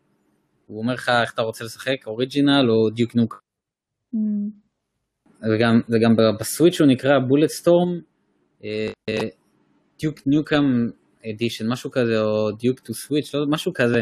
הוא 0.67 0.79
אומר 0.81 0.93
לך 0.93 1.11
איך 1.21 1.33
אתה 1.33 1.41
רוצה 1.41 1.65
לשחק, 1.65 2.07
original 2.07 2.69
או 2.69 2.89
Duke 2.89 3.15
Nukem. 3.15 3.41
וגם, 5.43 5.81
וגם 5.89 6.15
בסוויץ' 6.39 6.81
הוא 6.81 6.87
נקרא 6.87 7.19
Bulletstorm, 7.27 7.99
Duke 9.99 10.15
Nukem 10.27 10.63
Edition, 11.29 11.71
משהו 11.71 11.91
כזה, 11.91 12.21
או 12.21 12.51
Duke 12.51 12.79
to 12.79 12.93
Switch, 12.93 13.35
לא, 13.35 13.45
משהו 13.49 13.73
כזה. 13.75 14.01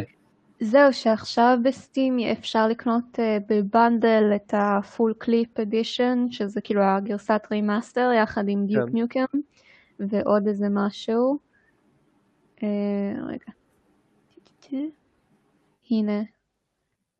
זהו, 0.61 0.93
שעכשיו 0.93 1.57
ב 1.63 1.72
Steam 1.72 2.19
אפשר 2.19 2.67
לקנות 2.67 3.03
uh, 3.13 3.19
ב 3.49 3.60
bundle 3.60 4.23
את 4.35 4.53
ה 4.57 4.68
Full 4.68 5.13
Clip 5.17 5.59
Edition, 5.59 6.25
שזה 6.31 6.61
כאילו 6.61 6.81
הגרסת 6.81 7.41
remaster 7.51 8.11
יחד 8.23 8.43
עם 8.47 8.65
Duke 8.65 8.89
כן. 8.89 8.93
Nukem, 8.93 9.25
ועוד 9.99 10.47
איזה 10.47 10.67
משהו. 10.69 11.37
Uh, 12.57 12.63
רגע. 13.27 13.51
הנה. 15.91 16.21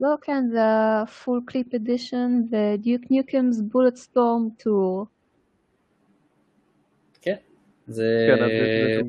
לא, 0.01 0.15
כן, 0.21 0.47
זה 0.49 0.59
ה 1.01 1.09
Full 1.09 1.41
Clip 1.45 1.73
Edition 1.73 2.41
ו 2.51 2.61
Duke 2.61 3.01
Nukem's 3.11 3.61
Bulletstorm 3.61 4.49
Tour. 4.57 5.05
כן. 7.21 7.35
זה... 7.87 8.27
כן, 8.27 9.07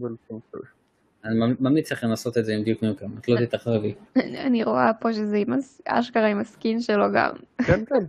אני 1.24 1.34
ממליץ 1.60 1.92
לכם 1.92 2.08
לעשות 2.08 2.38
את 2.38 2.44
זה 2.44 2.54
עם 2.54 2.62
Duke 2.62 2.82
Nukem, 2.82 3.18
את 3.18 3.28
לא 3.28 3.46
תתאכזבי. 3.46 3.94
אני 4.16 4.64
רואה 4.64 4.90
פה 5.00 5.12
שזה 5.12 5.42
אשכרה 5.84 6.26
עם 6.26 6.38
ה 6.40 6.48
skin 6.48 6.80
שלו 6.80 7.04
גם. 7.14 7.30
כן, 7.66 7.84
כן. 7.84 8.04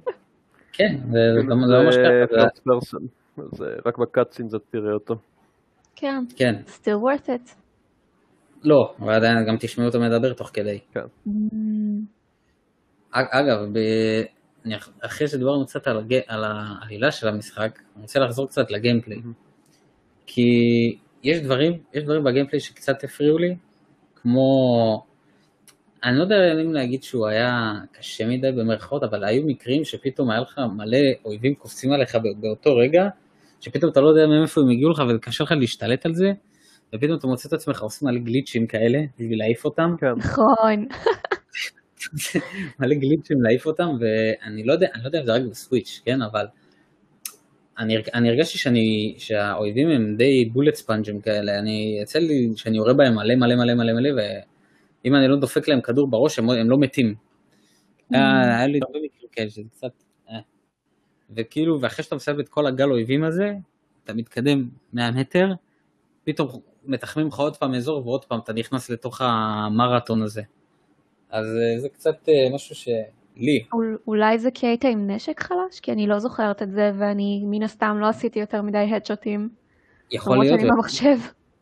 כן, 0.74 0.96
זה 1.12 1.20
זה 1.36 1.42
גם 1.42 1.60
לא 1.62 1.84
ממש 1.84 1.96
ככה, 1.96 2.72
זה- 3.52 3.76
רק 3.86 3.98
בקאטסינס 3.98 4.56
את 4.56 4.62
תראה 4.72 4.94
אותו. 4.94 5.16
כן, 5.96 6.24
כן. 6.36 6.56
still 6.68 6.98
worth 7.04 7.28
it. 7.28 7.56
לא, 8.64 8.94
אבל 9.00 9.14
עדיין 9.14 9.46
גם 9.48 9.56
תשמעו 9.60 9.88
אותו 9.88 10.00
מדבר 10.00 10.34
תוך 10.34 10.52
כדי. 10.54 10.80
אג- 13.12 13.26
אגב, 13.32 13.60
ב... 13.74 13.80
אחרי 15.02 15.28
שדיברנו 15.28 15.66
קצת 15.66 15.88
על, 15.88 15.98
הג... 16.00 16.14
על 16.28 16.44
העלילה 16.44 17.12
של 17.12 17.28
המשחק, 17.28 17.80
אני 17.96 18.02
רוצה 18.02 18.20
לחזור 18.20 18.48
קצת 18.48 18.72
לגיימפליי. 18.72 19.18
כי 20.26 20.50
יש 21.24 21.40
דברים, 21.40 21.80
יש 21.94 22.04
דברים 22.04 22.24
בגיימפליי 22.24 22.60
שקצת 22.60 23.04
הפריעו 23.04 23.38
לי, 23.38 23.56
כמו... 24.16 25.06
אני 26.04 26.18
לא 26.18 26.24
יודע 26.24 26.62
אם 26.62 26.74
להגיד 26.74 27.04
שהוא 27.04 27.28
היה 27.28 27.74
קשה 27.92 28.28
מדי 28.28 28.52
במרכאות, 28.52 29.04
אבל 29.04 29.24
היו 29.24 29.44
מקרים 29.46 29.86
שפתאום 29.86 30.30
היה 30.30 30.40
לך 30.40 30.60
מלא 30.78 30.98
אויבים 31.26 31.56
קופצים 31.56 31.92
עליך 31.92 32.16
בא- 32.16 32.34
באותו 32.40 32.76
רגע, 32.76 33.08
שפתאום 33.60 33.92
אתה 33.92 34.02
לא 34.02 34.08
יודע 34.08 34.28
מאיפה 34.28 34.62
הם 34.62 34.70
הגיעו 34.70 34.92
לך 34.92 35.04
וקשה 35.10 35.44
לך 35.44 35.52
להשתלט 35.52 36.06
על 36.06 36.14
זה, 36.14 36.32
ופתאום 36.96 37.18
אתה 37.18 37.28
מוצא 37.28 37.48
את 37.48 37.54
עצמך 37.54 37.82
עושים 37.82 38.08
מלא 38.08 38.20
גליצ'ים 38.20 38.68
כאלה 38.68 39.00
בשביל 39.20 39.40
להעיף 39.40 39.66
אותם. 39.66 39.96
כן. 40.00 40.12
נכון. 40.18 40.86
מלא 42.80 42.96
גליצ'ים 42.96 43.42
להעיף 43.42 43.66
אותם, 43.66 43.90
ואני 44.00 44.64
לא 44.64 44.74
יודע, 44.74 44.88
אני 44.94 45.04
לא 45.04 45.08
יודע 45.08 45.20
אם 45.20 45.26
זה 45.26 45.34
רק 45.34 45.42
בסוויץ', 45.52 46.02
כן, 46.06 46.22
אבל 46.22 46.46
אני, 47.80 47.98
אני 48.14 48.30
הרגשתי 48.30 48.58
שאני, 48.58 49.16
שהאויבים 49.18 49.90
הם 49.90 50.16
די 50.18 50.46
בולט 50.46 50.76
ספאנג'ים 50.76 51.22
כאלה, 51.22 51.60
אני, 51.60 52.00
יצא 52.02 52.20
לי 52.20 52.50
שאני 52.56 52.78
יורה 52.78 52.94
בהם 52.94 53.16
מלא 53.16 53.36
מלא 53.36 53.56
מלא 53.56 53.74
מלא 53.74 53.94
מלא, 53.94 54.10
ואם 55.04 55.16
אני 55.16 55.28
לא 55.28 55.36
דופק 55.36 55.68
להם 55.68 55.82
כדור 55.82 56.08
בראש, 56.08 56.40
הם, 56.40 56.50
הם 56.50 56.70
לא 56.70 56.78
מתים. 56.78 57.16
היה, 58.10 58.58
היה 58.58 58.68
לי 58.68 58.80
הרבה 58.88 59.00
מקרים 59.00 59.30
כאלה 59.32 59.50
שזה 59.50 59.70
קצת... 59.72 59.92
אה. 60.30 60.40
וכאילו, 61.30 61.82
ואחרי 61.82 62.04
שאתה 62.04 62.16
מסיים 62.16 62.40
את 62.40 62.50
כל 62.50 62.68
הגל 62.68 62.92
אויבים 62.92 63.24
הזה, 63.24 63.54
אתה 64.04 64.14
מתקדם 64.14 64.70
100 64.94 65.12
מטר, 65.12 65.48
פתאום 66.24 66.50
מתחמים 66.86 67.28
לך 67.28 67.40
עוד 67.40 67.58
פעם 67.58 67.74
אזור, 67.74 68.08
ועוד 68.08 68.26
פעם 68.26 68.40
אתה 68.40 68.54
נכנס 68.54 68.90
לתוך 68.90 69.22
המרתון 69.22 70.22
הזה. 70.22 70.42
אז 71.30 71.46
אה, 71.46 71.80
זה 71.80 71.90
קצת 71.90 72.30
אה, 72.30 72.56
משהו 72.56 72.76
שלי, 72.76 72.94
אול- 73.74 73.98
אולי 74.08 74.40
זה 74.40 74.52
כי 74.54 74.68
היית 74.68 74.86
עם 74.86 75.10
נשק 75.12 75.40
חלש? 75.40 75.80
כי 75.82 75.92
אני 75.92 76.08
לא 76.08 76.20
זוכרת 76.20 76.62
את 76.62 76.72
זה, 76.72 76.92
ואני 77.00 77.44
מן 77.46 77.64
הסתם 77.64 77.98
לא 78.00 78.08
עשיתי 78.10 78.40
יותר 78.40 78.62
מדי 78.62 78.78
הדשוטים. 78.78 79.50
יכול 80.12 80.34
למרות 80.34 80.48
להיות, 80.48 80.60
שאני 80.60 80.72
במחשב. 80.72 81.18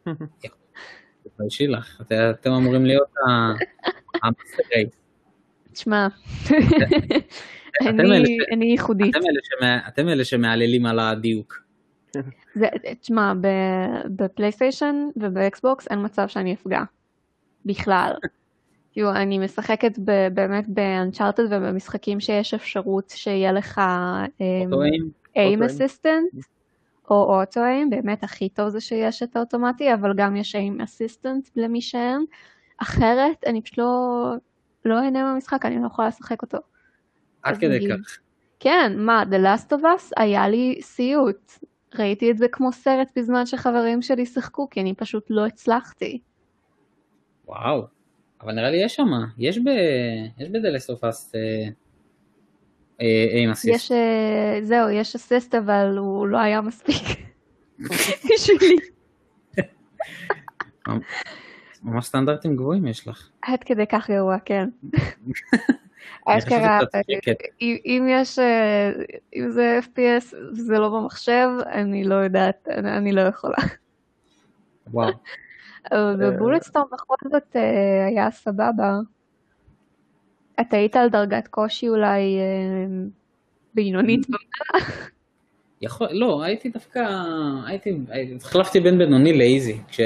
תתביישי 1.24 1.68
לך, 1.68 2.02
את- 2.02 2.12
אתם 2.12 2.52
אמורים 2.52 2.86
להיות 2.86 3.08
ה- 3.28 3.54
ה 4.24 4.29
master 4.29 4.60
race. 4.60 4.86
תשמע, 5.74 6.08
אני- 7.82 8.66
ייחודית. 8.66 9.16
אתם 9.16 9.26
אלה 9.26 9.40
שמע- 9.44 9.88
אתם 9.88 10.08
אלה 10.10 10.26
שמהללים 10.26 10.86
על 10.86 11.00
הדיוק. 11.00 11.64
תשמע, 13.02 13.34
בפלייסטיישן 14.16 14.96
ובאקסבוקס 15.16 15.88
אין 15.88 16.06
מצב 16.06 16.28
שאני 16.28 16.54
אפגע. 16.54 16.82
בכלל. 17.66 18.14
כאילו, 18.92 19.12
אני 19.12 19.40
משחקת 19.40 20.00
ב- 20.06 20.28
באמת 20.34 20.66
ב 20.68 20.75
Uncharted 20.75 21.44
ובמשחקים 21.44 22.20
שיש 22.20 22.54
אפשרות 22.54 23.10
שיהיה 23.10 23.52
לך 23.52 23.78
אמ, 23.78 24.26
איים, 24.42 24.74
אוטו-איים. 25.36 25.64
אסיסטנט 25.64 26.34
או 27.10 27.40
אוטו 27.40 27.64
איים, 27.64 27.90
באמת 27.90 28.24
הכי 28.24 28.50
טוב 28.50 28.70
זה 28.70 28.82
שיש 28.82 29.24
את 29.24 29.36
האוטומטי, 29.36 29.94
אבל 29.94 30.14
גם 30.16 30.36
יש 30.36 30.56
איים 30.56 30.82
אסיסטנט 30.82 31.50
למי 31.56 31.82
שאין. 31.82 32.26
אחרת, 32.78 33.44
אני 33.46 33.62
פשוט 33.62 33.78
לא, 33.78 34.34
לא 34.86 35.00
אהנה 35.00 35.24
מהמשחק, 35.24 35.66
אני 35.66 35.82
לא 35.82 35.88
יכולה 35.88 36.08
לשחק 36.08 36.42
אותו. 36.42 36.58
עד 37.44 37.58
כדי 37.58 37.76
נגיד. 37.76 37.92
כך. 37.92 38.18
כן, 38.60 38.94
מה, 38.98 39.24
The 39.24 39.46
Last 39.46 39.72
of 39.72 39.82
Us 39.82 40.12
היה 40.18 40.48
לי 40.48 40.80
סיוט. 40.82 41.52
ראיתי 41.96 42.32
את 42.32 42.38
זה 42.38 42.48
כמו 42.48 42.72
סרט 42.72 43.12
בזמן 43.16 43.46
שחברים 43.46 44.02
שלי 44.02 44.26
שיחקו, 44.26 44.70
כי 44.70 44.82
אני 44.82 44.94
פשוט 44.94 45.26
לא 45.30 45.46
הצלחתי. 45.46 46.20
וואו, 47.48 47.84
אבל 48.42 48.54
נראה 48.54 48.70
לי 48.70 48.78
יש 48.84 48.96
שם, 48.96 49.08
יש 49.38 49.58
ב... 49.58 49.68
יש 50.38 50.50
בדלסופס 50.50 51.32
איים 53.34 53.50
אסיסט. 53.52 53.76
יש, 53.76 53.92
אה, 53.92 54.60
זהו, 54.64 54.90
יש 54.90 55.16
אסיסט, 55.16 55.56
אבל 55.56 55.96
הוא 55.98 56.28
לא 56.28 56.38
היה 56.38 56.62
מספיק 56.62 57.04
בשבילי. 58.34 58.76
ממש 61.84 62.06
סטנדרטים 62.06 62.56
גבוהים 62.56 62.88
יש 62.88 63.08
לך. 63.08 63.30
עד 63.42 63.64
כדי 63.64 63.88
כך 63.88 64.10
גרוע, 64.10 64.38
כן. 64.46 64.70
אשכרה. 66.28 66.80
אם- 67.62 68.08
יש, 68.12 68.40
אה, 68.40 68.92
אם 69.36 69.50
זה 69.52 69.80
FPS 69.84 70.36
וזה 70.52 70.80
לא 70.80 70.90
במחשב, 70.90 71.48
אני 71.72 72.04
לא 72.04 72.16
יודעת, 72.16 72.68
אני 72.68 73.12
לא 73.12 73.22
יכולה. 73.22 73.58
וואו. 74.88 75.12
בבולטסטורם 75.94 76.86
בכל 76.92 77.16
זאת 77.32 77.56
אה, 77.56 78.06
היה 78.08 78.32
סבבה. 78.32 78.98
אתה 80.62 80.78
היית 80.78 80.96
על 80.96 81.10
דרגת 81.10 81.48
קושי 81.48 81.90
אולי 81.90 82.38
אה, 82.38 83.08
בינונית 83.74 84.28
ומעלה? 84.30 84.86
יכול, 85.82 86.08
לא, 86.12 86.44
הייתי 86.44 86.70
דווקא, 86.70 87.00
הייתי, 87.66 87.98
החלפתי 88.42 88.80
בין 88.80 88.98
בינוני 88.98 89.38
לאיזי. 89.38 89.78
כש, 89.88 90.00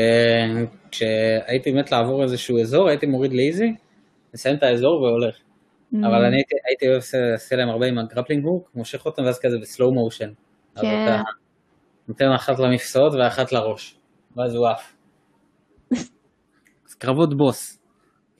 כשהייתי 0.92 1.72
מת 1.72 1.92
לעבור 1.92 2.24
איזשהו 2.24 2.60
אזור, 2.60 2.90
הייתי 2.90 3.06
מוריד 3.06 3.34
לאיזי, 3.34 3.74
מסיים 4.34 4.56
את 4.56 4.64
האזור 4.64 5.02
והולך. 5.02 5.36
Mm. 5.36 5.98
אבל 6.08 6.26
אני 6.26 6.36
הייתי, 6.36 6.56
הייתי 6.68 6.88
אוהב 6.88 7.02
לעשות 7.14 7.52
להם 7.52 7.70
הרבה 7.70 7.88
עם 7.88 7.98
הגרפלינג 7.98 8.46
הוק, 8.46 8.72
מושך 8.76 9.06
אותם 9.06 9.24
ואז 9.24 9.40
כזה 9.40 9.58
בסלואו 9.62 9.94
מושן. 9.94 10.30
כן. 10.82 11.22
נותן 12.08 12.32
אחת 12.32 12.60
למפסעות 12.60 13.14
ואחת 13.14 13.52
לראש, 13.52 13.96
ואז 14.36 14.56
הוא 14.56 14.68
עף. 14.68 14.94
קרבות 16.94 17.38
בוס. 17.38 17.80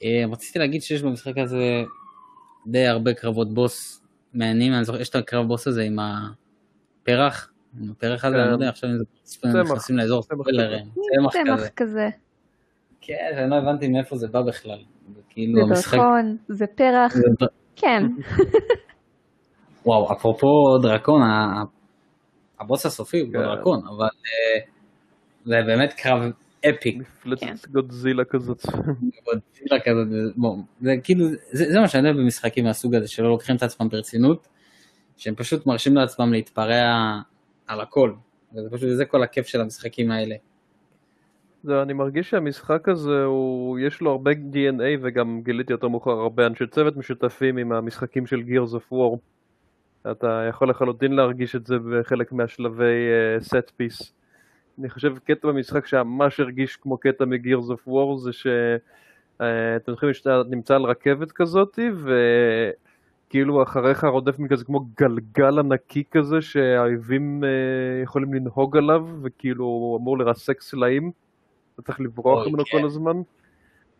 אה, 0.02 0.24
רציתי 0.32 0.58
להגיד 0.58 0.82
שיש 0.82 1.02
במשחק 1.02 1.38
הזה 1.38 1.82
די 2.66 2.86
הרבה 2.86 3.14
קרבות 3.14 3.54
בוס 3.54 4.02
מעניינים, 4.34 4.72
אני 4.74 4.84
זוכר, 4.84 5.00
יש 5.00 5.08
את 5.08 5.14
הקרב 5.14 5.46
בוס 5.48 5.66
הזה 5.66 5.82
עם 5.82 5.98
הפרח, 5.98 7.50
עם 7.82 7.90
הפרח 7.90 8.24
הזה, 8.24 8.36
כן. 8.36 8.40
אני 8.40 8.48
לא 8.48 8.54
יודע, 8.54 8.68
עכשיו 8.68 8.90
אם 8.90 8.98
זה 8.98 9.04
צמח. 9.22 9.54
נכנסים 9.56 9.96
לאזור 9.96 10.22
צמח 10.22 10.38
ספוילרים, 10.40 10.86
צמח 11.32 11.68
כזה. 11.76 12.08
כן, 13.00 13.30
אני 13.38 13.50
לא 13.50 13.56
הבנתי 13.56 13.88
מאיפה 13.88 14.16
זה 14.16 14.28
בא 14.28 14.42
בכלל. 14.42 14.78
כאילו 15.28 15.54
זה 15.54 15.62
המשחק... 15.74 15.98
דרקון, 15.98 16.36
זה 16.48 16.66
פרח, 16.66 17.14
זה 17.14 17.22
דר- 17.40 17.46
כן. 17.76 18.02
וואו, 19.86 20.12
אפרופו 20.12 20.78
דרקון, 20.82 21.22
הבוס 22.60 22.86
הסופי 22.86 23.20
הוא 23.20 23.32
כן. 23.32 23.38
דרקון, 23.38 23.80
אבל 23.86 24.04
אה, 24.04 24.60
זה 25.44 25.56
באמת 25.66 25.92
קרב 25.92 26.22
אפיק. 26.70 26.96
מפלצת 26.98 27.68
גודזילה 27.68 28.24
כזאת. 28.24 28.62
גודזילה 29.24 29.80
כזאת, 29.84 30.10
זה- 30.10 30.32
בוא, 30.36 30.56
זה 30.80 30.94
כאילו, 31.04 31.28
זה, 31.28 31.72
זה 31.72 31.80
מה 31.80 31.88
שאני 31.88 32.08
אוהב 32.08 32.16
במשחקים 32.20 32.64
מהסוג 32.64 32.94
הזה, 32.94 33.08
שלא 33.08 33.28
לוקחים 33.28 33.56
את 33.56 33.62
עצמם 33.62 33.88
ברצינות, 33.88 34.48
שהם 35.16 35.34
פשוט 35.34 35.66
מרשים 35.66 35.94
לעצמם 35.94 36.32
להתפרע 36.32 37.20
על 37.66 37.80
הכל. 37.80 38.12
וזה 38.56 38.70
פשוט, 38.70 38.88
זה 38.96 39.04
כל 39.04 39.22
הכיף 39.22 39.46
של 39.46 39.60
המשחקים 39.60 40.10
האלה. 40.10 40.34
זהו, 41.62 41.82
אני 41.82 41.92
מרגיש 41.92 42.30
שהמשחק 42.30 42.88
הזה, 42.88 43.24
הוא, 43.24 43.78
יש 43.78 44.00
לו 44.00 44.10
הרבה 44.10 44.30
DNA 44.32 44.98
וגם 45.02 45.40
גיליתי 45.44 45.72
יותר 45.72 45.88
מאוחר 45.88 46.10
הרבה 46.10 46.46
אנשי 46.46 46.66
צוות 46.66 46.96
משותפים 46.96 47.56
עם 47.56 47.72
המשחקים 47.72 48.26
של 48.26 48.40
Gears 48.40 48.74
of 48.74 48.92
War. 48.92 49.16
אתה 50.10 50.46
יכול 50.48 50.70
לחלוטין 50.70 51.12
להרגיש 51.12 51.56
את 51.56 51.66
זה 51.66 51.74
בחלק 51.78 52.32
מהשלבי 52.32 52.84
uh, 53.40 53.44
set 53.44 53.70
piece. 53.80 54.04
אני 54.78 54.90
חושב 54.90 55.18
קטע 55.18 55.48
במשחק 55.48 55.86
שממש 55.86 56.40
הרגיש 56.40 56.76
כמו 56.76 56.98
קטע 56.98 57.24
מ-Gears 57.24 57.70
of 57.70 57.88
War 57.88 58.18
זה 58.18 58.32
שאתם 58.32 59.92
זוכרים 59.92 60.14
שאתה 60.14 60.42
נמצא 60.50 60.74
על 60.74 60.84
רכבת 60.84 61.32
כזאת 61.32 61.78
וכאילו 63.28 63.62
אחריך 63.62 64.04
רודף 64.04 64.38
מכזה 64.38 64.64
כמו 64.64 64.80
גלגל 65.00 65.58
ענקי 65.58 66.02
כזה 66.10 66.40
שהאויבים 66.40 67.44
uh, 67.44 68.02
יכולים 68.04 68.34
לנהוג 68.34 68.76
עליו 68.76 69.06
וכאילו 69.22 69.64
הוא 69.64 69.98
אמור 69.98 70.18
לרסק 70.18 70.60
סלעים 70.60 71.10
אתה 71.74 71.82
צריך 71.82 72.00
לברוח 72.00 72.46
ממנו 72.46 72.64
כן. 72.64 72.78
כל 72.78 72.86
הזמן. 72.86 73.22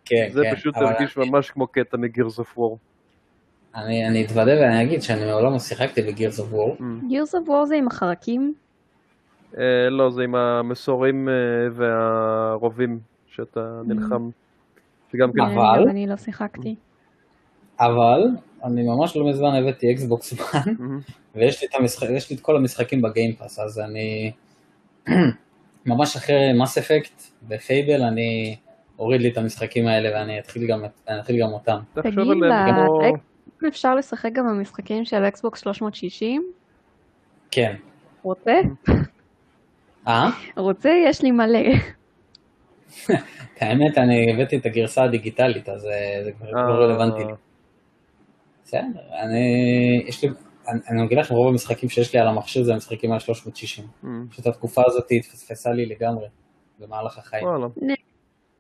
כן, 0.05 0.29
זה 0.33 0.43
כן. 0.43 0.55
פשוט 0.55 0.77
הרגיש 0.77 1.17
ממש 1.17 1.51
כמו 1.51 1.67
קטע 1.67 1.97
מגירס 1.97 2.39
אוף 2.39 2.59
וור. 2.59 2.79
אני 3.75 4.09
אני 4.09 4.25
אתוודה 4.25 4.53
ואני 4.61 4.83
אגיד 4.83 5.03
שאני 5.03 5.25
מעולם 5.25 5.53
לא 5.53 5.59
שיחקתי 5.59 6.03
ב 6.03 6.09
Gears 6.09 6.41
of 6.41 6.53
War. 6.53 6.77
Gears 6.81 7.31
of 7.31 7.49
War 7.49 7.65
זה 7.67 7.75
עם 7.75 7.87
החרקים? 7.87 8.55
אה, 9.59 9.91
לא, 9.91 10.11
זה 10.11 10.23
עם 10.23 10.35
המסורים 10.35 11.29
אה, 11.29 11.35
והרובים 11.73 12.99
שאתה 13.27 13.81
נלחם. 13.87 14.31
שגם 15.13 15.33
כן, 15.33 15.41
אבל- 15.41 15.83
גם 15.83 15.89
אני 15.91 16.07
לא 16.07 16.17
שיחקתי. 16.17 16.75
אבל 17.81 18.23
אני 18.65 18.83
ממש 18.83 19.17
לא 19.17 19.29
מזמן 19.29 19.55
הבאתי 19.55 19.93
Xbox 19.93 20.33
One, 20.33 20.63
מהמם. 20.79 21.01
ויש 21.35 21.63
לי, 21.63 21.69
את 21.69 21.75
המשחק, 21.75 22.07
לי 22.31 22.37
את 22.37 22.41
כל 22.41 22.57
המשחקים 22.57 23.03
ב 23.03 23.09
Game 23.09 23.31
Pass, 23.31 23.59
אז 23.59 23.79
אני 23.79 24.33
ממש 25.87 26.17
אחרי 26.17 26.53
Mass 26.63 26.79
Effect 26.79 27.23
ו 27.49 27.57
Fable, 27.57 28.03
אני 28.03 28.57
אוריד 28.99 29.21
לי 29.21 29.29
את 29.29 29.39
המשחקים 29.39 29.87
האלה 29.87 30.19
ואני 30.19 30.39
אתחיל 30.39 30.67
גם, 30.67 30.81
אני 31.09 31.21
אתחיל 31.21 31.41
גם 31.43 31.53
אותם. 31.53 31.77
תגיד, 31.95 32.15
אפשר 33.69 33.95
לשחק 33.95 34.31
גם 34.33 34.47
במשחקים 34.47 35.05
של 35.05 35.23
אקסבוקס 35.25 35.61
360? 35.61 36.43
כן. 37.51 37.75
רוצה? 38.23 38.53
אה? 40.09 40.31
רוצה? 40.57 40.91
יש 41.07 41.23
לי 41.23 41.31
מלא. 41.31 41.59
האמת, 43.61 43.99
אני 43.99 44.33
הבאתי 44.33 44.57
את 44.57 44.67
הגרסה 44.67 45.05
הדיגיטלית, 45.05 45.69
אז 45.69 45.87
אה, 45.87 46.25
זה 46.25 46.33
כבר 46.33 46.51
לא 46.51 46.61
אה, 46.61 46.87
רלוונטי 46.87 47.25
לי. 47.25 47.33
בסדר, 48.65 49.01
אני, 49.23 50.05
יש 50.07 50.25
לי, 50.25 50.31
אני, 50.69 50.81
אני 50.91 51.07
אגיד 51.07 51.19
לכם, 51.19 51.35
רוב 51.35 51.49
המשחקים 51.49 51.89
שיש 51.89 52.15
לי 52.15 52.21
על 52.21 52.29
המכשיר 52.29 52.65
זה 52.65 52.75
המשחקים 52.75 53.13
על 53.13 53.19
360. 53.19 53.85
מהמם. 54.03 54.27
פשוט 54.31 54.47
התקופה 54.47 54.83
הזאת 54.87 55.05
התפספסה 55.11 55.71
לי 55.71 55.87
לגמרי, 55.87 56.27
במהלך 56.79 57.19
החיים. 57.19 57.47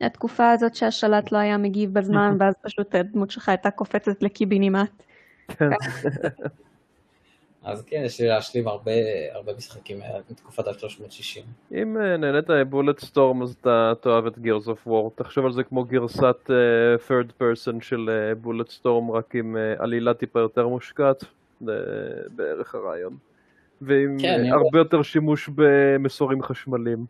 התקופה 0.00 0.50
הזאת 0.50 0.74
שהשלט 0.74 1.32
לא 1.32 1.38
היה 1.38 1.58
מגיב 1.58 1.94
בזמן, 1.94 2.30
ואז 2.40 2.54
פשוט 2.62 2.94
הדמות 2.94 3.30
שלך 3.30 3.48
הייתה 3.48 3.70
קופצת 3.70 4.22
לקיבינימט. 4.22 5.02
אז 7.64 7.84
כן, 7.86 8.02
יש 8.04 8.20
לי 8.20 8.26
להשלים 8.28 8.68
הרבה, 8.68 8.92
הרבה 9.32 9.52
משחקים 9.56 10.02
אה, 10.02 10.18
מתקופת 10.30 10.66
ה-360. 10.66 11.40
אם 11.74 11.96
אה, 12.00 12.16
נהנית 12.16 12.50
מ 12.50 12.98
Bulletstorm 13.00 13.42
אז 13.42 13.56
אתה 13.60 13.92
תאהב 14.00 14.26
את 14.26 14.38
Gears 14.38 14.68
of 14.68 14.86
War. 14.86 15.12
תחשוב 15.14 15.46
על 15.46 15.52
זה 15.52 15.62
כמו 15.64 15.84
גרסת 15.84 16.50
אה, 16.50 16.54
third 17.08 17.30
person 17.42 17.80
של 17.84 18.10
Bulletstorm, 18.40 19.10
רק 19.10 19.34
עם 19.34 19.56
אה, 19.56 19.74
עלילה 19.78 20.14
טיפה 20.14 20.40
יותר 20.40 20.68
מושקעת, 20.68 21.24
זה 21.60 21.72
בערך 22.36 22.74
הרעיון. 22.74 23.16
ועם 23.80 24.16
כן, 24.20 24.34
אני- 24.40 24.50
הרבה 24.50 24.78
יותר 24.78 25.02
שימוש 25.02 25.50
במסורים 25.54 26.42
חשמליים. 26.42 27.04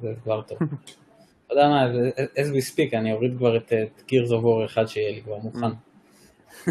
זה 0.00 0.14
כבר 0.22 0.42
טוב. 0.42 0.58
אתה 1.46 1.54
יודע 1.54 1.68
מה, 1.68 1.86
as 2.16 2.52
we 2.54 2.74
speak, 2.74 2.96
אני 2.96 3.12
אוריד 3.12 3.36
כבר 3.38 3.56
את 3.56 3.72
Gears 4.08 4.28
of 4.30 4.42
War 4.44 4.64
אחד 4.66 4.86
שיהיה 4.86 5.12
לי 5.12 5.22
כבר 5.22 5.36
מוכן. 5.36 5.66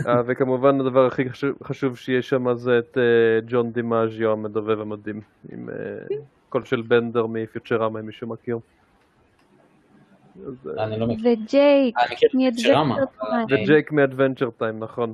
אה, 0.07 0.21
וכמובן 0.25 0.79
הדבר 0.79 1.05
הכי 1.05 1.29
חשוב, 1.29 1.55
חשוב 1.63 1.97
שיש 1.97 2.29
שם 2.29 2.55
זה 2.57 2.79
את 2.79 2.97
אה, 2.97 3.39
ג'ון 3.47 3.71
דימאז'יו 3.71 4.31
המדובב 4.31 4.79
המדהים, 4.79 5.21
עם 5.51 5.69
אה, 5.69 5.75
קול 6.49 6.65
של 6.65 6.81
בנדר 6.81 7.25
מפיוטרמה, 7.27 7.99
אם 7.99 8.05
מישהו 8.05 8.27
מכיר. 8.27 8.59
אני 10.77 10.99
לא 10.99 11.07
מכיר. 11.07 11.31
וג'ייק, 11.33 11.95
וג'ייק 13.51 13.91
מאדוונצ'ר 13.91 14.49
טיים, 14.49 14.79
נכון. 14.79 15.13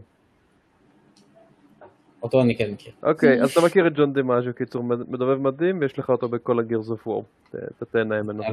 אותו 2.24 2.42
אני 2.42 2.58
כן 2.58 2.72
מכיר. 2.72 2.94
אוקיי, 3.04 3.42
אז 3.42 3.52
אתה 3.52 3.62
מכיר 3.66 3.88
את 3.88 3.94
ג'ון 3.96 4.14
דימאז'יו, 4.14 4.54
קיצור 4.56 4.84
מד- 4.84 5.10
מדובב 5.12 5.42
מדהים, 5.42 5.78
ויש 5.82 6.00
לך 6.00 6.10
אותו 6.10 6.30
בכל 6.30 6.60
הגירס 6.60 6.90
אוף 6.90 7.08
וור. 7.08 7.26
אתה 7.50 7.86
תהנה 7.86 8.22
ממנו. 8.22 8.44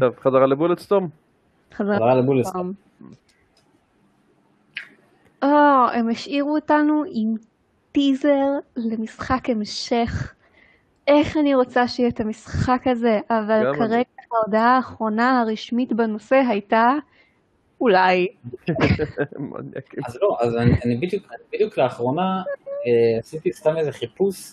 טוב, 0.00 0.14
חזרה 0.20 0.46
לבולט 0.46 0.78
סטום. 0.78 1.08
חזרה. 1.74 2.22
פעם. 2.52 2.72
או, 5.42 5.48
הם 5.92 6.08
השאירו 6.08 6.54
אותנו 6.54 7.02
עם 7.12 7.34
טיזר 7.92 8.46
למשחק 8.76 9.50
המשך. 9.50 10.34
איך 11.06 11.36
אני 11.36 11.54
רוצה 11.54 11.88
שיהיה 11.88 12.08
את 12.08 12.20
המשחק 12.20 12.82
הזה, 12.86 13.20
אבל 13.30 13.62
גם 13.64 13.74
אני. 13.74 13.88
כרגע 13.88 14.02
ההודעה 14.32 14.76
האחרונה 14.76 15.40
הרשמית 15.40 15.92
בנושא 15.92 16.42
הייתה 16.48 16.94
אולי. 17.80 18.28
אז 20.06 20.18
לא, 20.22 20.36
אז 20.40 20.56
אני, 20.56 20.72
אני 20.84 20.96
בדיוק, 20.96 21.24
אני 21.32 21.42
בדיוק 21.52 21.78
לאחרונה 21.78 22.42
אה, 22.86 23.18
עשיתי 23.18 23.52
סתם 23.52 23.76
איזה 23.76 23.92
חיפוש 23.92 24.52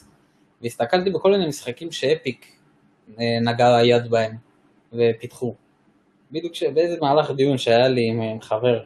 והסתכלתי 0.62 1.10
בכל 1.10 1.32
מיני 1.32 1.48
משחקים 1.48 1.92
שאפיק 1.92 2.46
אה, 3.20 3.40
נגע 3.42 3.76
היד 3.76 4.10
בהם 4.10 4.36
ופיתחו. 4.94 5.56
בדיוק 6.32 6.56
ש- 6.56 6.64
באיזה 6.64 6.98
מהלך 7.02 7.32
דיון 7.32 7.58
שהיה 7.58 7.88
לי 7.88 8.10
עם, 8.10 8.22
עם 8.22 8.42
חבר. 8.42 8.84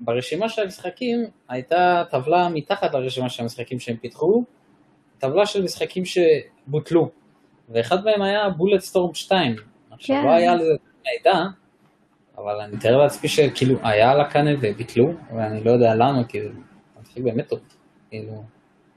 וברשימה 0.00 0.48
של 0.48 0.62
המשחקים 0.62 1.24
הייתה 1.48 2.04
טבלה 2.10 2.48
מתחת 2.48 2.94
לרשימה 2.94 3.28
של 3.28 3.42
המשחקים 3.42 3.80
שהם 3.80 3.96
פיתחו, 3.96 4.44
טבלה 5.18 5.46
של 5.46 5.62
משחקים 5.62 6.02
שבוטלו. 6.04 7.10
ואחד 7.68 8.04
מהם 8.04 8.22
היה 8.22 8.48
בולט 8.48 8.80
סטורם 8.80 9.14
2. 9.14 9.56
עכשיו 9.90 10.16
כן. 10.16 10.24
לא 10.24 10.30
היה 10.30 10.54
לזה 10.54 10.72
מידע, 11.06 11.44
אבל 12.38 12.60
אני 12.60 12.76
מתאר 12.76 12.96
לעצמי 12.96 13.28
שכאילו 13.28 13.78
היה 13.82 14.10
על 14.10 14.20
הקנה 14.20 14.50
וביטלו, 14.60 15.12
ואני 15.36 15.64
לא 15.64 15.70
יודע 15.70 15.94
למה, 15.94 16.24
כאילו, 16.24 16.50
המשחק 16.98 17.20
באמת 17.20 17.48
טוב. 17.48 17.60
כאילו, 18.10 18.42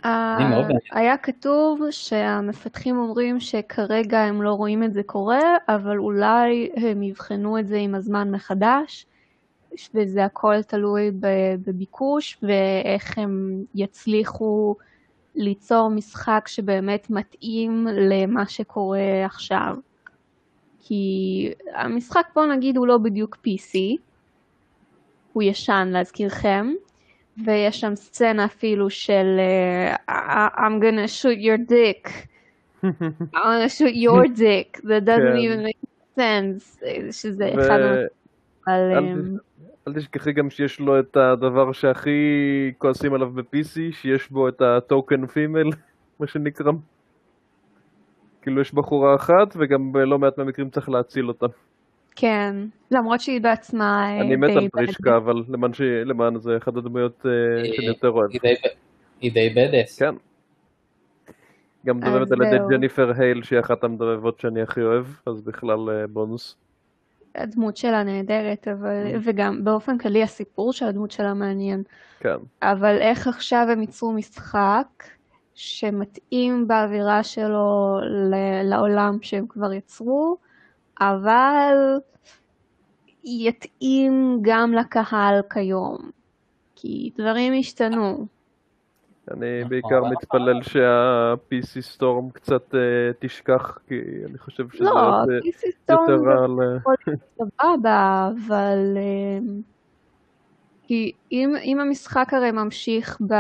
מעניין. 0.04 0.78
היה 0.92 1.18
כתוב 1.18 1.82
שהמפתחים 1.92 2.98
אומרים 2.98 3.40
שכרגע 3.40 4.20
הם 4.20 4.42
לא 4.42 4.54
רואים 4.54 4.84
את 4.84 4.94
זה 4.94 5.04
קורה, 5.04 5.42
אבל 5.68 5.98
אולי 5.98 6.70
הם 6.76 7.04
יבחנו 7.04 7.60
את 7.60 7.68
זה 7.68 7.78
עם 7.78 7.96
הזמן 7.96 8.32
מחדש, 8.32 9.06
וזה 9.96 10.26
הכל 10.26 10.64
תלוי 10.64 11.12
בביקוש 11.66 12.38
ואיך 12.44 13.18
הם 13.18 13.64
יצליחו 13.76 14.76
ליצור 15.36 15.90
משחק 15.90 16.44
שבאמת 16.48 17.10
מתאים 17.10 17.88
למה 17.92 18.48
שקורה 18.48 19.26
עכשיו. 19.26 19.76
כי 20.80 21.54
המשחק, 21.76 22.28
בוא 22.36 22.46
נגיד, 22.46 22.78
הוא 22.78 22.88
לא 22.88 22.98
בדיוק 22.98 23.36
PC, 23.36 23.78
הוא 25.34 25.44
ישן 25.44 25.88
להזכירכם, 25.92 26.74
ויש 27.46 27.80
שם 27.80 27.96
סצנה 27.96 28.46
אפילו 28.46 28.90
של 28.90 29.40
uh, 30.10 30.12
I'm 30.58 30.82
gonna 30.82 31.08
shoot 31.08 31.40
your 31.40 31.58
dick. 31.58 32.10
I'm 32.84 32.94
gonna 33.34 33.70
shoot 33.70 33.96
your 33.96 34.28
dick. 34.28 34.82
That 34.84 35.06
doesn't 35.06 35.34
כן. 35.34 35.38
even 35.38 35.64
make 35.64 35.90
sense. 36.16 36.84
אה, 36.86 37.12
שזה 37.12 37.52
אחד 37.54 37.80
מה... 37.80 37.96
אל 39.88 39.94
תשכחי 39.94 40.32
גם 40.32 40.50
שיש 40.50 40.80
לו 40.80 41.00
את 41.00 41.18
הדבר 41.18 41.72
שהכי 41.72 42.10
כועסים 42.78 43.14
עליו 43.14 43.30
ב-PC, 43.30 43.80
שיש 43.92 44.32
בו 44.32 44.48
את 44.48 44.62
הטוקן 44.62 45.26
פימל, 45.28 45.70
מה 46.20 46.28
שנקרא. 46.28 46.72
כאילו 48.42 48.62
יש 48.62 48.74
בחורה 48.74 49.16
אחת, 49.16 49.56
וגם 49.56 49.92
בלא 49.92 50.20
מעט 50.20 50.38
מהמקרים 50.38 50.70
צריך 50.70 50.90
להציל 50.90 51.28
אותה. 51.28 51.46
כן, 52.16 52.56
למרות 52.92 53.22
שהיא 53.22 53.42
בעצמה 53.42 54.10
אה, 54.10 54.22
אני 54.22 54.36
מת 54.36 54.56
על 54.56 54.70
פרישקה, 54.70 55.18
אבל 55.18 55.44
למען, 55.50 55.74
ש... 55.74 55.82
למען 55.82 56.40
זה 56.40 56.58
אחד 56.58 56.78
הדמויות 56.78 57.26
אה, 57.26 57.74
שאני 57.74 57.88
יותר 57.88 58.10
אוהב. 58.10 58.30
היא 59.22 59.32
די 59.34 59.50
בדס. 59.50 60.00
כן. 60.00 60.16
גם 61.86 61.98
מדבבת 61.98 62.32
על 62.32 62.42
ידי. 62.42 62.58
ג'ניפר 62.70 63.12
הייל, 63.18 63.44
שהיא 63.44 63.60
אחת 63.60 63.84
המדבבות 63.84 64.40
שאני 64.40 64.62
הכי 64.62 64.82
אוהב, 64.82 65.06
אז 65.26 65.42
בכלל 65.42 65.90
אה, 65.90 66.08
בונוס. 66.08 66.56
הדמות 67.36 67.78
שלה 67.78 68.04
נהדרת, 68.04 68.68
אבל... 68.68 69.20
וגם 69.24 69.64
באופן 69.64 69.98
כללי 69.98 70.24
הסיפור 70.24 70.74
של 70.74 70.86
הדמות 70.86 71.12
שלה 71.12 71.34
מעניין. 71.34 71.84
כן. 72.20 72.36
אבל 72.62 72.98
איך 72.98 73.28
עכשיו 73.28 73.68
הם 73.72 73.82
ייצרו 73.82 74.12
משחק 74.12 75.04
שמתאים 75.54 76.68
באווירה 76.68 77.24
שלו 77.24 77.98
לעולם 78.64 79.18
שהם 79.22 79.46
כבר 79.48 79.74
יצרו, 79.74 80.38
אבל 81.02 82.00
יתאים 83.24 84.40
גם 84.42 84.74
לקהל 84.74 85.42
כיום. 85.50 85.98
כי 86.76 87.12
דברים 87.18 87.54
השתנו. 87.60 88.26
אני 89.32 89.60
נכון, 89.60 89.70
בעיקר 89.70 90.04
מתפלל 90.04 90.64
שה-PC 90.64 91.82
סטורם 91.82 92.30
קצת 92.30 92.76
אה, 92.76 92.80
תשכח, 93.20 93.78
כי 93.88 94.02
אני 94.30 94.38
חושב 94.38 94.70
שזה 94.70 94.84
לא, 94.84 95.00
אה, 95.00 95.24
PC 95.24 95.66
יותר 95.90 96.16
Storm 96.16 96.28
רע 96.28 96.48
ל... 96.48 96.78
יכול 96.78 96.96
להיות 97.08 97.20
סבבה, 97.38 98.30
אבל... 98.48 98.98
אמ, 98.98 99.62
כי 100.84 101.12
אם, 101.32 101.54
אם 101.64 101.80
המשחק 101.80 102.34
הרי 102.34 102.52
ממשיך 102.52 103.18
ב, 103.28 103.34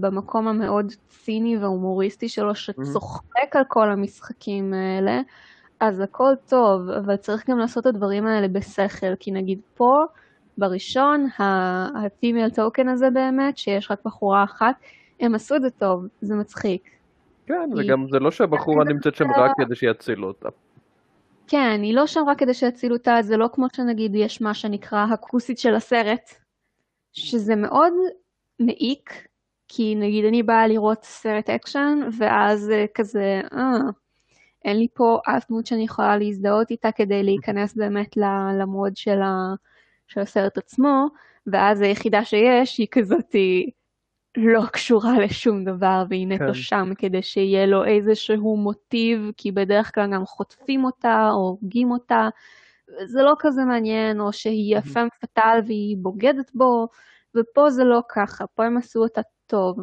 במקום 0.00 0.48
המאוד 0.48 0.92
ציני 1.08 1.58
והומוריסטי 1.58 2.28
שלו, 2.28 2.54
שצוחק 2.54 3.56
על 3.56 3.64
כל 3.68 3.90
המשחקים 3.90 4.74
האלה, 4.74 5.20
אז 5.80 6.00
הכל 6.00 6.32
טוב, 6.48 6.88
אבל 6.90 7.16
צריך 7.16 7.50
גם 7.50 7.58
לעשות 7.58 7.86
את 7.86 7.86
הדברים 7.86 8.26
האלה 8.26 8.48
בשכל, 8.48 9.16
כי 9.20 9.30
נגיד 9.30 9.60
פה, 9.74 10.04
בראשון, 10.58 11.28
ה 11.38 11.54
female 11.54 12.50
token 12.50 12.88
הזה 12.88 13.10
באמת, 13.10 13.58
שיש 13.58 13.90
רק 13.90 13.98
בחורה 14.04 14.44
אחת, 14.44 14.74
הם 15.22 15.34
עשו 15.34 15.56
את 15.56 15.62
זה 15.62 15.70
טוב, 15.70 16.06
זה 16.20 16.34
מצחיק. 16.34 16.90
כן, 17.46 17.70
היא- 17.76 17.84
וגם 17.86 18.06
זה 18.10 18.18
לא 18.18 18.30
שהבחורה 18.30 18.84
נמצאת 18.84 19.14
שם 19.14 19.30
רק 19.36 19.50
כדי 19.58 19.74
שיצילו 19.74 20.28
אותה. 20.28 20.48
כן, 21.46 21.80
היא 21.82 21.94
לא 21.94 22.06
שם 22.06 22.20
רק 22.26 22.38
כדי 22.38 22.54
שיצילו 22.54 22.96
אותה, 22.96 23.16
זה 23.22 23.36
לא 23.36 23.48
כמו 23.52 23.66
שנגיד 23.76 24.14
יש 24.14 24.40
מה 24.40 24.54
שנקרא 24.54 25.06
הכוסית 25.12 25.58
של 25.58 25.74
הסרט, 25.74 26.30
שזה 27.12 27.56
מאוד 27.56 27.92
מעיק, 28.60 29.26
כי 29.68 29.94
נגיד 29.94 30.24
אני 30.24 30.42
באה 30.42 30.66
לראות 30.66 31.04
סרט 31.04 31.50
אקשן, 31.50 32.00
ואז 32.18 32.70
אה, 32.70 32.84
כזה, 32.94 33.40
אה, 33.52 33.78
אין 34.64 34.78
לי 34.78 34.86
פה 34.94 35.18
אף 35.28 35.44
דמות 35.50 35.66
שאני 35.66 35.84
יכולה 35.84 36.16
להזדהות 36.16 36.70
איתה 36.70 36.92
כדי 36.92 37.22
להיכנס 37.22 37.74
באמת 37.76 38.16
למוד 38.60 38.96
של, 38.96 39.22
ה, 39.22 39.54
של 40.08 40.20
הסרט 40.20 40.58
עצמו, 40.58 41.06
ואז 41.46 41.80
היחידה 41.80 42.24
שיש 42.24 42.78
היא 42.78 42.86
כזאתי 42.90 43.70
לא 44.36 44.62
קשורה 44.72 45.18
לשום 45.20 45.64
דבר, 45.64 46.04
והיא 46.08 46.26
נטו 46.26 46.44
כן. 46.46 46.54
שם 46.54 46.92
כדי 46.98 47.22
שיהיה 47.22 47.66
לו 47.66 47.84
איזשהו 47.84 48.56
מוטיב, 48.56 49.30
כי 49.36 49.52
בדרך 49.52 49.94
כלל 49.94 50.12
גם 50.12 50.26
חוטפים 50.26 50.84
אותה 50.84 51.28
או 51.32 51.36
הורגים 51.36 51.90
אותה. 51.90 52.28
זה 53.04 53.22
לא 53.22 53.34
כזה 53.38 53.64
מעניין, 53.64 54.20
או 54.20 54.32
שהיא 54.32 54.76
יפה 54.76 55.00
פטל 55.20 55.58
והיא 55.66 55.96
בוגדת 55.98 56.50
בו, 56.54 56.88
ופה 57.34 57.70
זה 57.70 57.84
לא 57.84 58.02
ככה, 58.08 58.44
פה 58.46 58.64
הם 58.64 58.76
עשו 58.76 59.02
אותה 59.02 59.20
טוב. 59.46 59.78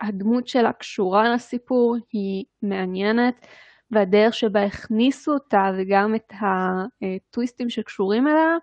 הדמות 0.00 0.48
שלה 0.48 0.72
קשורה 0.72 1.34
לסיפור, 1.34 1.96
היא 2.12 2.44
מעניינת, 2.62 3.46
והדרך 3.90 4.34
שבה 4.34 4.64
הכניסו 4.64 5.32
אותה 5.32 5.70
וגם 5.78 6.14
את 6.14 6.32
הטוויסטים 6.40 7.70
שקשורים 7.70 8.26
אליה, 8.28 8.56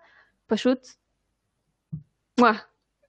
פשוט, 0.46 0.78
וואו. 2.40 2.54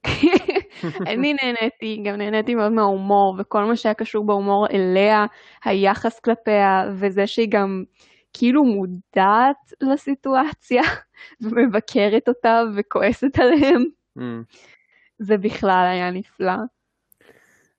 אני 1.10 1.34
נהניתי, 1.42 2.02
גם 2.04 2.16
נהניתי 2.16 2.54
מאוד 2.54 2.72
מההומור, 2.72 3.36
וכל 3.38 3.64
מה 3.64 3.76
שהיה 3.76 3.94
קשור 3.94 4.26
בהומור 4.26 4.66
אליה, 4.70 5.26
היחס 5.64 6.20
כלפיה, 6.20 6.84
וזה 6.94 7.26
שהיא 7.26 7.48
גם 7.50 7.84
כאילו 8.32 8.64
מודעת 8.64 9.72
לסיטואציה, 9.80 10.82
ומבקרת 11.42 12.28
אותה 12.28 12.62
וכועסת 12.76 13.38
עליהם. 13.38 13.84
Mm. 14.18 14.22
זה 15.18 15.36
בכלל 15.36 15.86
היה 15.92 16.10
נפלא. 16.10 16.52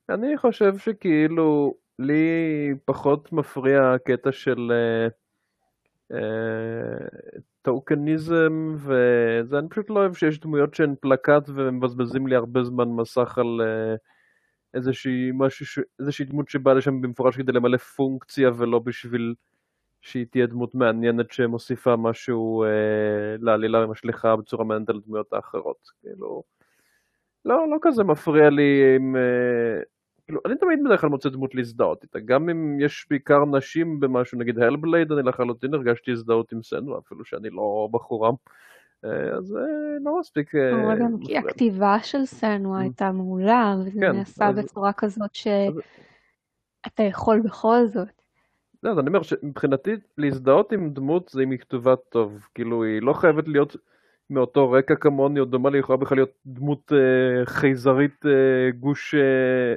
אני 0.09 0.37
חושב 0.37 0.77
שכאילו, 0.77 1.73
לי 1.99 2.73
פחות 2.85 3.33
מפריע 3.33 3.91
הקטע 3.93 4.31
של 4.31 4.71
uh, 4.71 5.11
uh, 6.13 7.41
טוקניזם 7.61 8.75
וזה, 8.75 9.59
אני 9.59 9.69
פשוט 9.69 9.89
לא 9.89 9.99
אוהב 9.99 10.13
שיש 10.13 10.39
דמויות 10.39 10.73
שהן 10.73 10.95
פלקט 11.01 11.49
ומבזבזים 11.55 12.27
לי 12.27 12.35
הרבה 12.35 12.63
זמן 12.63 12.89
מסך 12.89 13.37
על 13.37 13.61
uh, 13.61 13.97
איזושהי, 14.73 15.31
משהו, 15.33 15.83
איזושהי 15.99 16.25
דמות 16.25 16.49
שבאה 16.49 16.73
לשם 16.73 17.01
במפורש 17.01 17.37
כדי 17.37 17.51
למלא 17.51 17.77
פונקציה 17.77 18.51
ולא 18.57 18.79
בשביל 18.79 19.35
שהיא 20.01 20.25
תהיה 20.31 20.45
דמות 20.45 20.75
מעניינת 20.75 21.31
שמוסיפה 21.31 21.95
משהו 21.95 22.65
uh, 22.65 23.43
לעלילה 23.43 23.85
ומשליכה 23.85 24.35
בצורה 24.35 24.65
מעניינת 24.65 24.89
על 24.89 24.99
דמויות 25.05 25.33
האחרות. 25.33 25.89
כאילו, 26.01 26.43
לא, 27.45 27.69
לא 27.69 27.77
כזה 27.81 28.03
מפריע 28.03 28.49
לי 28.49 28.97
אם... 28.97 29.15
Uh, 29.15 30.00
כאילו, 30.25 30.41
אני 30.45 30.55
תמיד 30.55 30.79
בדרך 30.85 31.01
כלל 31.01 31.09
מוצא 31.09 31.29
דמות 31.29 31.55
להזדהות 31.55 32.03
איתה, 32.03 32.19
גם 32.19 32.49
אם 32.49 32.79
יש 32.79 33.07
בעיקר 33.09 33.45
נשים 33.45 33.99
במשהו, 33.99 34.39
נגיד 34.39 34.59
הלבלייד, 34.59 35.11
אני 35.11 35.23
לחלוטין 35.23 35.73
הרגשתי 35.73 36.11
הזדהות 36.11 36.51
עם 36.51 36.63
סנווה, 36.63 36.99
אפילו 36.99 37.25
שאני 37.25 37.49
לא 37.49 37.87
בחורה. 37.91 38.29
אה, 39.05 39.37
אז 39.37 39.57
לא 40.05 40.19
מספיק... 40.19 40.55
אה, 40.55 40.95
גם 40.99 41.17
כי 41.21 41.37
הכתיבה 41.37 41.99
של 42.03 42.25
סנווה 42.25 42.79
mm. 42.79 42.81
הייתה 42.81 43.11
מעולה, 43.11 43.75
וזה 43.79 43.99
כן, 43.99 44.11
נעשה 44.11 44.51
בצורה 44.51 44.93
כזאת 44.93 45.35
שאתה 45.35 47.03
יכול 47.03 47.41
בכל 47.41 47.87
זאת. 47.87 48.21
לא, 48.83 48.91
אז 48.91 48.99
אני 48.99 49.07
אומר 49.07 49.21
שמבחינתי 49.21 49.91
להזדהות 50.17 50.71
עם 50.71 50.93
דמות 50.93 51.29
זה 51.29 51.43
אם 51.43 51.51
היא 51.51 51.59
כתובה 51.59 51.95
טוב, 51.95 52.47
כאילו 52.55 52.83
היא 52.83 53.01
לא 53.01 53.13
חייבת 53.13 53.47
להיות 53.47 53.75
מאותו 54.29 54.71
רקע 54.71 54.95
כמוני 54.95 55.39
או 55.39 55.45
דומה 55.45 55.69
לי, 55.69 55.77
יכולה 55.77 55.97
בכלל 55.97 56.17
להיות 56.17 56.31
דמות 56.45 56.91
אה, 56.93 57.45
חייזרית 57.45 58.25
אה, 58.25 58.71
גוש 58.79 59.15
אה, 59.15 59.19
אה, 59.19 59.73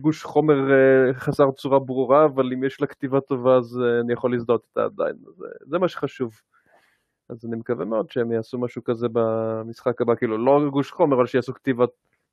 גוש 0.00 0.24
חומר 0.24 0.72
אה, 0.72 1.14
חסר 1.14 1.50
צורה 1.50 1.78
ברורה, 1.78 2.24
אבל 2.24 2.52
אם 2.52 2.64
יש 2.64 2.80
לה 2.80 2.86
כתיבה 2.86 3.20
טובה 3.20 3.56
אז 3.56 3.80
אה, 3.84 4.00
אני 4.00 4.12
יכול 4.12 4.32
להזדהות 4.32 4.64
איתה 4.68 4.84
עדיין. 4.84 5.16
זה, 5.36 5.46
זה 5.60 5.78
מה 5.78 5.88
שחשוב. 5.88 6.40
אז 7.28 7.44
אני 7.44 7.56
מקווה 7.56 7.84
מאוד 7.84 8.10
שהם 8.10 8.32
יעשו 8.32 8.58
משהו 8.58 8.84
כזה 8.84 9.06
במשחק 9.12 10.00
הבא, 10.00 10.14
כאילו 10.14 10.38
לא 10.38 10.68
גוש 10.70 10.90
חומר, 10.90 11.16
אבל 11.16 11.26
שיעשו 11.26 11.54
כתיבה 11.54 11.84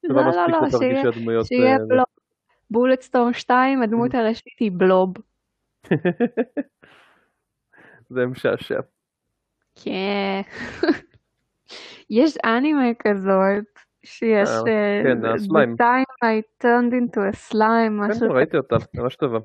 לא, 0.04 0.16
לא, 0.16 0.32
לא, 0.48 0.80
שיהיה, 0.80 1.44
שיהיה 1.44 1.78
בלוב. 1.88 2.06
בולטסטורם 2.72 3.34
2, 3.34 3.82
הדמות 3.82 4.14
הראשית 4.16 4.60
היא 4.60 4.72
בלוב. 4.74 5.14
זה 8.10 8.26
משעשע. 8.26 8.80
כן. 9.76 10.42
יש 12.10 12.38
אנימה 12.38 12.94
כזאת. 13.00 13.80
שיש... 14.04 14.50
אה, 14.50 14.64
אה, 14.68 15.02
כן, 15.04 15.26
הסליים. 15.26 15.76
I 16.24 16.44
turned 16.64 16.94
into 16.94 17.20
a 17.20 17.52
slime, 17.52 17.92
משהו... 17.92 18.20
כן, 18.20 18.36
ראיתי 18.36 18.58
אותה, 18.58 18.76
ממש 18.94 19.16
טובה. 19.16 19.40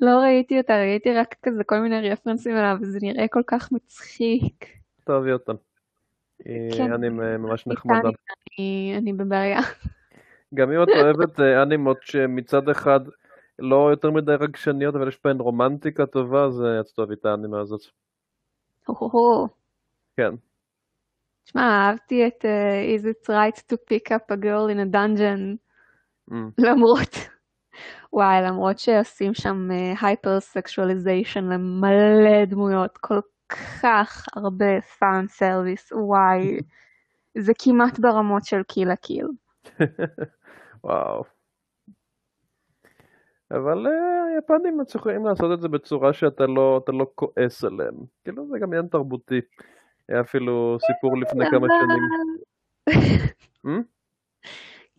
לא 0.00 0.10
ראיתי 0.10 0.58
אותה, 0.58 0.76
ראיתי 0.76 1.14
רק 1.14 1.34
כזה 1.42 1.64
כל 1.64 1.78
מיני 1.78 2.10
רפרנסים 2.10 2.56
עליו, 2.56 2.76
וזה 2.80 2.98
נראה 3.02 3.28
כל 3.28 3.42
כך 3.46 3.72
מצחיק. 3.72 4.66
תאהבי 5.04 5.32
אותה. 5.32 5.52
כן. 6.76 6.92
אני 6.92 7.08
ממש 7.38 7.66
נחמדה. 7.66 8.08
אני 8.98 9.12
בבעיה. 9.12 9.60
גם 10.54 10.72
אם 10.72 10.82
את 10.82 10.88
אוהבת 10.88 11.40
אה, 11.40 11.62
אנימות 11.62 11.98
שמצד 12.02 12.68
אחד 12.68 13.00
לא 13.58 13.90
יותר 13.90 14.10
מדי 14.10 14.32
רגשניות, 14.32 14.94
אבל 14.94 15.08
יש 15.08 15.18
בהן 15.24 15.38
רומנטיקה 15.38 16.06
טובה, 16.06 16.44
אז 16.44 16.62
את 16.80 16.86
תאהבי 16.96 17.14
את 17.14 17.24
האנימה 17.24 17.60
הזאת. 17.60 17.80
כן. 20.16 20.34
תשמע, 21.44 21.62
אהבתי 21.62 22.26
את 22.26 22.44
Is 22.96 23.04
it 23.04 23.28
right 23.28 23.72
to 23.72 23.76
pick 23.76 24.10
up 24.10 24.30
a 24.30 24.36
girl 24.36 24.68
in 24.68 24.78
a 24.78 24.92
dungeon. 24.92 25.69
למרות, 26.58 27.16
וואי, 28.12 28.42
למרות 28.42 28.78
שעושים 28.78 29.34
שם 29.34 29.68
הייפר 30.00 30.36
uh, 30.36 30.40
סקשואליזיישן 30.40 31.44
למלא 31.44 32.44
דמויות, 32.46 32.98
כל 32.98 33.20
כך 33.82 34.26
הרבה 34.36 34.80
fan 34.80 35.24
service, 35.28 35.92
וואי, 35.92 36.60
זה 37.44 37.52
כמעט 37.58 37.98
ברמות 37.98 38.44
של 38.44 38.62
Kill 38.62 38.81
la 38.81 38.90
Kill. 38.90 39.26
וואו. 40.84 41.24
אבל 43.50 43.86
אה, 43.86 43.90
היפנים 44.34 44.78
מצליחים 44.78 45.26
לעשות 45.26 45.52
את 45.52 45.60
זה 45.60 45.68
בצורה 45.68 46.12
שאתה 46.12 46.46
לא, 46.46 46.80
לא 46.88 47.06
כועס 47.14 47.64
עליהם. 47.64 47.94
כאילו 48.24 48.48
זה 48.48 48.58
גם 48.58 48.68
עניין 48.68 48.86
תרבותי. 48.86 49.40
היה 50.08 50.20
אפילו 50.20 50.78
סיפור 50.86 51.18
לפני 51.18 51.44
כמה 51.50 51.66
שנים. 51.80 52.02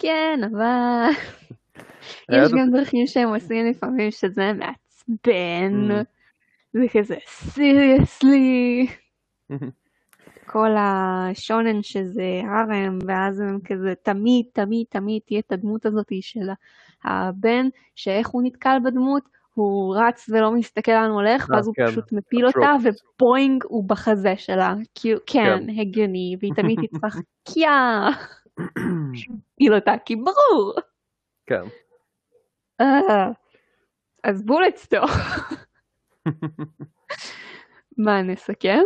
כן, 0.01 0.39
אבל... 0.51 1.09
יש 2.31 2.51
גם 2.51 2.71
דרכים 2.71 3.07
שהם 3.07 3.29
עושים 3.29 3.65
לפעמים 3.65 4.11
שזה 4.11 4.51
מעצבן, 4.53 5.91
hmm. 5.91 6.03
זה 6.73 6.85
כזה 6.93 7.15
סיריוסלי. 7.27 8.87
כל 10.51 10.69
השונן 10.77 11.83
שזה 11.83 12.41
הרם, 12.43 12.99
ואז 13.07 13.39
הם 13.39 13.59
כזה 13.65 13.93
תמיד, 14.03 14.45
תמיד, 14.53 14.85
תמיד 14.89 15.21
תהיה 15.25 15.39
את 15.39 15.51
הדמות 15.51 15.85
הזאת 15.85 16.07
של 16.21 16.49
הבן, 17.03 17.67
שאיך 17.95 18.27
הוא 18.27 18.43
נתקל 18.45 18.77
בדמות, 18.85 19.23
הוא 19.53 19.95
רץ 19.97 20.29
ולא 20.29 20.51
מסתכל 20.51 20.91
לאן 20.91 21.09
הוא 21.09 21.21
הולך, 21.21 21.47
ואז 21.49 21.67
הוא 21.67 21.75
כן. 21.75 21.87
פשוט 21.87 22.11
מפיל 22.11 22.45
אותה, 22.45 22.75
ובואינג 22.83 23.63
הוא 23.67 23.83
בחזה 23.89 24.33
שלה. 24.37 24.73
כן, 25.01 25.15
כן, 25.25 25.63
הגיוני, 25.81 26.35
והיא 26.39 26.53
תמיד 26.55 26.79
תצטרך 26.81 27.17
קיאה. 27.53 28.09
מפיל 28.59 29.73
אותה, 29.73 29.93
כי 30.05 30.15
ברור. 30.15 30.73
כן. 31.45 31.63
אה, 32.81 33.31
אז 34.23 34.45
בולטסטור. 34.45 35.05
מה, 37.97 38.21
נסכם? 38.21 38.81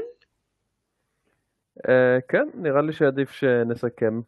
אה, 1.90 2.18
כן, 2.28 2.48
נראה 2.54 2.82
לי 2.82 2.94
שעדיף 2.94 3.32
שנסכם. 3.32 4.22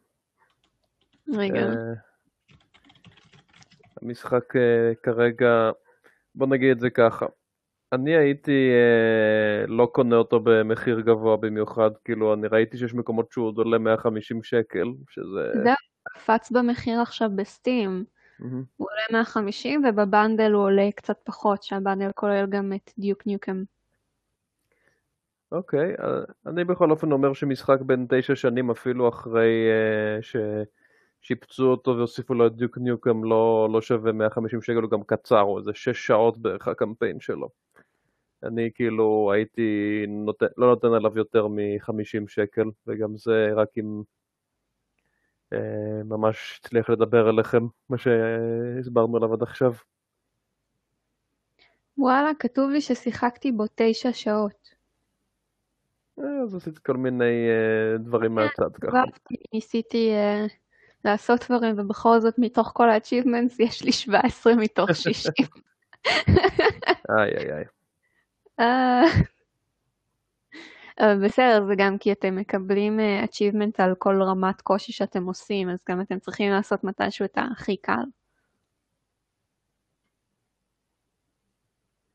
רגע. 1.32 1.60
אה, 1.60 1.92
המשחק 4.02 4.54
כרגע 5.02 5.70
בוא 6.34 6.46
נגיד 6.46 6.70
את 6.70 6.80
זה 6.80 6.90
ככה. 6.90 7.26
אני 7.92 8.16
הייתי 8.16 8.70
אה, 8.70 9.66
לא 9.66 9.86
קונה 9.86 10.16
אותו 10.16 10.40
במחיר 10.40 11.00
גבוה 11.00 11.36
במיוחד, 11.36 11.90
כאילו 12.04 12.34
אני 12.34 12.46
ראיתי 12.46 12.78
שיש 12.78 12.94
מקומות 12.94 13.32
שהוא 13.32 13.46
עוד 13.46 13.58
עולה 13.58 13.78
150 13.78 14.42
שקל, 14.42 14.88
שזה... 15.08 15.50
זהו, 15.64 15.74
קפץ 16.08 16.50
במחיר 16.50 17.00
עכשיו 17.00 17.30
בסטים. 17.36 18.04
Mm-hmm. 18.40 18.44
הוא 18.76 18.88
עולה 18.90 19.02
150 19.12 19.84
ובבנדל 19.84 20.52
הוא 20.52 20.62
עולה 20.62 20.88
קצת 20.96 21.18
פחות, 21.24 21.62
שהבנדל 21.62 22.10
כולל 22.14 22.46
גם 22.46 22.72
את 22.72 22.90
דיוק 22.98 23.26
ניוקם. 23.26 23.62
אוקיי, 25.52 25.94
okay, 25.94 26.02
אה, 26.02 26.20
אני 26.46 26.64
בכל 26.64 26.90
אופן 26.90 27.12
אומר 27.12 27.32
שמשחק 27.32 27.80
בין 27.80 28.06
תשע 28.08 28.36
שנים 28.36 28.70
אפילו 28.70 29.08
אחרי 29.08 29.68
uh, 30.18 30.22
ש... 30.22 30.36
שיפצו 31.20 31.70
אותו 31.70 31.96
והוסיפו 31.96 32.34
לו 32.34 32.46
את 32.46 32.56
דיוק 32.56 32.78
ניוקם 32.78 33.24
לא, 33.24 33.68
לא 33.72 33.80
שווה 33.80 34.12
150 34.12 34.62
שקל, 34.62 34.82
הוא 34.82 34.90
גם 34.90 35.02
קצר, 35.02 35.40
הוא 35.40 35.58
איזה 35.58 35.70
6 35.74 36.06
שעות 36.06 36.38
בערך 36.38 36.68
הקמפיין 36.68 37.20
שלו. 37.20 37.48
אני 38.42 38.70
כאילו 38.74 39.32
הייתי 39.34 40.04
נותן, 40.08 40.46
לא 40.56 40.66
נותן 40.66 40.88
עליו 40.88 41.18
יותר 41.18 41.46
מ-50 41.46 42.28
שקל, 42.28 42.64
וגם 42.86 43.16
זה 43.16 43.48
רק 43.56 43.68
אם 43.78 44.02
אה, 45.52 46.02
ממש 46.04 46.60
הצליח 46.64 46.90
לדבר 46.90 47.30
אליכם, 47.30 47.66
מה 47.88 47.98
שהסברנו 47.98 49.16
עליו 49.16 49.32
עד 49.32 49.42
עכשיו. 49.42 49.72
וואלה, 51.98 52.30
כתוב 52.38 52.70
לי 52.70 52.80
ששיחקתי 52.80 53.52
בו 53.52 53.64
תשע 53.74 54.12
שעות. 54.12 54.68
אה, 56.20 56.42
אז 56.42 56.54
עשיתי 56.54 56.78
כל 56.86 56.96
מיני 56.96 57.48
אה, 57.48 57.98
דברים 57.98 58.34
מהצד 58.34 58.76
ככה. 58.80 59.02
ניסיתי 59.54 60.12
אה, 60.12 60.46
לעשות 61.04 61.44
דברים, 61.50 61.74
ובכל 61.78 62.20
זאת 62.20 62.34
מתוך 62.38 62.72
כל 62.74 62.90
ה-achievements 62.90 63.56
יש 63.58 63.82
לי 63.82 63.92
17 63.92 64.54
מתוך 64.54 64.90
60. 64.94 65.32
איי 67.18 67.36
איי 67.36 67.52
איי. 67.52 67.64
אה, 68.60 69.02
אבל 71.00 71.24
בסדר, 71.24 71.64
זה 71.66 71.74
גם 71.78 71.98
כי 71.98 72.12
אתם 72.12 72.36
מקבלים 72.36 73.00
אה, 73.00 73.24
achievement 73.24 73.72
על 73.78 73.94
כל 73.98 74.22
רמת 74.22 74.60
קושי 74.60 74.92
שאתם 74.92 75.24
עושים, 75.24 75.70
אז 75.70 75.78
גם 75.88 76.00
אתם 76.00 76.18
צריכים 76.18 76.52
לעשות 76.52 76.84
מתישהו 76.84 77.24
את 77.24 77.38
הכי 77.52 77.76
קל. 77.76 78.04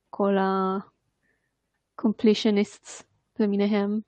כל 0.10 0.38
ה-completionists 0.38 3.04
למיניהם. 3.40 4.00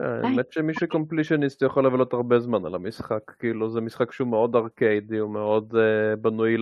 האמת 0.00 0.52
שמי 0.52 0.74
שקומפלישניסט 0.74 1.62
יכול 1.62 1.86
לבלות 1.86 2.12
הרבה 2.12 2.40
זמן 2.40 2.66
על 2.66 2.74
המשחק, 2.74 3.30
כאילו 3.38 3.70
זה 3.70 3.80
משחק 3.80 4.12
שהוא 4.12 4.28
מאוד 4.28 4.56
ארקיידי, 4.56 5.18
הוא 5.18 5.30
מאוד 5.30 5.74
בנוי 6.20 6.56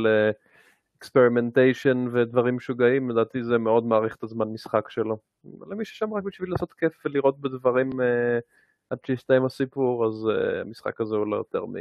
לאקספרימנטיישן 1.02 2.06
ודברים 2.12 2.56
משוגעים, 2.56 3.10
לדעתי 3.10 3.44
זה 3.44 3.58
מאוד 3.58 3.84
מעריך 3.84 4.16
את 4.16 4.22
הזמן 4.22 4.48
משחק 4.48 4.90
שלו. 4.90 5.18
למי 5.70 5.84
ששם 5.84 6.14
רק 6.14 6.22
בשביל 6.22 6.50
לעשות 6.50 6.72
כיף 6.72 6.92
ולראות 7.04 7.40
בדברים 7.40 7.90
uh, 7.90 7.94
עד 8.90 8.98
שיסתיים 9.06 9.44
הסיפור, 9.44 10.06
אז 10.06 10.24
uh, 10.24 10.60
המשחק 10.60 11.00
הזה 11.00 11.16
הוא 11.16 11.26
לא 11.26 11.36
יותר 11.36 11.64
מ... 11.66 11.74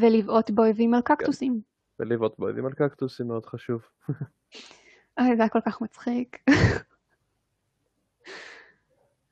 ולבעוט 0.00 0.50
באויבים 0.50 0.94
על 0.94 1.00
קקטוסים. 1.00 1.60
ולבעוט 1.98 2.38
באויבים 2.38 2.66
על 2.66 2.72
קקטוסים 2.72 3.26
מאוד 3.28 3.46
חשוב. 3.46 3.82
אוי, 5.20 5.36
זה 5.36 5.42
היה 5.42 5.48
כל 5.48 5.60
כך 5.66 5.80
מצחיק. 5.80 6.38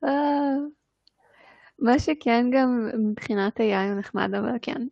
אה, 0.04 0.56
מה 1.78 1.98
שכן 1.98 2.46
גם 2.52 2.88
מבחינת 2.98 3.60
AI 3.60 3.90
הוא 3.90 3.98
נחמד, 3.98 4.34
אבל 4.34 4.56
כן, 4.62 4.86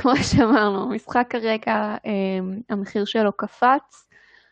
כמו 0.00 0.16
שאמרנו, 0.16 0.88
משחק 0.88 1.26
כרגע, 1.30 1.96
אה, 2.06 2.38
המחיר 2.68 3.04
שלו 3.04 3.32
קפץ. 3.32 4.08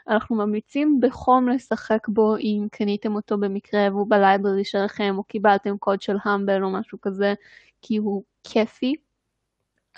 אנחנו 0.08 0.36
ממליצים 0.36 1.00
בחום 1.02 1.48
לשחק 1.48 2.08
בו 2.08 2.36
אם 2.36 2.66
קניתם 2.72 3.14
אותו 3.14 3.38
במקרה 3.38 3.88
והוא 3.90 4.06
בלייברי 4.10 4.64
שלכם, 4.64 5.14
או 5.18 5.24
קיבלתם 5.24 5.78
קוד 5.78 6.02
של 6.02 6.16
המבל 6.24 6.64
או 6.64 6.70
משהו 6.70 7.00
כזה, 7.00 7.34
כי 7.82 7.96
הוא 7.96 8.22
כיפי. 8.44 8.94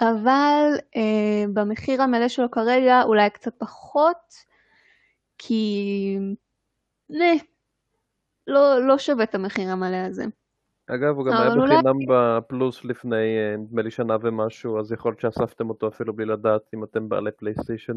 אבל 0.01 0.71
אה, 0.97 1.45
במחיר 1.55 2.03
המלא 2.03 2.29
שלו 2.29 2.51
כרגע 2.51 3.03
אולי 3.03 3.31
קצת 3.31 3.55
פחות, 3.59 4.35
כי... 5.39 6.19
נה, 7.11 7.33
לא, 8.47 8.87
לא 8.87 8.99
שווה 8.99 9.25
את 9.25 9.35
המחיר 9.35 9.71
המלא 9.71 9.97
הזה. 9.97 10.25
אגב, 10.87 11.17
הוא 11.17 11.25
גם 11.27 11.33
היה 11.33 11.53
אולי- 11.53 11.75
בחינם 11.77 11.97
בפלוס 12.09 12.85
לפני, 12.85 13.17
אה, 13.39 13.57
נדמה 13.57 13.83
לי 13.83 13.91
שנה 13.91 14.17
ומשהו, 14.23 14.81
אז 14.81 14.93
יכול 14.93 15.11
להיות 15.13 15.21
שאספתם 15.21 15.69
אותו 15.71 15.89
אפילו 15.89 16.13
בלי 16.17 16.27
לדעת 16.27 16.63
אם 16.75 16.85
אתם 16.85 17.09
בעלי 17.09 17.31
פלייסטיישן. 17.33 17.93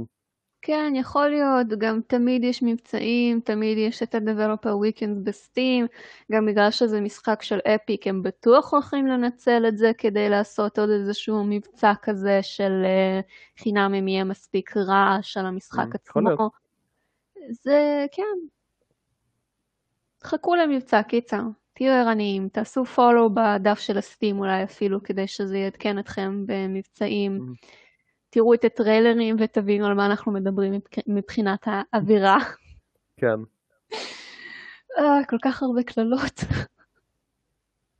כן, 0.61 0.93
יכול 0.95 1.27
להיות, 1.29 1.67
גם 1.77 1.99
תמיד 2.07 2.43
יש 2.43 2.63
מבצעים, 2.63 3.39
תמיד 3.39 3.77
יש 3.77 4.03
את 4.03 4.15
ה-Developer 4.15 4.67
Weekends 4.69 5.19
בסטים, 5.23 5.87
גם 6.31 6.45
בגלל 6.45 6.71
שזה 6.71 7.01
משחק 7.01 7.41
של 7.41 7.59
אפיק, 7.75 8.07
הם 8.07 8.23
בטוח 8.23 8.73
הולכים 8.73 9.07
לנצל 9.07 9.65
את 9.67 9.77
זה 9.77 9.91
כדי 9.97 10.29
לעשות 10.29 10.79
עוד 10.79 10.89
איזשהו 10.89 11.43
מבצע 11.43 11.93
כזה 12.01 12.39
של 12.41 12.83
uh, 12.85 13.61
חינם 13.63 13.93
אם 13.93 14.07
יהיה 14.07 14.23
מספיק 14.23 14.77
רעש 14.77 15.37
על 15.37 15.45
המשחק 15.45 15.87
Mm, 15.93 15.97
יכול 16.09 16.23
להיות. 16.23 16.33
עצמו. 16.33 16.49
זה, 17.63 18.05
כן. 18.11 18.23
חכו 20.23 20.55
למבצע, 20.55 21.03
קיצר. 21.03 21.41
תהיו 21.79 21.91
ערניים, 21.93 22.49
תעשו 22.49 22.83
follow 22.83 23.29
בדף 23.33 23.79
של 23.79 23.97
הסטים 23.97 24.39
אולי 24.39 24.63
אפילו, 24.63 25.03
כדי 25.03 25.27
שזה 25.27 25.57
יעדכן 25.57 25.99
אתכם 25.99 26.43
במבצעים. 26.47 27.31
Mm. 27.31 27.67
תראו 28.29 28.53
את 28.53 28.65
הטריילרים 28.65 29.35
ותבינו 29.39 29.85
על 29.85 29.93
מה 29.93 30.05
אנחנו 30.05 30.31
מדברים 30.31 30.73
מבח- 30.73 31.03
מבחינת 31.07 31.59
האווירה. 31.65 32.37
כן. 33.17 33.27
אה, 34.97 35.25
כל 35.29 35.37
כך 35.43 35.63
הרבה 35.63 35.83
קללות. 35.83 36.39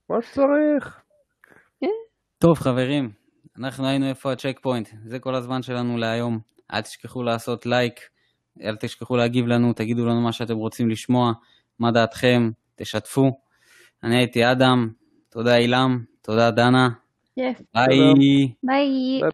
מה 0.09 0.21
שצריך. 0.21 1.01
טוב 2.37 2.57
חברים, 2.57 3.11
אנחנו 3.57 3.87
היינו 3.87 4.09
איפה 4.09 4.31
הצ'ק 4.31 4.59
פוינט, 4.61 4.89
זה 5.05 5.19
כל 5.19 5.35
הזמן 5.35 5.61
שלנו 5.61 5.97
להיום. 5.97 6.39
אל 6.73 6.81
תשכחו 6.81 7.23
לעשות 7.23 7.65
לייק, 7.65 7.99
אל 8.61 8.75
תשכחו 8.75 9.17
להגיב 9.17 9.45
לנו, 9.47 9.73
תגידו 9.73 10.05
לנו 10.05 10.21
מה 10.21 10.31
שאתם 10.31 10.55
רוצים 10.55 10.89
לשמוע, 10.89 11.31
מה 11.79 11.91
דעתכם, 11.91 12.49
תשתפו. 12.75 13.48
אני 14.03 14.17
הייתי 14.17 14.51
אדם, 14.51 14.89
תודה 15.29 15.57
אילם, 15.57 16.03
תודה 16.21 16.51
דנה, 16.51 16.89
yes, 17.37 17.61
ביי. 17.75 17.95
שלום. 17.97 18.19
ביי. 18.19 18.53
ביי 18.63 19.31